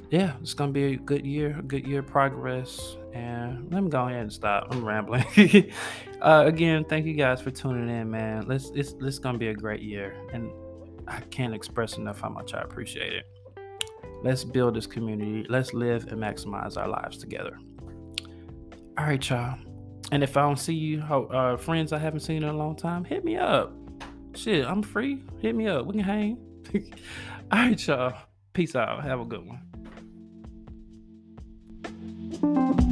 yeah, 0.09 0.33
it's 0.41 0.53
gonna 0.53 0.71
be 0.71 0.93
a 0.93 0.95
good 0.97 1.25
year, 1.25 1.55
a 1.59 1.61
good 1.61 1.87
year 1.87 2.01
progress. 2.01 2.97
And 3.13 3.71
let 3.71 3.83
me 3.83 3.89
go 3.89 4.07
ahead 4.07 4.21
and 4.21 4.33
stop. 4.33 4.67
I'm 4.71 4.83
rambling. 4.83 5.25
uh, 6.21 6.43
again, 6.45 6.85
thank 6.85 7.05
you 7.05 7.13
guys 7.13 7.41
for 7.41 7.51
tuning 7.51 7.89
in, 7.89 8.09
man. 8.09 8.47
Let's 8.47 8.71
it's 8.73 8.93
this 8.93 9.19
gonna 9.19 9.37
be 9.37 9.49
a 9.49 9.53
great 9.53 9.81
year, 9.81 10.15
and 10.33 10.51
I 11.07 11.19
can't 11.21 11.53
express 11.53 11.97
enough 11.97 12.21
how 12.21 12.29
much 12.29 12.53
I 12.53 12.61
appreciate 12.61 13.13
it. 13.13 13.25
Let's 14.23 14.43
build 14.43 14.75
this 14.75 14.87
community. 14.87 15.45
Let's 15.47 15.73
live 15.73 16.07
and 16.07 16.21
maximize 16.21 16.75
our 16.75 16.87
lives 16.87 17.17
together. 17.17 17.57
All 18.97 19.05
right, 19.05 19.29
y'all. 19.29 19.57
And 20.11 20.23
if 20.23 20.35
I 20.35 20.41
don't 20.41 20.59
see 20.59 20.73
you, 20.73 21.01
uh, 21.01 21.55
friends 21.55 21.93
I 21.93 21.99
haven't 21.99 22.21
seen 22.21 22.37
in 22.37 22.49
a 22.49 22.57
long 22.57 22.75
time, 22.75 23.05
hit 23.05 23.23
me 23.23 23.37
up. 23.37 23.71
Shit, 24.35 24.65
I'm 24.65 24.81
free. 24.81 25.23
Hit 25.39 25.55
me 25.55 25.67
up. 25.67 25.85
We 25.85 25.93
can 25.93 26.03
hang. 26.03 26.37
All 27.51 27.59
right, 27.59 27.87
y'all. 27.87 28.13
Peace 28.53 28.75
out. 28.75 29.03
Have 29.03 29.19
a 29.19 29.25
good 29.25 29.45
one. 29.45 29.68
Música 32.29 32.88